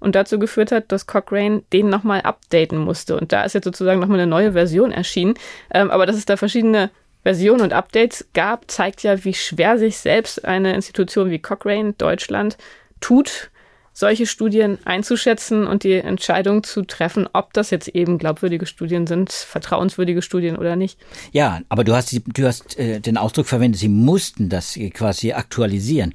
und 0.00 0.14
dazu 0.14 0.38
geführt 0.38 0.72
hat, 0.72 0.90
dass 0.90 1.06
Cochrane 1.06 1.62
den 1.72 1.88
nochmal 1.88 2.22
updaten 2.22 2.78
musste. 2.78 3.16
Und 3.16 3.32
da 3.32 3.44
ist 3.44 3.54
jetzt 3.54 3.64
sozusagen 3.64 4.00
nochmal 4.00 4.18
eine 4.18 4.30
neue 4.30 4.52
Version 4.52 4.90
erschienen. 4.90 5.34
Ähm, 5.72 5.90
aber 5.90 6.06
dass 6.06 6.16
es 6.16 6.24
da 6.24 6.36
verschiedene 6.36 6.90
Versionen 7.22 7.60
und 7.60 7.72
Updates 7.72 8.26
gab, 8.34 8.70
zeigt 8.70 9.04
ja, 9.04 9.24
wie 9.24 9.34
schwer 9.34 9.78
sich 9.78 9.98
selbst 9.98 10.44
eine 10.44 10.74
Institution 10.74 11.30
wie 11.30 11.38
Cochrane 11.38 11.92
Deutschland 11.92 12.56
tut, 13.00 13.51
solche 13.92 14.26
Studien 14.26 14.78
einzuschätzen 14.84 15.66
und 15.66 15.84
die 15.84 15.94
Entscheidung 15.94 16.62
zu 16.62 16.82
treffen, 16.82 17.28
ob 17.32 17.52
das 17.52 17.70
jetzt 17.70 17.88
eben 17.88 18.18
glaubwürdige 18.18 18.66
Studien 18.66 19.06
sind, 19.06 19.30
vertrauenswürdige 19.30 20.22
Studien 20.22 20.56
oder 20.56 20.76
nicht. 20.76 20.98
Ja, 21.32 21.60
aber 21.68 21.84
du 21.84 21.94
hast, 21.94 22.18
du 22.26 22.46
hast 22.46 22.78
äh, 22.78 23.00
den 23.00 23.18
Ausdruck 23.18 23.46
verwendet, 23.46 23.80
sie 23.80 23.88
mussten 23.88 24.48
das 24.48 24.78
quasi 24.94 25.32
aktualisieren. 25.32 26.14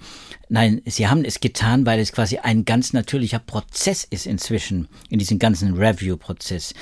Nein, 0.50 0.82
sie 0.86 1.08
haben 1.08 1.26
es 1.26 1.40
getan, 1.40 1.86
weil 1.86 2.00
es 2.00 2.14
quasi 2.14 2.38
ein 2.38 2.66
ganz 2.66 2.94
natürlicher 2.94 3.40
Prozess 3.40 4.04
ist 4.06 4.26
inzwischen, 4.26 4.88
in 5.10 5.20
diesem 5.20 5.40
ganzen 5.40 5.76
Review-Prozess. 5.76 6.74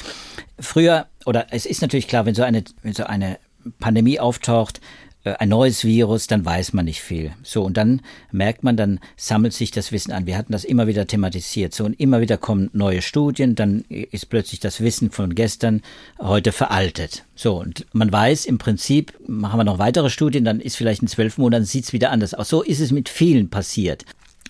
Früher, 0.59 1.07
oder 1.25 1.47
es 1.51 1.65
ist 1.65 1.81
natürlich 1.81 2.07
klar, 2.07 2.25
wenn 2.25 2.35
so 2.35 2.43
eine, 2.43 2.63
wenn 2.83 2.93
so 2.93 3.03
eine 3.03 3.39
Pandemie 3.79 4.19
auftaucht, 4.19 4.79
ein 5.25 5.49
neues 5.49 5.83
Virus, 5.83 6.27
dann 6.27 6.45
weiß 6.45 6.73
man 6.73 6.85
nicht 6.85 7.01
viel. 7.01 7.31
So, 7.41 7.63
und 7.63 7.77
dann 7.77 8.01
merkt 8.31 8.63
man, 8.63 8.77
dann 8.77 8.99
sammelt 9.17 9.53
sich 9.53 9.71
das 9.71 9.91
Wissen 9.91 10.11
an. 10.11 10.27
Wir 10.27 10.37
hatten 10.37 10.51
das 10.51 10.63
immer 10.63 10.87
wieder 10.87 11.07
thematisiert. 11.07 11.73
So, 11.73 11.85
und 11.85 11.99
immer 11.99 12.21
wieder 12.21 12.37
kommen 12.37 12.69
neue 12.73 13.01
Studien, 13.01 13.55
dann 13.55 13.85
ist 13.89 14.29
plötzlich 14.29 14.59
das 14.59 14.81
Wissen 14.81 15.09
von 15.11 15.33
gestern 15.33 15.81
heute 16.19 16.51
veraltet. 16.51 17.23
So, 17.35 17.59
und 17.59 17.85
man 17.93 18.11
weiß 18.11 18.45
im 18.45 18.57
Prinzip, 18.57 19.13
machen 19.27 19.59
wir 19.59 19.63
noch 19.63 19.79
weitere 19.79 20.09
Studien, 20.09 20.45
dann 20.45 20.59
ist 20.59 20.75
vielleicht 20.75 21.01
in 21.01 21.07
zwölf 21.07 21.37
Monaten 21.37 21.65
sieht's 21.65 21.93
wieder 21.93 22.11
anders 22.11 22.33
aus. 22.33 22.49
So 22.49 22.61
ist 22.61 22.79
es 22.79 22.91
mit 22.91 23.09
vielen 23.09 23.49
passiert. 23.49 24.05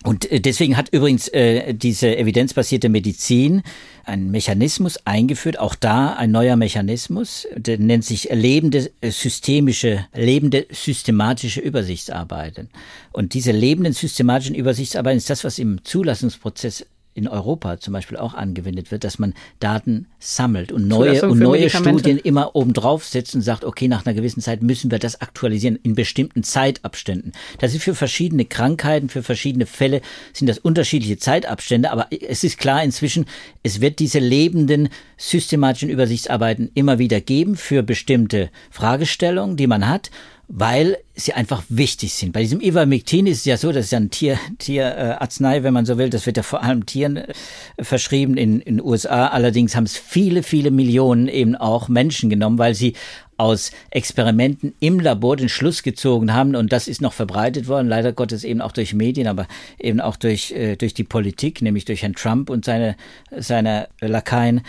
Und 0.06 0.30
äh, 0.30 0.40
deswegen 0.40 0.76
hat 0.76 0.90
übrigens 0.90 1.26
äh, 1.28 1.74
diese 1.74 2.16
evidenzbasierte 2.16 2.88
Medizin 2.88 3.62
einen 4.04 4.30
Mechanismus 4.30 5.04
eingeführt, 5.04 5.58
auch 5.58 5.74
da 5.74 6.14
ein 6.14 6.30
neuer 6.30 6.54
Mechanismus, 6.54 7.48
der 7.56 7.78
nennt 7.78 8.04
sich 8.04 8.28
lebende 8.30 8.88
äh, 9.00 9.10
systemische, 9.10 10.06
lebende 10.14 10.66
systematische 10.70 11.60
Übersichtsarbeiten. 11.60 12.70
Und 13.10 13.34
diese 13.34 13.50
lebenden 13.50 13.94
systematischen 13.94 14.54
Übersichtsarbeiten 14.54 15.18
ist 15.18 15.28
das, 15.28 15.42
was 15.42 15.58
im 15.58 15.84
Zulassungsprozess 15.84 16.86
in 17.16 17.28
Europa 17.28 17.78
zum 17.78 17.94
Beispiel 17.94 18.18
auch 18.18 18.34
angewendet 18.34 18.90
wird, 18.90 19.02
dass 19.02 19.18
man 19.18 19.32
Daten 19.58 20.06
sammelt 20.18 20.70
und 20.70 20.86
neue 20.86 21.28
und 21.28 21.38
neue 21.38 21.70
Studien 21.70 22.18
immer 22.18 22.54
obendrauf 22.54 23.04
setzt 23.04 23.34
und 23.34 23.40
sagt, 23.40 23.64
okay, 23.64 23.88
nach 23.88 24.04
einer 24.04 24.14
gewissen 24.14 24.42
Zeit 24.42 24.62
müssen 24.62 24.90
wir 24.90 24.98
das 24.98 25.20
aktualisieren 25.20 25.78
in 25.82 25.94
bestimmten 25.94 26.42
Zeitabständen. 26.42 27.32
Das 27.58 27.74
ist 27.74 27.82
für 27.82 27.94
verschiedene 27.94 28.44
Krankheiten, 28.44 29.08
für 29.08 29.22
verschiedene 29.22 29.66
Fälle 29.66 30.02
sind 30.34 30.46
das 30.46 30.58
unterschiedliche 30.58 31.16
Zeitabstände, 31.16 31.90
aber 31.90 32.08
es 32.10 32.44
ist 32.44 32.58
klar 32.58 32.84
inzwischen, 32.84 33.24
es 33.62 33.80
wird 33.80 33.98
diese 33.98 34.18
lebenden 34.18 34.90
systematischen 35.16 35.88
Übersichtsarbeiten 35.88 36.70
immer 36.74 36.98
wieder 36.98 37.22
geben 37.22 37.56
für 37.56 37.82
bestimmte 37.82 38.50
Fragestellungen, 38.70 39.56
die 39.56 39.66
man 39.66 39.88
hat 39.88 40.10
weil 40.48 40.98
sie 41.14 41.32
einfach 41.32 41.64
wichtig 41.68 42.14
sind. 42.14 42.32
Bei 42.32 42.40
diesem 42.40 42.60
Ivermectin 42.60 43.26
ist 43.26 43.38
es 43.38 43.44
ja 43.46 43.56
so, 43.56 43.72
das 43.72 43.86
ist 43.86 43.90
ja 43.90 43.98
ein 43.98 44.10
Tier, 44.10 44.38
Tierarznei, 44.58 45.58
äh, 45.58 45.62
wenn 45.64 45.74
man 45.74 45.86
so 45.86 45.98
will. 45.98 46.08
Das 46.08 46.26
wird 46.26 46.36
ja 46.36 46.42
vor 46.44 46.62
allem 46.62 46.86
Tieren 46.86 47.16
äh, 47.16 47.34
verschrieben 47.80 48.36
in 48.36 48.60
den 48.60 48.80
USA. 48.80 49.26
Allerdings 49.28 49.74
haben 49.74 49.84
es 49.84 49.96
viele, 49.96 50.42
viele 50.44 50.70
Millionen 50.70 51.26
eben 51.28 51.56
auch 51.56 51.88
Menschen 51.88 52.30
genommen, 52.30 52.58
weil 52.58 52.74
sie 52.74 52.94
aus 53.38 53.72
Experimenten 53.90 54.74
im 54.80 55.00
Labor 55.00 55.36
den 55.36 55.48
Schluss 55.48 55.82
gezogen 55.82 56.32
haben 56.32 56.54
und 56.54 56.72
das 56.72 56.88
ist 56.88 57.02
noch 57.02 57.12
verbreitet 57.12 57.68
worden, 57.68 57.88
leider 57.88 58.12
Gottes 58.12 58.44
eben 58.44 58.62
auch 58.62 58.72
durch 58.72 58.94
Medien, 58.94 59.26
aber 59.26 59.46
eben 59.78 60.00
auch 60.00 60.16
durch, 60.16 60.52
äh, 60.52 60.76
durch 60.76 60.94
die 60.94 61.04
Politik, 61.04 61.60
nämlich 61.60 61.84
durch 61.84 62.02
Herrn 62.02 62.14
Trump 62.14 62.48
und 62.50 62.64
seine, 62.64 62.96
seine 63.36 63.88
Lakaien, 64.00 64.62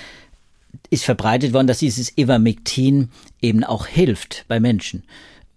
ist 0.89 1.05
verbreitet 1.05 1.53
worden, 1.53 1.67
dass 1.67 1.79
dieses 1.79 2.17
Ivermectin 2.17 3.09
eben 3.41 3.63
auch 3.63 3.87
hilft 3.87 4.45
bei 4.47 4.59
Menschen. 4.59 5.03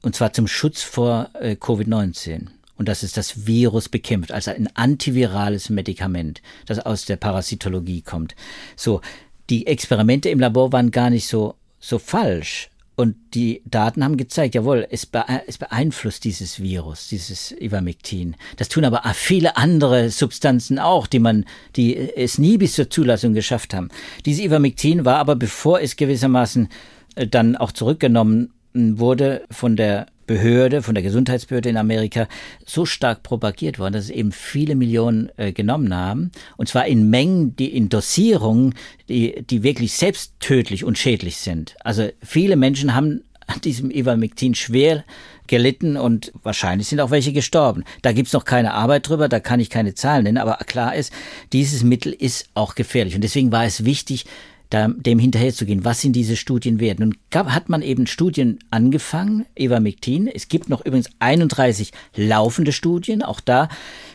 Und 0.03 0.15
zwar 0.15 0.33
zum 0.33 0.47
Schutz 0.47 0.83
vor 0.83 1.31
äh, 1.35 1.53
Covid-19. 1.53 2.47
Und 2.77 2.89
dass 2.89 3.03
es 3.03 3.13
das 3.13 3.47
Virus 3.47 3.91
bekämpft, 3.91 4.33
also 4.33 4.51
ein 4.51 4.75
antivirales 4.75 5.69
Medikament, 5.69 6.41
das 6.65 6.79
aus 6.79 7.05
der 7.05 7.17
Parasitologie 7.17 8.01
kommt. 8.01 8.35
So, 8.75 9.03
die 9.51 9.67
Experimente 9.67 10.31
im 10.31 10.41
Labor 10.41 10.73
waren 10.73 10.91
gar 10.91 11.11
nicht 11.11 11.27
so, 11.27 11.57
so 11.79 11.99
falsch. 11.99 12.71
Und 12.97 13.17
die 13.33 13.63
Daten 13.65 14.05
haben 14.05 14.17
gezeigt, 14.17 14.55
jawohl, 14.55 14.87
es, 14.91 15.09
es 15.47 15.59
beeinflusst 15.59 16.25
dieses 16.25 16.61
Virus, 16.61 17.09
dieses 17.09 17.53
Ivermectin. 17.53 18.37
Das 18.57 18.69
tun 18.69 18.85
aber 18.85 19.03
viele 19.15 19.57
andere 19.57 20.11
Substanzen 20.11 20.79
auch, 20.79 21.07
die 21.07 21.19
man, 21.19 21.47
die 21.77 21.97
es 21.97 22.37
nie 22.37 22.59
bis 22.59 22.75
zur 22.75 22.91
Zulassung 22.91 23.33
geschafft 23.33 23.73
haben. 23.73 23.89
Dieses 24.27 24.45
Ivermectin 24.45 25.07
war 25.07 25.17
aber, 25.17 25.35
bevor 25.35 25.81
es 25.81 25.97
gewissermaßen 25.97 26.69
äh, 27.15 27.27
dann 27.27 27.57
auch 27.57 27.73
zurückgenommen 27.73 28.53
wurde 28.73 29.43
von 29.51 29.77
der 29.77 30.07
Behörde, 30.27 30.83
von 30.83 30.95
der 30.95 31.03
Gesundheitsbehörde 31.03 31.71
in 31.71 31.77
Amerika 31.77 32.29
so 32.65 32.87
stark 32.87 33.25
propagiert 33.25 33.81
worden, 33.81 33.95
dass 33.95 34.05
es 34.05 34.11
eben 34.11 34.31
viele 34.31 34.77
Millionen 34.77 35.29
äh, 35.37 35.53
genommen 35.53 35.93
haben. 35.93 36.31
Und 36.57 36.69
zwar 36.69 36.87
in 36.87 37.11
Mengen, 37.11 37.57
die 37.57 37.75
in 37.75 37.89
Dosierungen, 37.89 38.75
die, 39.09 39.43
die 39.43 39.65
wirklich 39.65 39.95
selbst 39.95 40.35
tödlich 40.39 40.85
und 40.85 40.99
schädlich 40.99 41.39
sind. 41.39 41.75
Also 41.81 42.11
viele 42.23 42.55
Menschen 42.55 42.95
haben 42.95 43.25
an 43.49 43.61
diesem 43.61 43.91
Ivermectin 43.91 44.55
schwer 44.55 45.05
gelitten 45.49 45.97
und 45.97 46.33
wahrscheinlich 46.45 46.87
sind 46.87 47.01
auch 47.01 47.11
welche 47.11 47.33
gestorben. 47.33 47.83
Da 48.03 48.13
gibt's 48.13 48.33
noch 48.33 48.45
keine 48.45 48.73
Arbeit 48.75 49.09
drüber, 49.09 49.29
da 49.29 49.41
kann 49.41 49.59
ich 49.59 49.69
keine 49.69 49.95
Zahlen 49.95 50.23
nennen, 50.23 50.39
aber 50.39 50.55
klar 50.65 50.95
ist, 50.95 51.13
dieses 51.53 51.83
Mittel 51.83 52.13
ist 52.13 52.49
auch 52.55 52.77
gefährlich. 52.77 53.17
Und 53.17 53.23
deswegen 53.23 53.51
war 53.51 53.65
es 53.65 53.85
wichtig, 53.85 54.27
da, 54.71 54.89
dem 54.89 55.19
hinterherzugehen. 55.19 55.85
Was 55.85 56.01
sind 56.01 56.15
diese 56.15 56.37
Studien 56.37 56.81
wert? 56.81 57.01
Nun 57.01 57.17
gab, 57.31 57.49
hat 57.51 57.69
man 57.69 57.83
eben 57.83 58.07
Studien 58.07 58.61
angefangen, 58.71 59.45
Ivermectin. 59.59 60.29
Es 60.29 60.49
gibt 60.49 60.69
noch 60.69 60.85
übrigens 60.85 61.11
31 61.19 61.93
laufende 62.17 62.73
Studien. 62.73 63.23
Auch 63.23 63.41
da 63.41 63.69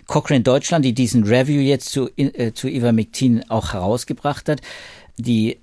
Cochrane 0.08 0.42
Deutschland, 0.42 0.86
die 0.86 0.94
diesen 0.94 1.26
Review 1.26 1.60
jetzt 1.62 1.90
zu, 1.90 2.10
äh, 2.18 2.54
zu 2.54 2.70
Ivermectin 2.70 3.44
auch 3.50 3.74
herausgebracht 3.74 4.50
hat. 4.50 4.62
Die 5.18 5.58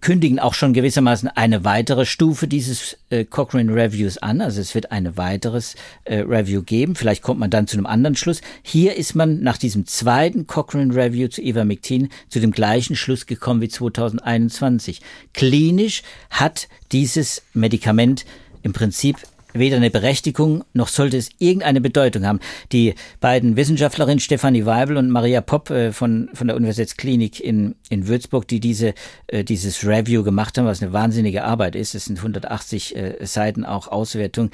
kündigen 0.00 0.38
auch 0.38 0.54
schon 0.54 0.72
gewissermaßen 0.72 1.28
eine 1.28 1.64
weitere 1.64 2.06
Stufe 2.06 2.46
dieses 2.46 2.96
äh, 3.10 3.24
Cochrane 3.24 3.74
Reviews 3.74 4.18
an. 4.18 4.40
Also 4.40 4.60
es 4.60 4.74
wird 4.74 4.92
ein 4.92 5.16
weiteres 5.16 5.74
äh, 6.04 6.20
Review 6.20 6.62
geben. 6.62 6.94
Vielleicht 6.94 7.22
kommt 7.22 7.40
man 7.40 7.50
dann 7.50 7.66
zu 7.66 7.76
einem 7.76 7.86
anderen 7.86 8.16
Schluss. 8.16 8.40
Hier 8.62 8.96
ist 8.96 9.14
man 9.14 9.40
nach 9.40 9.58
diesem 9.58 9.86
zweiten 9.86 10.46
Cochrane 10.46 10.94
Review 10.94 11.28
zu 11.28 11.42
Ivermectin 11.42 12.10
zu 12.28 12.40
dem 12.40 12.52
gleichen 12.52 12.96
Schluss 12.96 13.26
gekommen 13.26 13.60
wie 13.60 13.68
2021. 13.68 15.00
Klinisch 15.32 16.02
hat 16.30 16.68
dieses 16.92 17.42
Medikament 17.52 18.24
im 18.62 18.72
Prinzip 18.72 19.16
weder 19.58 19.76
eine 19.76 19.90
Berechtigung 19.90 20.64
noch 20.72 20.88
sollte 20.88 21.16
es 21.16 21.30
irgendeine 21.38 21.80
Bedeutung 21.80 22.26
haben. 22.26 22.40
Die 22.72 22.94
beiden 23.20 23.56
Wissenschaftlerinnen 23.56 24.20
Stefanie 24.20 24.66
Weibel 24.66 24.96
und 24.96 25.10
Maria 25.10 25.40
Popp 25.40 25.70
äh, 25.70 25.92
von, 25.92 26.30
von 26.34 26.46
der 26.46 26.56
Universitätsklinik 26.56 27.40
in, 27.40 27.74
in 27.88 28.08
Würzburg, 28.08 28.48
die 28.48 28.60
diese, 28.60 28.94
äh, 29.26 29.44
dieses 29.44 29.86
Review 29.86 30.22
gemacht 30.22 30.58
haben, 30.58 30.66
was 30.66 30.82
eine 30.82 30.92
wahnsinnige 30.92 31.44
Arbeit 31.44 31.76
ist, 31.76 31.94
es 31.94 32.06
sind 32.06 32.18
180 32.18 32.96
äh, 32.96 33.16
Seiten 33.26 33.64
auch 33.64 33.88
Auswertung, 33.88 34.50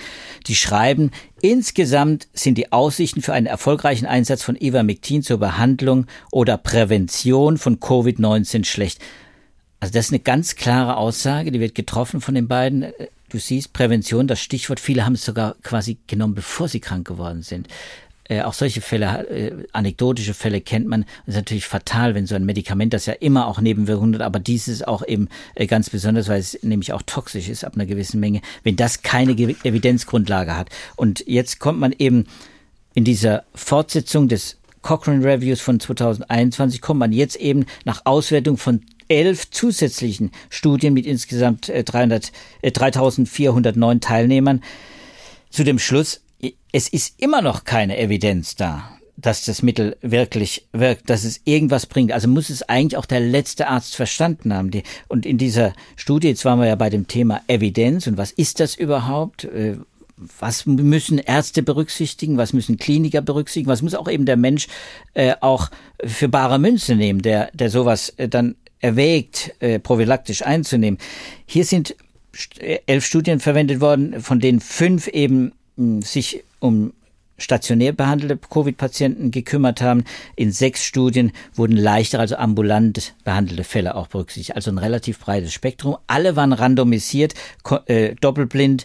die 0.47 0.55
schreiben, 0.55 1.11
insgesamt 1.41 2.29
sind 2.33 2.59
die 2.59 2.73
Aussichten 2.73 3.23
für 3.23 3.33
einen 3.33 3.47
erfolgreichen 3.47 4.07
Einsatz 4.07 4.43
von 4.43 4.57
Ivermectin 4.57 5.23
zur 5.23 5.39
Behandlung 5.39 6.07
oder 6.31 6.57
Prävention 6.57 7.59
von 7.59 7.81
Covid-19 7.81 8.65
schlecht. 8.65 9.01
Also 9.83 9.95
das 9.95 10.07
ist 10.07 10.13
eine 10.13 10.21
ganz 10.21 10.55
klare 10.55 10.97
Aussage, 10.97 11.51
die 11.51 11.59
wird 11.59 11.75
getroffen 11.75 12.21
von 12.21 12.37
den 12.37 12.47
beiden. 12.47 12.93
Du 13.33 13.39
siehst, 13.39 13.73
Prävention, 13.73 14.27
das 14.27 14.41
Stichwort, 14.41 14.79
viele 14.79 15.07
haben 15.07 15.15
es 15.15 15.25
sogar 15.25 15.57
quasi 15.63 15.97
genommen, 16.07 16.35
bevor 16.35 16.69
sie 16.69 16.81
krank 16.81 17.09
geworden 17.09 17.41
sind. 17.41 17.67
Äh, 18.29 18.43
auch 18.43 18.53
solche 18.53 18.83
Fälle, 18.83 19.27
äh, 19.31 19.67
anekdotische 19.73 20.35
Fälle 20.35 20.61
kennt 20.61 20.87
man. 20.87 21.07
Das 21.25 21.35
ist 21.35 21.37
natürlich 21.37 21.65
fatal, 21.65 22.15
wenn 22.15 22.27
so 22.27 22.35
ein 22.35 22.45
Medikament, 22.45 22.93
das 22.93 23.07
ja 23.07 23.15
immer 23.15 23.47
auch 23.47 23.59
Nebenwirkungen 23.59 24.17
hat, 24.17 24.21
aber 24.21 24.39
dieses 24.39 24.83
auch 24.83 25.03
eben 25.07 25.31
äh, 25.55 25.67
ganz 25.67 25.89
besonders, 25.89 26.29
weil 26.29 26.41
es 26.41 26.63
nämlich 26.63 26.93
auch 26.93 27.01
toxisch 27.07 27.49
ist 27.49 27.65
ab 27.65 27.73
einer 27.75 27.87
gewissen 27.87 28.21
Menge, 28.21 28.43
wenn 28.65 28.77
das 28.77 29.01
keine 29.01 29.33
Evidenzgrundlage 29.33 30.55
hat. 30.55 30.69
Und 30.97 31.25
jetzt 31.27 31.59
kommt 31.59 31.81
man 31.81 31.95
eben 31.99 32.27
in 32.93 33.05
dieser 33.05 33.45
Fortsetzung 33.55 34.29
des 34.29 34.59
Cochrane 34.83 35.25
Reviews 35.25 35.61
von 35.61 35.81
2021 35.81 36.83
kommt 36.83 37.01
man 37.01 37.13
jetzt 37.13 37.37
eben 37.37 37.65
nach 37.85 38.03
Auswertung 38.05 38.59
von 38.59 38.83
elf 39.09 39.51
zusätzlichen 39.51 40.31
Studien 40.51 40.95
mit 40.95 41.07
insgesamt 41.07 41.69
300, 41.69 42.33
äh, 42.63 42.71
3409 42.71 43.97
äh, 43.97 44.01
Teilnehmern 44.01 44.63
zu 45.51 45.65
dem 45.65 45.79
Schluss, 45.79 46.23
es 46.73 46.89
ist 46.89 47.21
immer 47.21 47.43
noch 47.43 47.65
keine 47.65 47.99
Evidenz 47.99 48.57
da, 48.57 48.89
dass 49.17 49.45
das 49.45 49.63
Mittel 49.63 49.97
wirklich 50.01 50.67
wirkt, 50.73 51.11
dass 51.11 51.25
es 51.25 51.41
irgendwas 51.45 51.87
bringt. 51.87 52.13
Also 52.13 52.29
muss 52.29 52.51
es 52.51 52.63
eigentlich 52.63 52.97
auch 52.97 53.07
der 53.07 53.21
letzte 53.21 53.69
Arzt 53.69 53.95
verstanden 53.95 54.53
haben. 54.53 54.71
und 55.09 55.27
in 55.27 55.39
dieser 55.39 55.75
Studie, 55.97 56.29
jetzt 56.29 56.45
waren 56.45 56.59
wir 56.59 56.67
ja 56.67 56.75
bei 56.75 56.91
dem 56.91 57.07
Thema 57.07 57.43
Evidenz 57.47 58.07
und 58.07 58.17
was 58.17 58.33
ist 58.33 58.61
das 58.61 58.75
überhaupt? 58.75 59.45
Äh, 59.45 59.77
was 60.39 60.67
müssen 60.67 61.19
Ärzte 61.19 61.63
berücksichtigen, 61.63 62.37
was 62.37 62.53
müssen 62.53 62.77
Kliniker 62.77 63.23
berücksichtigen, 63.23 63.69
was 63.69 63.83
muss 63.83 63.95
auch 63.95 64.09
eben 64.09 64.25
der 64.25 64.37
Mensch 64.37 64.69
äh, 65.15 65.35
auch 65.41 65.69
für 66.05 66.29
bare 66.29 66.59
Münze 66.61 66.95
nehmen, 66.95 67.23
der, 67.23 67.51
der 67.53 67.71
sowas 67.71 68.15
dann 68.17 68.55
erwägt, 68.83 69.55
äh, 69.61 69.79
prophylaktisch 69.79 70.43
einzunehmen. 70.43 70.99
Hier 71.47 71.65
sind 71.65 71.97
äh, 72.59 72.81
elf 72.87 73.07
Studien 73.07 73.41
verwendet 73.41 73.81
worden, 73.81 74.21
von 74.21 74.41
denen 74.41 74.61
fünf 74.61 75.09
eben 75.09 75.53
mh, 75.77 75.95
hm, 75.95 76.03
sich 76.03 76.45
um 76.59 76.93
stationär 77.39 77.93
behandelte 77.93 78.37
Covid-Patienten 78.37 79.31
gekümmert 79.31 79.81
haben. 79.81 80.05
In 80.37 80.53
sechs 80.53 80.85
Studien 80.85 81.33
wurden 81.55 81.77
leichtere, 81.77 82.21
also 82.21 82.37
ambulant 82.37 83.15
behandelte 83.25 83.65
Fälle 83.65 83.95
auch 83.95 84.07
berücksichtigt. 84.09 84.55
Also 84.55 84.71
ein 84.71 84.79
relativ 84.79 85.19
breites 85.19 85.53
Spektrum. 85.53 85.97
Alle 86.07 86.37
waren 86.37 86.53
randomisiert, 86.53 87.35
äh, 87.87 88.15
doppelblind, 88.21 88.85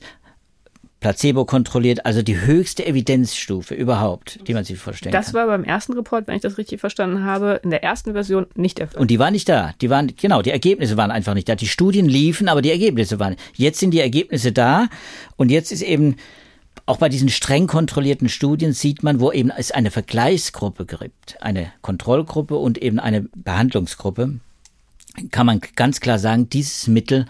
placebo 1.00 1.46
kontrolliert, 1.46 2.06
also 2.06 2.22
die 2.22 2.40
höchste 2.42 2.86
Evidenzstufe 2.86 3.76
überhaupt, 3.76 4.40
die 4.48 4.54
man 4.54 4.64
sich 4.64 4.80
vorstellen 4.80 5.12
das 5.12 5.28
kann. 5.28 5.34
Das 5.34 5.48
war 5.48 5.48
beim 5.48 5.64
ersten 5.64 5.94
Report, 5.94 6.28
wenn 6.28 6.36
ich 6.36 6.42
das 6.42 6.58
richtig 6.58 6.80
verstanden 6.80 7.24
habe, 7.24 7.60
in 7.64 7.70
der 7.70 7.84
ersten 7.84 8.14
Version 8.14 8.48
nicht 8.56 8.80
der 8.80 8.88
Fall. 8.88 9.00
Und 9.00 9.12
die 9.12 9.20
waren 9.20 9.34
nicht 9.34 9.48
da. 9.48 9.74
Die 9.82 9.90
waren, 9.90 10.12
genau, 10.16 10.42
die 10.42 10.50
Ergebnisse 10.50 10.98
waren 10.98 11.12
einfach 11.12 11.36
nicht 11.36 11.48
da. 11.48 11.56
Die 11.56 11.68
Studien 11.68 12.08
liefen, 12.08 12.50
aber 12.50 12.62
die 12.62 12.72
Ergebnisse 12.72 13.20
waren. 13.20 13.36
Jetzt 13.56 13.80
sind 13.80 13.92
die 13.92 14.00
Ergebnisse 14.00 14.52
da 14.52 14.88
und 15.36 15.52
jetzt 15.52 15.72
ist 15.72 15.84
eben 15.84 16.16
auch 16.86 16.98
bei 16.98 17.10
diesen 17.10 17.30
streng 17.30 17.68
kontrollierten 17.68 18.30
Studien 18.30 18.74
sieht 18.74 19.04
man, 19.04 19.20
wo 19.20 19.32
eben 19.32 19.52
es 19.52 19.72
eine 19.72 19.92
Vergleichsgruppe 19.92 20.86
gibt, 20.86 21.42
eine 21.42 21.72
Kontrollgruppe 21.82 22.56
und 22.56 22.78
eben 22.78 23.00
eine 23.00 23.22
Behandlungsgruppe, 23.36 24.40
kann 25.32 25.46
man 25.46 25.62
ganz 25.76 26.00
klar 26.00 26.18
sagen, 26.18 26.50
dieses 26.50 26.88
Mittel 26.88 27.26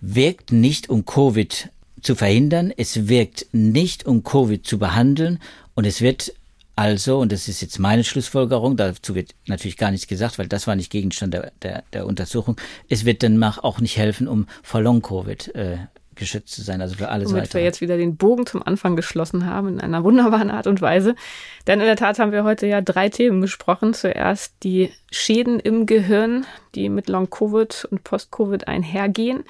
wirkt 0.00 0.52
nicht 0.52 0.88
um 0.88 1.04
Covid 1.04 1.70
zu 2.06 2.14
verhindern, 2.14 2.72
es 2.76 3.08
wirkt 3.08 3.46
nicht, 3.52 4.06
um 4.06 4.22
Covid 4.22 4.66
zu 4.66 4.78
behandeln 4.78 5.40
und 5.74 5.86
es 5.86 6.00
wird 6.00 6.32
also, 6.78 7.18
und 7.20 7.32
das 7.32 7.48
ist 7.48 7.62
jetzt 7.62 7.78
meine 7.78 8.04
Schlussfolgerung, 8.04 8.76
dazu 8.76 9.14
wird 9.14 9.34
natürlich 9.46 9.78
gar 9.78 9.90
nichts 9.90 10.06
gesagt, 10.06 10.38
weil 10.38 10.46
das 10.46 10.66
war 10.66 10.76
nicht 10.76 10.92
Gegenstand 10.92 11.32
der, 11.32 11.50
der, 11.62 11.84
der 11.94 12.06
Untersuchung, 12.06 12.60
es 12.88 13.06
wird 13.06 13.22
dann 13.22 13.42
auch 13.42 13.80
nicht 13.80 13.96
helfen, 13.96 14.28
um 14.28 14.46
vor 14.62 14.82
Long-Covid 14.82 15.54
äh, 15.54 15.78
geschützt 16.16 16.54
zu 16.54 16.62
sein, 16.62 16.80
also 16.80 16.96
für 16.96 17.08
alle 17.08 17.24
Womit 17.26 17.54
wir 17.54 17.62
jetzt 17.62 17.80
wieder 17.80 17.96
den 17.96 18.16
Bogen 18.16 18.46
zum 18.46 18.62
Anfang 18.62 18.94
geschlossen 18.96 19.46
haben, 19.46 19.68
in 19.68 19.80
einer 19.80 20.04
wunderbaren 20.04 20.50
Art 20.50 20.66
und 20.66 20.80
Weise. 20.80 21.14
Denn 21.66 21.80
in 21.80 21.86
der 21.86 21.96
Tat 21.96 22.18
haben 22.18 22.32
wir 22.32 22.44
heute 22.44 22.66
ja 22.66 22.80
drei 22.80 23.08
Themen 23.08 23.40
besprochen. 23.40 23.94
Zuerst 23.94 24.54
die 24.62 24.90
Schäden 25.10 25.60
im 25.60 25.86
Gehirn, 25.86 26.46
die 26.74 26.88
mit 26.88 27.08
Long-Covid 27.08 27.86
und 27.90 28.02
Post-Covid 28.02 28.66
einhergehen. 28.66 29.44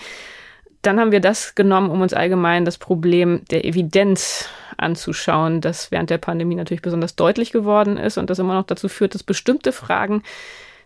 Dann 0.86 1.00
haben 1.00 1.10
wir 1.10 1.18
das 1.18 1.56
genommen, 1.56 1.90
um 1.90 2.00
uns 2.00 2.14
allgemein 2.14 2.64
das 2.64 2.78
Problem 2.78 3.44
der 3.50 3.64
Evidenz 3.64 4.48
anzuschauen, 4.76 5.60
das 5.60 5.90
während 5.90 6.10
der 6.10 6.18
Pandemie 6.18 6.54
natürlich 6.54 6.80
besonders 6.80 7.16
deutlich 7.16 7.50
geworden 7.50 7.96
ist 7.96 8.18
und 8.18 8.30
das 8.30 8.38
immer 8.38 8.54
noch 8.54 8.66
dazu 8.66 8.88
führt, 8.88 9.16
dass 9.16 9.24
bestimmte 9.24 9.72
Fragen, 9.72 10.22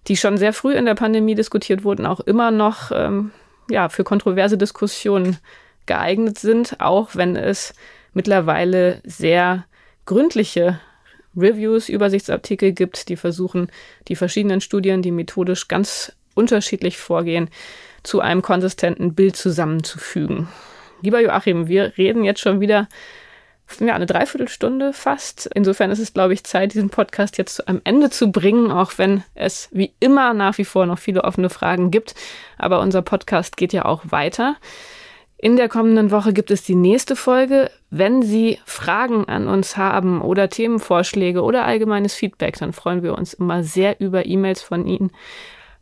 die 0.09 0.17
schon 0.17 0.39
sehr 0.39 0.55
früh 0.55 0.73
in 0.73 0.87
der 0.87 0.95
Pandemie 0.95 1.35
diskutiert 1.35 1.85
wurden, 1.85 2.07
auch 2.07 2.21
immer 2.21 2.51
noch 2.51 2.91
ähm, 2.95 3.33
ja, 3.69 3.91
für 3.91 4.03
kontroverse 4.03 4.57
Diskussionen 4.57 5.37
geeignet 5.85 6.39
sind, 6.39 6.81
auch 6.81 7.11
wenn 7.13 7.37
es 7.37 7.75
mittlerweile 8.15 9.03
sehr 9.05 9.67
gründliche 10.07 10.81
Reviews, 11.37 11.91
Übersichtsartikel 11.91 12.73
gibt, 12.73 13.11
die 13.11 13.17
versuchen, 13.17 13.71
die 14.09 14.17
verschiedenen 14.17 14.63
Studien, 14.63 15.03
die 15.03 15.13
methodisch 15.13 15.69
ganz 15.69 16.13
unterschiedlich 16.35 16.97
vorgehen, 16.97 17.51
zu 18.03 18.21
einem 18.21 18.43
konsistenten 18.43 19.15
Bild 19.15 19.37
zusammenzufügen. 19.37 20.49
Lieber 21.03 21.21
Joachim, 21.21 21.69
wir 21.69 21.97
reden 21.97 22.25
jetzt 22.25 22.41
schon 22.41 22.61
wieder 22.61 22.89
ja, 23.79 23.95
eine 23.95 24.07
Dreiviertelstunde 24.07 24.93
fast. 24.93 25.49
Insofern 25.55 25.91
ist 25.91 26.01
es, 26.01 26.13
glaube 26.13 26.35
ich, 26.35 26.45
Zeit, 26.45 26.75
diesen 26.75 26.91
Podcast 26.91 27.39
jetzt 27.39 27.69
einem 27.69 27.81
Ende 27.85 28.11
zu 28.11 28.33
bringen, 28.33 28.71
auch 28.73 28.93
wenn 28.97 29.23
es 29.35 29.69
wie 29.71 29.93
immer 30.01 30.35
nach 30.35 30.59
wie 30.59 30.65
vor 30.65 30.87
noch 30.87 30.99
viele 30.99 31.25
offene 31.25 31.51
Fragen 31.51 31.91
gibt. 31.91 32.15
Aber 32.59 32.81
unser 32.81 33.03
Podcast 33.03 33.57
geht 33.57 33.73
ja 33.73 33.85
auch 33.85 34.03
weiter. 34.11 34.57
In 35.39 35.57
der 35.57 35.71
kommenden 35.71 36.11
Woche 36.11 36.35
gibt 36.35 36.51
es 36.51 36.65
die 36.65 36.75
nächste 36.75 37.17
Folge. 37.17 37.71
Wenn 37.89 38.23
Sie 38.23 38.59
Fragen 38.67 39.27
an 39.27 39.49
uns 39.49 39.77
haben 39.79 40.21
oder 40.21 40.51
Themenvorschläge 40.51 41.43
oder 41.43 41.65
allgemeines 41.65 42.13
Feedback, 42.13 42.59
dann 42.59 42.75
freuen 42.75 43.03
wir 43.03 43.17
uns 43.17 43.33
immer 43.33 43.65
sehr 43.65 44.01
über 44.01 44.27
E-Mails 44.27 44.61
von 44.61 44.87
Ihnen. 44.87 45.11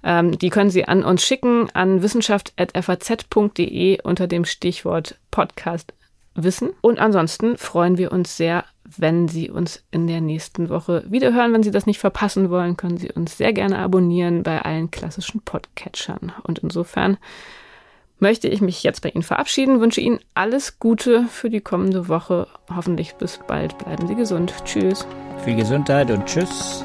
Ähm, 0.02 0.38
die 0.38 0.50
können 0.50 0.70
Sie 0.70 0.86
an 0.86 1.04
uns 1.04 1.24
schicken 1.24 1.68
an 1.74 2.02
wissenschaft.faz.de 2.02 4.02
unter 4.02 4.26
dem 4.26 4.44
Stichwort 4.44 5.18
Podcast 5.30 5.94
Wissen. 6.34 6.70
Und 6.80 6.98
ansonsten 6.98 7.56
freuen 7.56 7.98
wir 7.98 8.12
uns 8.12 8.36
sehr, 8.36 8.64
wenn 8.84 9.28
Sie 9.28 9.50
uns 9.50 9.84
in 9.90 10.06
der 10.06 10.20
nächsten 10.20 10.68
Woche 10.68 11.04
wiederhören. 11.08 11.52
Wenn 11.52 11.62
Sie 11.62 11.70
das 11.70 11.86
nicht 11.86 11.98
verpassen 11.98 12.50
wollen, 12.50 12.76
können 12.76 12.96
Sie 12.96 13.10
uns 13.10 13.36
sehr 13.36 13.52
gerne 13.52 13.78
abonnieren 13.78 14.42
bei 14.42 14.62
allen 14.62 14.90
klassischen 14.90 15.42
Podcatchern. 15.42 16.32
Und 16.42 16.60
insofern 16.60 17.18
möchte 18.18 18.48
ich 18.48 18.60
mich 18.60 18.82
jetzt 18.82 19.02
bei 19.02 19.10
Ihnen 19.10 19.22
verabschieden, 19.22 19.80
wünsche 19.80 20.00
Ihnen 20.00 20.20
alles 20.34 20.78
Gute 20.78 21.26
für 21.28 21.50
die 21.50 21.60
kommende 21.60 22.08
Woche. 22.08 22.48
Hoffentlich 22.74 23.14
bis 23.14 23.40
bald. 23.46 23.76
Bleiben 23.78 24.06
Sie 24.06 24.14
gesund. 24.14 24.54
Tschüss. 24.64 25.06
Viel 25.44 25.56
Gesundheit 25.56 26.10
und 26.10 26.26
tschüss. 26.26 26.84